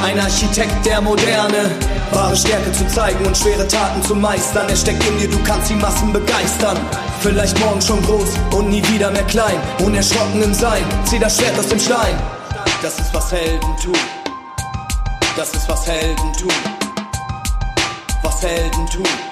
Ein 0.03 0.19
Architekt 0.19 0.85
der 0.85 1.01
Moderne. 1.01 1.71
Wahre 2.13 2.37
Stärke 2.37 2.73
zu 2.73 2.87
zeigen 2.89 3.25
und 3.25 3.37
schwere 3.37 3.67
Taten 3.69 4.03
zu 4.03 4.15
meistern. 4.15 4.69
Er 4.69 4.77
steckt 4.77 5.07
in 5.07 5.19
dir, 5.19 5.29
du 5.29 5.39
kannst 5.45 5.71
die 5.71 5.75
Massen 5.75 6.13
begeistern. 6.13 6.77
Vielleicht 7.21 7.59
morgen 7.61 7.81
schon 7.81 8.03
groß 8.03 8.31
und 8.53 8.71
nie 8.71 8.83
wieder 8.89 9.11
mehr 9.11 9.25
klein. 9.25 9.61
Unerschrocken 9.85 10.43
im 10.43 10.55
Sein, 10.55 10.83
zieh 11.05 11.19
das 11.19 11.37
Schwert 11.37 11.59
aus 11.59 11.69
dem 11.69 11.79
Stein. 11.79 12.19
Das 12.83 12.99
ist 12.99 13.15
was 13.15 13.31
Helden 13.31 13.77
tun. 13.83 13.95
Das 15.37 15.55
ist 15.55 15.69
was 15.69 15.87
Helden 15.87 16.33
tun. 16.33 16.53
Was 18.23 18.43
Helden 18.43 18.87
tun. 18.87 19.30